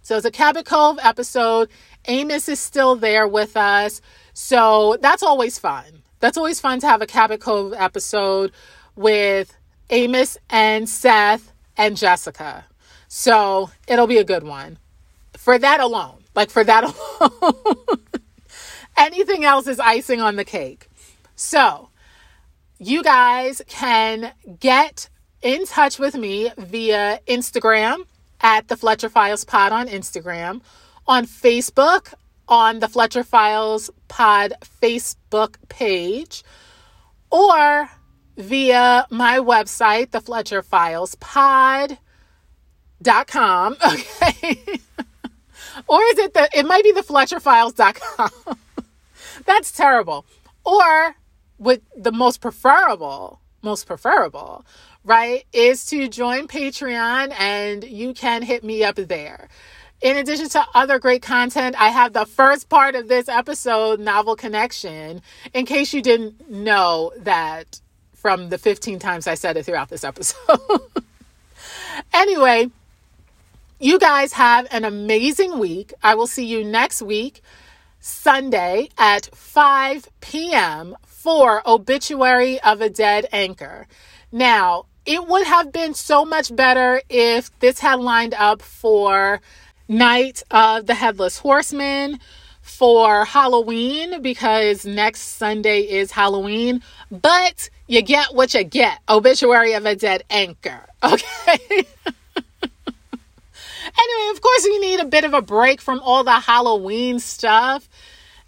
So 0.03 0.17
it's 0.17 0.27
a 0.27 0.31
Cabot 0.31 0.67
Cove 0.67 0.99
episode. 1.03 1.69
Amos 2.07 2.49
is 2.49 2.61
still 2.61 2.97
there 2.97 3.27
with 3.27 3.57
us. 3.57 4.01
So 4.35 4.99
that's 5.01 5.23
always 5.23 5.59
fun. 5.59 5.85
That's 6.21 6.37
always 6.37 6.61
fun 6.61 6.81
to 6.81 6.87
have 6.87 7.03
a 7.03 7.07
Cabot 7.07 7.41
Cove 7.41 7.73
episode 7.77 8.53
with 8.97 9.57
Amos 9.91 10.37
and 10.51 10.89
Seth 10.89 11.53
and 11.77 11.97
Jessica. 11.97 12.65
So 13.09 13.71
it'll 13.89 14.07
be 14.07 14.19
a 14.19 14.25
good 14.25 14.43
one 14.43 14.79
for 15.37 15.59
that 15.59 15.81
alone. 15.81 16.25
Like 16.35 16.51
for 16.51 16.65
that 16.65 16.85
alone. 17.21 18.01
Anything 18.97 19.45
else 19.45 19.67
is 19.67 19.81
icing 19.81 20.21
on 20.21 20.37
the 20.37 20.45
cake. 20.45 20.89
So, 21.37 21.89
you 22.79 23.03
guys 23.03 23.61
can 23.67 24.33
get 24.61 25.09
in 25.45 25.67
touch 25.67 26.01
with 26.01 26.17
me 26.17 26.51
via 26.59 27.21
Instagram 27.29 28.05
at 28.41 28.67
the 28.67 28.77
Fletcher 28.77 29.09
Files 29.09 29.45
Pod 29.45 29.71
on 29.73 29.87
Instagram, 29.87 30.63
on 31.07 31.27
Facebook 31.27 32.15
on 32.49 32.81
the 32.81 32.89
Fletcher 32.89 33.23
Files 33.23 33.91
Pod 34.09 34.55
Facebook 34.83 35.57
page, 35.69 36.43
or 37.31 37.89
via 38.37 39.07
my 39.11 39.39
website, 39.39 40.11
the 40.11 40.21
Fletcher 40.21 40.63
Files 40.63 41.15
Pod.com. 41.17 41.99
Okay. 43.87 44.81
Or 45.89 46.01
is 46.13 46.19
it 46.19 46.35
the, 46.35 46.49
it 46.55 46.67
might 46.67 46.85
be 46.85 46.93
the 46.93 47.03
FletcherFiles.com. 47.03 48.57
That's 49.45 49.73
terrible. 49.73 50.25
Or 50.65 51.17
with 51.59 51.81
the 51.97 52.13
most 52.13 52.41
preferable, 52.41 53.41
most 53.63 53.87
preferable, 53.87 54.65
right, 55.05 55.45
is 55.53 55.87
to 55.87 56.09
join 56.09 56.49
Patreon 56.49 57.33
and 57.39 57.85
you 57.85 58.15
can 58.15 58.43
hit 58.43 58.65
me 58.65 58.83
up 58.83 58.97
there. 58.97 59.49
In 60.01 60.17
addition 60.17 60.49
to 60.51 60.67
other 60.75 60.99
great 60.99 61.23
content, 61.23 61.81
I 61.81 61.89
have 61.89 62.13
the 62.13 62.27
first 62.27 62.69
part 62.69 62.95
of 62.95 63.09
this 63.09 63.29
episode, 63.29 64.01
Novel 64.01 64.37
Connection, 64.37 65.23
in 65.53 65.67
case 65.67 65.95
you 65.95 66.03
didn't 66.03 66.51
know 66.51 67.13
that 67.19 67.81
from 68.13 68.49
the 68.49 68.59
15 68.59 68.99
times 68.99 69.27
I 69.27 69.35
said 69.35 69.57
it 69.57 69.65
throughout 69.65 69.89
this 69.89 70.05
episode. 70.05 70.59
anyway, 72.15 72.71
you 73.79 73.99
guys 73.99 74.33
have 74.33 74.67
an 74.71 74.85
amazing 74.85 75.59
week. 75.59 75.93
I 76.03 76.15
will 76.15 76.27
see 76.27 76.47
you 76.47 76.65
next 76.65 77.03
week, 77.03 77.43
Sunday 78.01 78.89
at 78.99 79.27
5 79.35 80.09
p.m. 80.21 80.97
for 81.07 81.63
Obituary 81.67 82.61
of 82.61 82.81
a 82.81 82.91
Dead 82.91 83.27
Anchor. 83.33 83.87
Now, 84.33 84.87
it 85.07 85.27
would 85.27 85.47
have 85.47 85.73
been 85.73 85.95
so 85.95 86.25
much 86.25 86.55
better 86.55 87.03
if 87.09 87.57
this 87.61 87.79
had 87.79 88.01
lined 88.01 88.35
up 88.35 88.63
for 88.63 89.41
Night 89.89 90.43
of 90.51 90.87
the 90.87 90.95
Headless 90.95 91.39
Horseman 91.39 92.19
for 92.63 93.25
Halloween 93.27 94.23
because 94.23 94.87
next 94.87 95.21
Sunday 95.21 95.81
is 95.81 96.11
Halloween. 96.11 96.83
But 97.11 97.69
you 97.87 98.01
get 98.01 98.35
what 98.35 98.55
you 98.55 98.65
get. 98.65 98.99
Obituary 99.09 99.75
of 99.75 99.85
a 99.85 99.95
Dead 99.95 100.25
Anchor. 100.31 100.87
Okay. 101.05 101.87
Anyway, 103.97 104.31
of 104.33 104.41
course, 104.41 104.65
we 104.65 104.79
need 104.79 105.01
a 105.01 105.05
bit 105.05 105.25
of 105.25 105.35
a 105.35 105.43
break 105.43 105.81
from 105.81 106.01
all 106.01 106.25
the 106.25 106.41
Halloween 106.41 107.21
stuff 107.21 107.89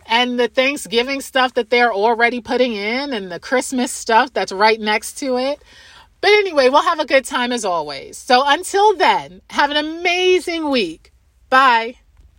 and 0.07 0.41
the 0.41 0.49
Thanksgiving 0.49 1.20
stuff 1.20 1.55
that 1.55 1.70
they're 1.70 1.93
already 1.93 2.41
putting 2.41 2.73
in 2.73 3.12
and 3.12 3.31
the 3.31 3.39
Christmas 3.39 3.93
stuff 3.93 4.33
that's 4.33 4.53
right 4.53 4.81
next 4.81 5.19
to 5.19 5.37
it. 5.37 5.61
But 6.27 6.32
anyway, 6.32 6.69
we'll 6.70 6.82
have 6.82 6.98
a 6.98 7.07
good 7.07 7.24
time 7.24 7.53
as 7.53 7.65
always. 7.65 8.19
So 8.19 8.43
until 8.44 8.97
then, 8.97 9.43
have 9.51 9.70
an 9.70 9.77
amazing 9.77 10.70
week. 10.70 11.12
Bye. 11.51 11.98